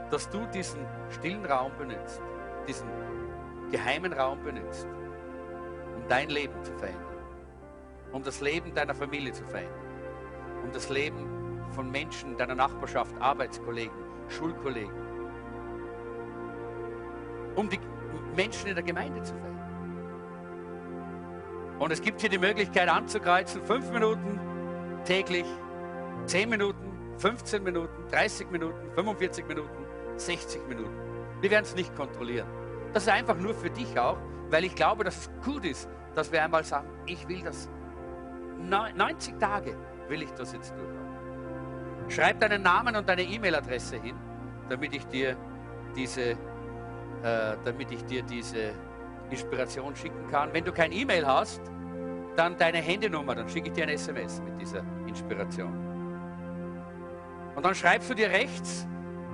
[0.10, 2.20] dass du diesen stillen Raum benutzt,
[2.68, 2.90] diesen
[3.70, 4.88] geheimen Raum benutzt,
[6.07, 7.15] dein Leben zu verändern
[8.15, 9.76] um das Leben deiner Familie zu verändern,
[10.64, 13.94] um das Leben von Menschen deiner Nachbarschaft, Arbeitskollegen,
[14.30, 14.94] Schulkollegen,
[17.56, 17.77] um die
[18.38, 19.53] Menschen in der Gemeinde zu verändern.
[21.77, 24.40] Und es gibt hier die Möglichkeit anzukreuzen, fünf Minuten
[25.03, 25.45] täglich,
[26.26, 30.95] zehn Minuten, 15 Minuten, 30 Minuten, 45 Minuten, 60 Minuten.
[31.41, 32.48] Wir werden es nicht kontrollieren.
[32.94, 34.18] Das ist einfach nur für dich auch,
[34.56, 37.69] weil ich glaube, dass es gut ist, dass wir einmal sagen, ich will das
[38.57, 39.76] 90 Tage
[40.07, 42.07] will ich das jetzt durchhaben.
[42.07, 44.15] Schreib deinen Namen und deine E-Mail-Adresse hin,
[44.69, 45.36] damit ich dir
[45.94, 46.38] diese, äh,
[47.65, 48.72] damit ich dir diese
[49.30, 50.53] Inspiration schicken kann.
[50.53, 51.60] Wenn du kein E-Mail hast,
[52.38, 55.73] dann deine Handynummer, dann schicke ich dir ein SMS mit dieser Inspiration.
[57.57, 58.88] Und dann schreibst du dir rechts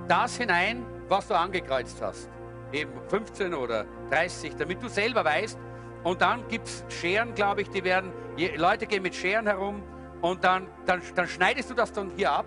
[0.08, 2.28] das hinein, was du angekreuzt hast.
[2.72, 5.58] Eben 15 oder 30, damit du selber weißt.
[6.04, 8.12] Und dann gibt es Scheren, glaube ich, die werden,
[8.56, 9.82] Leute gehen mit Scheren herum
[10.20, 12.46] und dann, dann, dann schneidest du das dann hier ab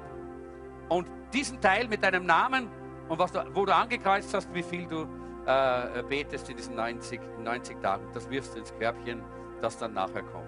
[0.90, 2.70] und diesen Teil mit deinem Namen
[3.08, 5.08] und was du, wo du angekreuzt hast, wie viel du
[5.46, 9.22] äh, betest in diesen 90, 90 Tagen, das wirfst du ins Körbchen,
[9.62, 10.48] das dann nachher kommt.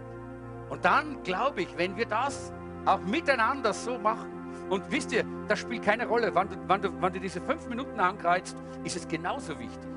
[0.69, 2.51] Und dann glaube ich, wenn wir das
[2.85, 4.36] auch miteinander so machen,
[4.69, 7.67] und wisst ihr, das spielt keine Rolle, wann du, wann du, wann du diese fünf
[7.67, 9.89] Minuten ankreuzt, ist es genauso wichtig,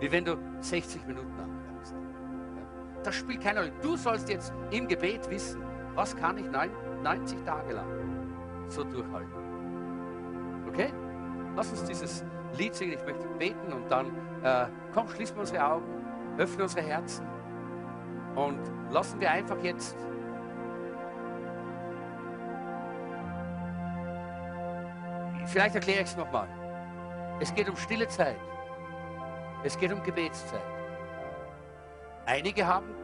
[0.00, 1.94] wie wenn du 60 Minuten ankreuzt.
[3.02, 3.72] Das spielt keine Rolle.
[3.80, 5.62] Du sollst jetzt im Gebet wissen,
[5.94, 7.86] was kann ich 90 Tage lang
[8.68, 9.32] so durchhalten.
[10.68, 10.92] Okay?
[11.56, 12.24] Lass uns dieses
[12.56, 12.92] Lied singen.
[12.92, 14.06] Ich möchte beten und dann,
[14.42, 15.86] äh, komm, schließen wir unsere Augen,
[16.36, 17.26] öffnen unsere Herzen
[18.36, 18.60] und
[18.90, 19.96] lassen wir einfach jetzt
[25.48, 26.46] Vielleicht erkläre ich es nochmal.
[27.40, 28.36] Es geht um stille Zeit.
[29.64, 30.60] Es geht um Gebetszeit.
[32.26, 32.94] Einige haben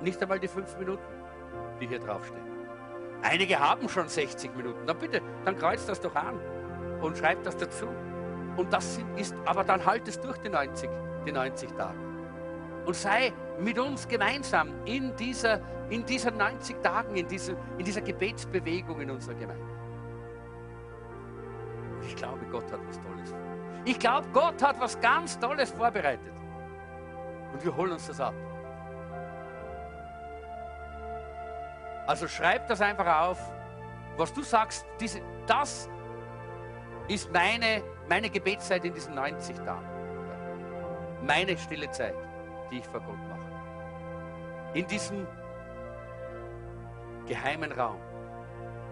[0.00, 1.02] nicht einmal die fünf Minuten,
[1.80, 2.42] die hier draufstehen.
[3.22, 4.84] Einige haben schon 60 Minuten.
[4.84, 6.40] Dann bitte, dann kreuzt das doch an
[7.00, 7.86] und schreibt das dazu.
[8.56, 10.90] Und das ist, aber dann halt es durch die 90,
[11.24, 11.98] die 90 Tage.
[12.84, 18.00] Und sei mit uns gemeinsam in dieser, in dieser 90 Tagen, in, diese, in dieser
[18.00, 19.71] Gebetsbewegung in unserer Gemeinde.
[22.06, 23.38] Ich glaube, Gott hat was Tolles vor.
[23.84, 26.32] Ich glaube, Gott hat was ganz Tolles vorbereitet.
[27.52, 28.34] Und wir holen uns das ab.
[32.06, 33.38] Also schreib das einfach auf,
[34.16, 34.86] was du sagst.
[35.00, 35.88] Diese, das
[37.08, 39.88] ist meine, meine Gebetszeit in diesen 90 Tagen.
[41.24, 42.14] Meine stille Zeit,
[42.70, 43.40] die ich vor Gott mache.
[44.74, 45.26] In diesem
[47.26, 48.00] geheimen Raum,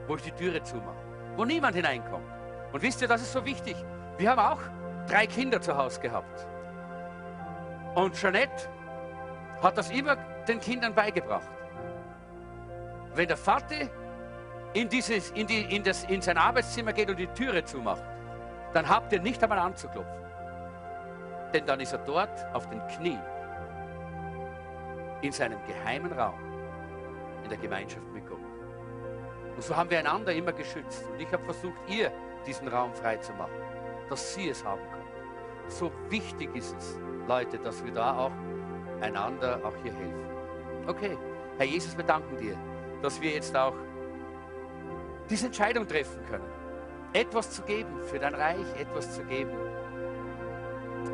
[0.07, 1.05] wo ich die Türe zumache,
[1.37, 2.40] wo niemand hineinkommt.
[2.73, 3.77] Und wisst ihr, das ist so wichtig.
[4.17, 4.61] Wir haben auch
[5.09, 6.47] drei Kinder zu Hause gehabt.
[7.95, 8.69] Und Jeanette
[9.63, 10.17] hat das immer
[10.47, 11.49] den Kindern beigebracht.
[13.15, 13.89] Wenn der Vater
[14.73, 18.05] in, dieses, in, die, in, das, in sein Arbeitszimmer geht und die Türe zumacht,
[18.73, 20.21] dann habt ihr nicht einmal anzuklopfen.
[21.53, 23.21] Denn dann ist er dort auf den Knien,
[25.23, 26.39] in seinem geheimen Raum,
[27.43, 28.39] in der Gemeinschaft mit Gott.
[29.57, 31.05] Und so haben wir einander immer geschützt.
[31.13, 32.13] Und ich habe versucht, ihr
[32.47, 33.55] diesen Raum frei zu machen,
[34.09, 35.01] dass sie es haben können.
[35.69, 36.99] So wichtig ist es,
[37.29, 38.33] Leute, dass wir da auch
[39.01, 40.25] einander auch hier helfen.
[40.87, 41.17] Okay,
[41.59, 42.57] Herr Jesus, wir danken dir,
[43.03, 43.75] dass wir jetzt auch
[45.29, 46.49] diese Entscheidung treffen können,
[47.13, 49.53] etwas zu geben für dein Reich, etwas zu geben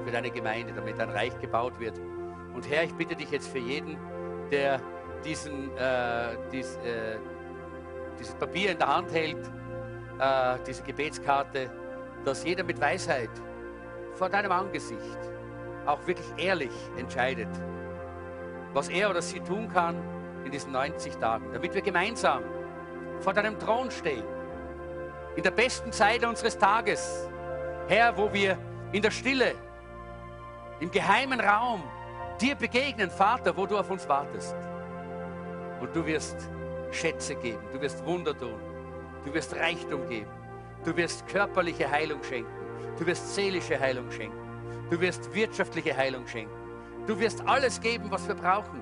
[0.04, 1.98] für deine Gemeinde, damit dein Reich gebaut wird.
[2.54, 3.98] Und Herr, ich bitte dich jetzt für jeden,
[4.50, 4.80] der
[5.24, 7.18] diesen, äh, dies, äh,
[8.18, 9.50] dieses Papier in der Hand hält,
[10.18, 11.70] äh, diese Gebetskarte,
[12.24, 13.30] dass jeder mit Weisheit
[14.14, 15.18] vor deinem Angesicht
[15.84, 17.48] auch wirklich ehrlich entscheidet,
[18.72, 19.96] was er oder sie tun kann
[20.44, 22.42] in diesen 90 Tagen, damit wir gemeinsam
[23.20, 24.24] vor deinem Thron stehen,
[25.36, 27.28] in der besten Zeit unseres Tages,
[27.88, 28.58] Herr, wo wir
[28.92, 29.54] in der Stille,
[30.80, 31.82] im geheimen Raum
[32.40, 34.54] dir begegnen, Vater, wo du auf uns wartest.
[35.80, 36.36] Und du wirst
[36.90, 38.60] Schätze geben, du wirst Wunder tun,
[39.26, 40.30] Du wirst Reichtum geben.
[40.84, 42.50] Du wirst körperliche Heilung schenken.
[42.96, 44.38] Du wirst seelische Heilung schenken.
[44.88, 46.54] Du wirst wirtschaftliche Heilung schenken.
[47.08, 48.80] Du wirst alles geben, was wir brauchen.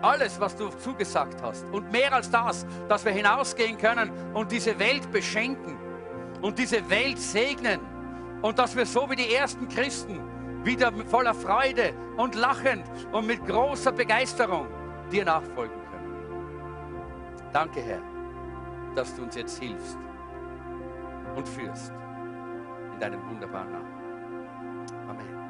[0.00, 1.66] Alles, was du zugesagt hast.
[1.72, 5.76] Und mehr als das, dass wir hinausgehen können und diese Welt beschenken
[6.40, 7.80] und diese Welt segnen.
[8.40, 10.20] Und dass wir so wie die ersten Christen
[10.64, 14.68] wieder voller Freude und lachend und mit großer Begeisterung
[15.12, 17.50] dir nachfolgen können.
[17.52, 18.15] Danke, Herr
[18.96, 19.98] dass du uns jetzt hilfst
[21.36, 21.92] und führst.
[22.94, 23.86] In deinem wunderbaren Namen.
[25.08, 25.46] Amen.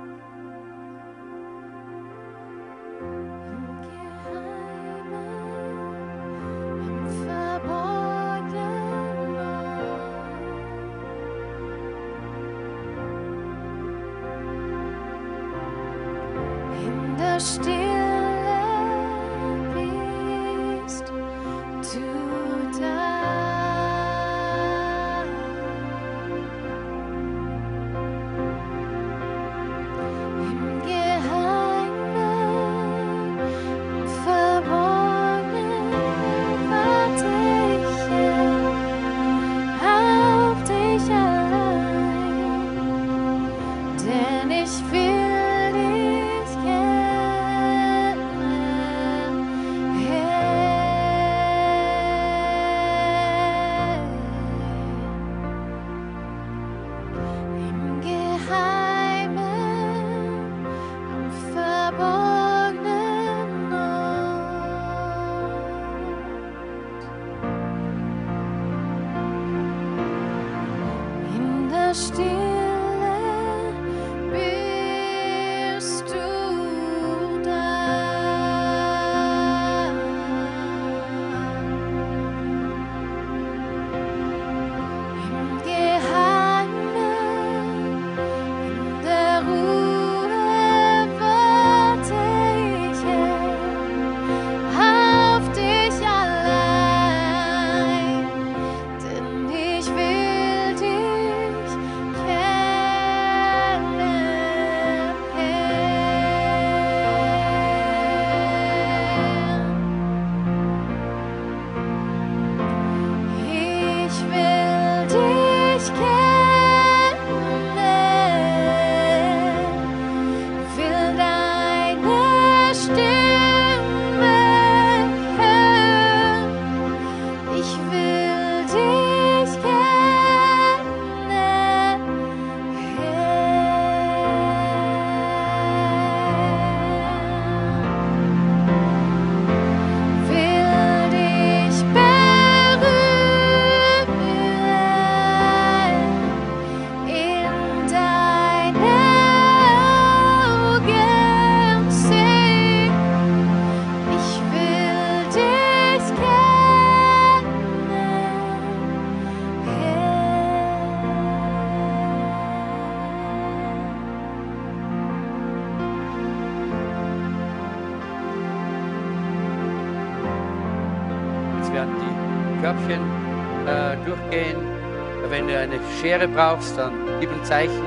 [176.01, 177.85] Schere brauchst, dann gib ein Zeichen.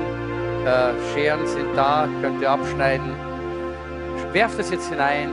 [0.64, 3.14] Äh, Scheren sind da, könnt ihr abschneiden.
[4.32, 5.30] Werft das jetzt hinein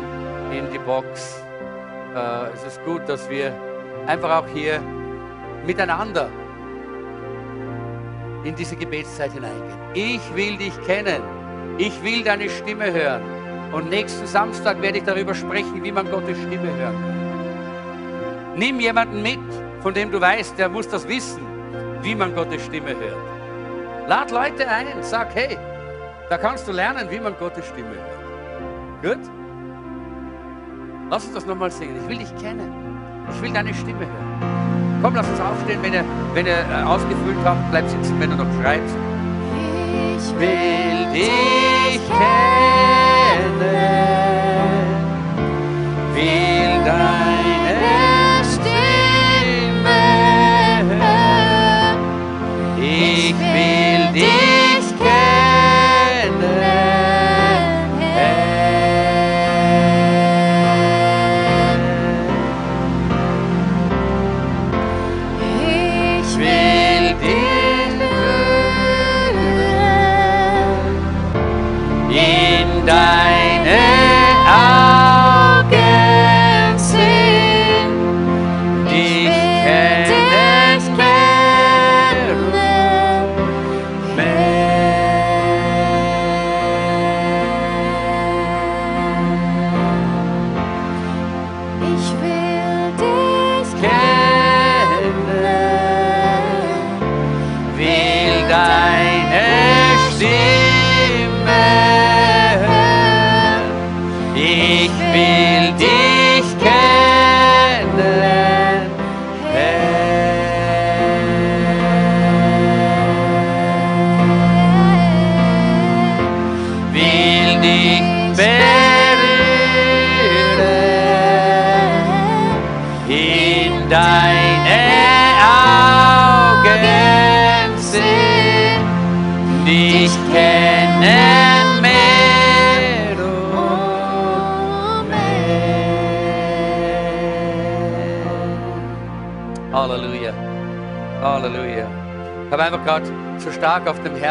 [0.52, 1.44] in die Box.
[2.16, 3.54] Äh, es ist gut, dass wir
[4.08, 4.80] einfach auch hier
[5.66, 6.30] miteinander
[8.44, 9.78] in diese Gebetszeit hineingehen.
[9.94, 11.22] Ich will dich kennen.
[11.78, 13.22] Ich will deine Stimme hören.
[13.72, 16.96] Und nächsten Samstag werde ich darüber sprechen, wie man Gottes Stimme hören.
[18.56, 19.40] Nimm jemanden mit,
[19.82, 21.47] von dem du weißt, der muss das wissen,
[22.08, 24.08] wie man Gottes Stimme hört.
[24.08, 25.58] Lad Leute ein, sag, hey,
[26.30, 27.96] da kannst du lernen, wie man Gottes Stimme
[29.02, 29.18] hört.
[29.18, 29.30] Gut?
[31.10, 31.98] Lass uns das nochmal singen.
[32.02, 32.72] Ich will dich kennen.
[33.30, 35.02] Ich will deine Stimme hören.
[35.02, 35.84] Komm, lass uns aufstehen.
[35.84, 38.80] Wenn ihr, wenn ihr äh, ausgefüllt habt, bleibt sitzen, wenn ihr noch schreit.
[40.18, 43.60] Ich will dich kennen,
[46.16, 47.37] will deine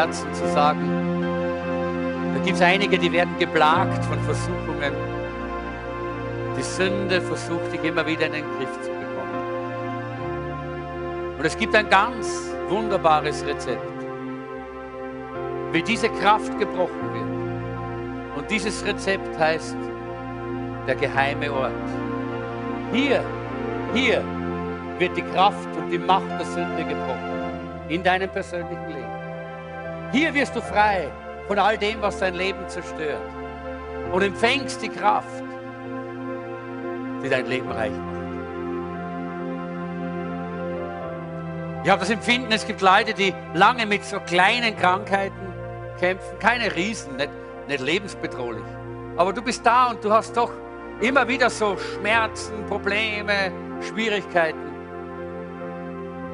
[0.07, 0.89] Herzen zu sagen,
[2.33, 4.93] da gibt es einige, die werden geplagt von Versuchungen.
[6.57, 9.43] Die Sünde versucht dich immer wieder in den Griff zu bekommen.
[11.37, 13.81] Und es gibt ein ganz wunderbares Rezept,
[15.73, 18.37] wie diese Kraft gebrochen wird.
[18.37, 19.75] Und dieses Rezept heißt
[20.87, 21.73] der geheime Ort.
[22.93, 23.21] Hier,
[23.93, 24.23] hier
[24.99, 27.89] wird die Kraft und die Macht der Sünde gebrochen.
[27.89, 29.06] In deinem persönlichen Leben.
[30.11, 31.11] Hier wirst du frei
[31.47, 33.21] von all dem, was dein Leben zerstört.
[34.11, 35.43] Und empfängst die Kraft,
[37.23, 38.17] die dein Leben reich macht.
[41.83, 45.53] Ich habe das Empfinden, es gibt Leute, die lange mit so kleinen Krankheiten
[45.99, 47.29] kämpfen, keine Riesen, nicht,
[47.67, 48.65] nicht lebensbedrohlich.
[49.15, 50.51] Aber du bist da und du hast doch
[51.01, 53.51] immer wieder so Schmerzen, Probleme,
[53.81, 54.66] Schwierigkeiten.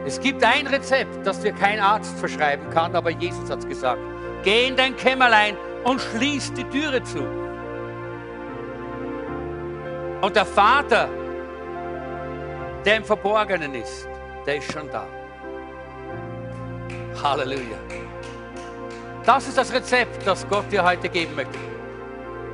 [0.05, 4.01] Es gibt ein Rezept, das dir kein Arzt verschreiben kann, aber Jesus hat es gesagt.
[4.43, 5.55] Geh in dein Kämmerlein
[5.85, 7.23] und schließ die Türe zu.
[10.21, 11.07] Und der Vater,
[12.85, 14.07] der im Verborgenen ist,
[14.45, 15.07] der ist schon da.
[17.21, 17.77] Halleluja.
[19.25, 21.57] Das ist das Rezept, das Gott dir heute geben möchte.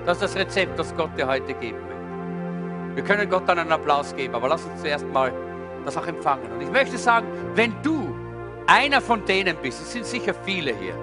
[0.06, 2.96] Das ist das Rezept, das Gott dir heute geben möchte.
[2.96, 5.32] Wir können Gott dann einen Applaus geben, aber lass uns zuerst mal
[5.86, 6.52] das auch empfangen.
[6.52, 8.16] Und ich möchte sagen, wenn du
[8.68, 10.94] einer von denen bist, es sind sicher viele hier,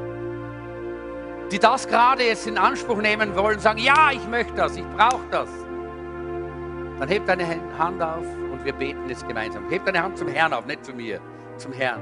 [1.51, 5.27] die das gerade jetzt in Anspruch nehmen wollen, sagen, ja, ich möchte das, ich brauche
[5.31, 5.49] das,
[6.99, 7.47] dann heb deine
[7.79, 9.69] Hand auf und wir beten jetzt gemeinsam.
[9.69, 11.21] Heb deine Hand zum Herrn auf, nicht zu mir,
[11.57, 12.01] zum Herrn.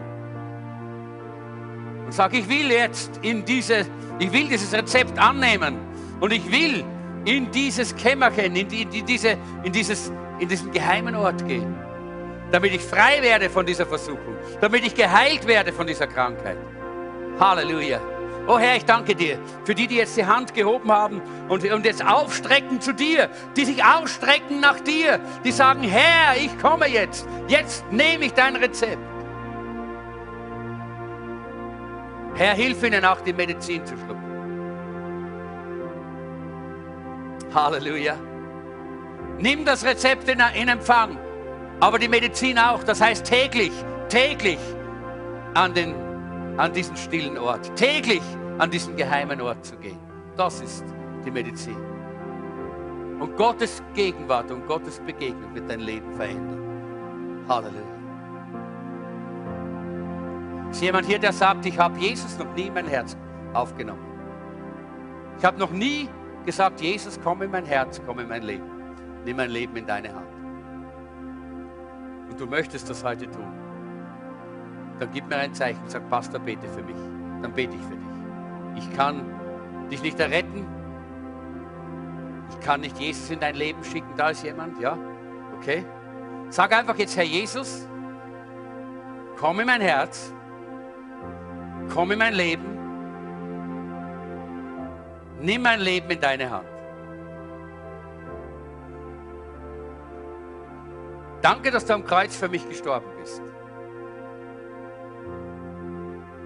[2.05, 3.87] Und sag, ich will jetzt in diese,
[4.19, 5.79] ich will dieses Rezept annehmen
[6.21, 6.85] und ich will
[7.25, 11.75] in dieses Kämmerchen, in, die, in, diese, in, dieses, in diesen geheimen Ort gehen
[12.55, 16.57] damit ich frei werde von dieser Versuchung, damit ich geheilt werde von dieser Krankheit.
[17.41, 18.01] Halleluja.
[18.47, 21.85] Oh Herr, ich danke dir für die, die jetzt die Hand gehoben haben und, und
[21.85, 27.27] jetzt aufstrecken zu dir, die sich ausstrecken nach dir, die sagen, Herr, ich komme jetzt,
[27.49, 29.03] jetzt nehme ich dein Rezept.
[32.37, 34.23] Herr, hilf ihnen auch die Medizin zu schlucken.
[37.53, 38.15] Halleluja.
[39.41, 41.19] Nimm das Rezept in, in Empfang
[41.81, 42.83] aber die Medizin auch.
[42.83, 43.73] Das heißt täglich,
[44.09, 44.59] täglich
[45.55, 45.95] an, den,
[46.57, 48.23] an diesen stillen Ort, täglich
[48.59, 49.99] an diesen geheimen Ort zu gehen.
[50.37, 50.85] Das ist
[51.25, 51.77] die Medizin.
[53.21, 57.45] Und Gottes Gegenwart und Gottes Begegnung wird dein Leben verändern.
[57.49, 57.81] Halleluja.
[60.71, 63.17] Ist jemand hier, der sagt, ich habe Jesus noch nie in mein Herz
[63.53, 64.05] aufgenommen?
[65.39, 66.09] Ich habe noch nie
[66.45, 68.65] gesagt, Jesus, komm in mein Herz, komm in mein Leben.
[69.25, 70.34] Nimm mein Leben in deine Hand
[72.35, 73.47] und du möchtest das heute tun,
[74.99, 76.97] dann gib mir ein Zeichen, sag, Pastor, bete für mich.
[77.43, 78.89] Dann bete ich für dich.
[78.91, 79.23] Ich kann
[79.89, 80.67] dich nicht erretten.
[82.51, 84.11] Ich kann nicht Jesus in dein Leben schicken.
[84.17, 84.99] Da ist jemand, ja?
[85.59, 85.85] Okay?
[86.51, 87.87] Sag einfach jetzt, Herr Jesus,
[89.39, 90.33] komm in mein Herz,
[91.93, 92.65] komm in mein Leben,
[95.41, 96.74] nimm mein Leben in deine Hand.
[101.45, 103.43] Danke, dass du am Kreuz für mich gestorben bist.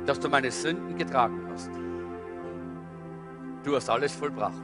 [0.06, 1.70] Dass du meine Sünden getragen hast.
[3.62, 4.60] Du hast alles vollbracht.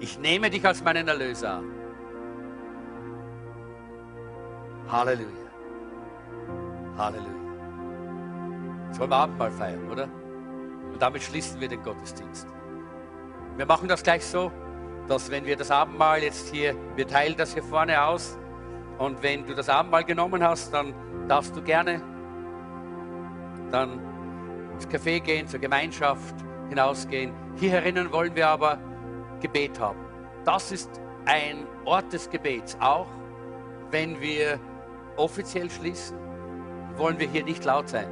[0.00, 1.62] Ich nehme dich als meinen Erlöser.
[4.88, 5.50] Halleluja.
[6.96, 7.30] Halleluja.
[8.86, 10.08] Jetzt wollen wir Abendmahl feiern, oder?
[10.90, 12.48] Und damit schließen wir den Gottesdienst.
[13.58, 14.50] Wir machen das gleich so
[15.08, 18.38] dass wenn wir das Abendmahl jetzt hier, wir teilen das hier vorne aus
[18.98, 20.94] und wenn du das Abendmahl genommen hast, dann
[21.28, 22.02] darfst du gerne
[23.70, 24.00] dann
[24.74, 26.34] ins Café gehen, zur Gemeinschaft
[26.68, 27.32] hinausgehen.
[27.56, 28.78] Hier herinnen wollen wir aber
[29.40, 29.98] Gebet haben.
[30.44, 30.90] Das ist
[31.24, 32.76] ein Ort des Gebets.
[32.80, 33.08] Auch
[33.90, 34.58] wenn wir
[35.16, 36.16] offiziell schließen,
[36.96, 38.08] wollen wir hier nicht laut sein.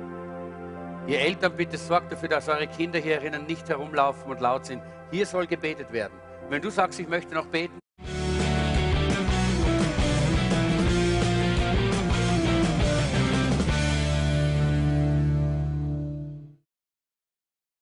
[1.07, 4.83] Ihr Eltern, bitte sorgt dafür, dass eure Kinder hier herinnen nicht herumlaufen und laut sind.
[5.11, 6.24] Hier soll gebetet werden.
[6.51, 7.79] Wenn du sagst, ich möchte noch beten,